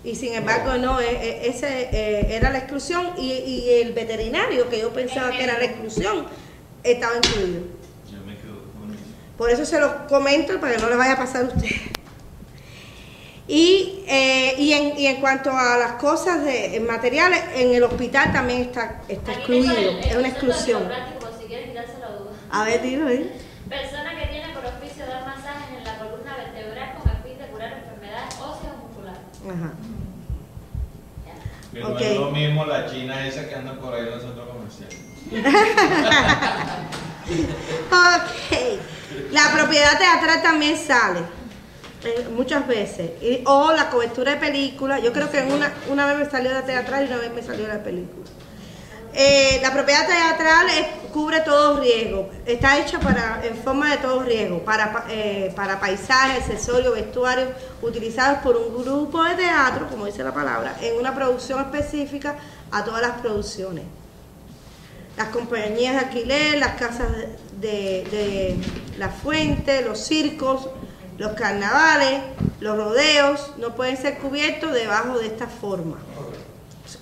Y 0.06 0.14
sin 0.14 0.34
embargo 0.34 0.76
no, 0.78 1.00
eh, 1.00 1.06
eh, 1.10 1.40
ese 1.46 1.88
eh, 1.92 2.36
era 2.36 2.50
la 2.50 2.58
exclusión 2.58 3.10
y, 3.18 3.32
y 3.32 3.80
el 3.82 3.92
veterinario, 3.92 4.68
que 4.68 4.78
yo 4.78 4.90
pensaba 4.92 5.32
que 5.32 5.42
era 5.42 5.58
la 5.58 5.64
exclusión, 5.64 6.26
estaba 6.84 7.16
incluido. 7.16 7.62
Yo 8.12 8.18
me 8.24 8.36
quedo 8.36 8.62
con 8.78 8.92
eso. 8.94 9.02
Por 9.38 9.50
eso 9.50 9.64
se 9.66 9.78
lo 9.78 10.06
comento 10.06 10.58
para 10.60 10.76
que 10.76 10.82
no 10.82 10.88
le 10.88 10.96
vaya 10.96 11.12
a 11.12 11.16
pasar 11.16 11.42
a 11.42 11.48
usted. 11.48 11.68
Y, 13.48 14.02
eh, 14.08 14.54
y, 14.58 14.72
en, 14.72 14.98
y 14.98 15.06
en 15.06 15.20
cuanto 15.20 15.50
a 15.52 15.76
las 15.76 15.92
cosas 15.92 16.42
de 16.44 16.80
materiales, 16.80 17.40
en 17.54 17.74
el 17.74 17.82
hospital 17.84 18.32
también 18.32 18.62
está, 18.62 19.02
está 19.08 19.32
excluido, 19.34 19.72
el- 19.76 19.98
es 19.98 20.16
una 20.16 20.28
exclusión. 20.28 20.82
si. 20.82 20.88
A 22.50 22.64
ver, 22.64 22.82
dilo 22.82 23.06
ahí. 23.08 23.30
Persona 23.68 24.18
que 24.18 24.26
tiene 24.28 24.48
por 24.54 24.64
oficio 24.64 25.06
dar 25.06 25.26
masajes 25.26 25.78
en 25.78 25.84
la 25.84 25.98
columna 25.98 26.36
vertebral 26.36 26.94
con 26.98 27.10
el 27.10 27.16
fin 27.22 27.38
de 27.38 27.46
curar 27.48 27.72
enfermedades 27.84 28.34
óseas 28.36 28.72
o 28.72 28.86
musculares. 28.86 29.20
Ajá. 29.44 29.72
No 31.74 31.98
es 31.98 32.16
lo 32.18 32.30
mismo 32.30 32.64
la 32.64 32.86
china 32.90 33.26
esa 33.26 33.46
que 33.48 33.54
anda 33.54 33.74
por 33.74 33.92
ahí 33.94 34.04
en 34.06 34.10
los 34.12 34.22
centros 34.22 34.48
comerciales. 34.48 34.98
Ok. 37.90 38.80
La 39.32 39.52
propiedad 39.52 39.98
teatral 39.98 40.42
también 40.42 40.76
sale. 40.78 41.20
eh, 42.04 42.28
muchas 42.36 42.66
veces. 42.68 43.10
O 43.46 43.72
la 43.72 43.90
cobertura 43.90 44.32
de 44.32 44.36
película. 44.38 44.98
Yo 45.00 45.12
creo 45.12 45.30
que 45.30 45.40
una, 45.42 45.72
una 45.88 46.06
vez 46.06 46.18
me 46.18 46.30
salió 46.30 46.52
la 46.52 46.62
teatral 46.62 47.04
y 47.04 47.06
una 47.08 47.16
vez 47.16 47.32
me 47.32 47.42
salió 47.42 47.66
la 47.66 47.82
película. 47.82 48.24
Eh, 49.14 49.58
la 49.62 49.72
propiedad 49.72 50.06
teatral 50.06 50.66
es- 50.68 51.10
cubre 51.10 51.40
todo 51.40 51.80
riesgo. 51.80 52.28
Está 52.44 52.78
hecha 52.78 53.00
para, 53.00 53.40
en 53.44 53.56
forma 53.56 53.90
de 53.90 53.96
todo 53.96 54.22
riesgo, 54.22 54.62
para, 54.64 54.92
pa- 54.92 55.04
eh, 55.08 55.52
para 55.56 55.80
paisajes, 55.80 56.44
accesorios, 56.44 56.94
vestuarios 56.94 57.48
utilizados 57.82 58.38
por 58.40 58.56
un 58.58 58.84
grupo 58.84 59.24
de 59.24 59.34
teatro, 59.34 59.88
como 59.88 60.04
dice 60.06 60.22
la 60.22 60.34
palabra, 60.34 60.76
en 60.82 60.96
una 60.98 61.14
producción 61.14 61.60
específica 61.60 62.36
a 62.70 62.84
todas 62.84 63.00
las 63.02 63.12
producciones 63.22 63.84
las 65.16 65.28
compañías 65.28 65.94
de 65.94 65.98
alquiler, 66.00 66.58
las 66.58 66.72
casas 66.72 67.06
de, 67.60 68.56
la 68.98 69.08
fuente, 69.08 69.82
los 69.82 69.98
circos, 69.98 70.68
los 71.18 71.32
carnavales, 71.32 72.20
los 72.60 72.76
rodeos, 72.76 73.52
no 73.58 73.74
pueden 73.74 73.96
ser 73.96 74.18
cubiertos 74.18 74.72
debajo 74.72 75.18
de 75.18 75.26
esta 75.26 75.46
forma. 75.46 75.98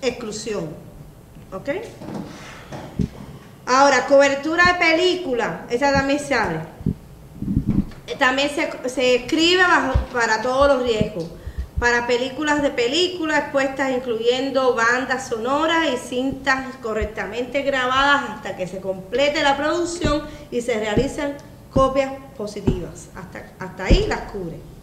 Exclusión. 0.02 0.68
¿Ok? 1.52 1.70
Ahora, 3.66 4.06
cobertura 4.06 4.72
de 4.72 4.74
película, 4.74 5.66
esa 5.70 5.92
también 5.92 6.18
sale. 6.18 6.60
Eh, 8.06 8.16
También 8.18 8.50
se, 8.50 8.70
se 8.88 9.14
escribe 9.14 9.62
para 10.12 10.42
todos 10.42 10.68
los 10.68 10.82
riesgos. 10.82 11.24
Para 11.84 12.06
películas 12.06 12.62
de 12.62 12.70
películas 12.70 13.40
expuestas 13.40 13.90
incluyendo 13.90 14.74
bandas 14.74 15.28
sonoras 15.28 15.86
y 15.92 15.98
cintas 15.98 16.76
correctamente 16.76 17.60
grabadas 17.60 18.30
hasta 18.30 18.56
que 18.56 18.66
se 18.66 18.80
complete 18.80 19.42
la 19.42 19.54
producción 19.54 20.22
y 20.50 20.62
se 20.62 20.78
realicen 20.80 21.34
copias 21.70 22.10
positivas. 22.38 23.08
Hasta, 23.14 23.52
hasta 23.58 23.84
ahí 23.84 24.06
las 24.08 24.32
cubre. 24.32 24.73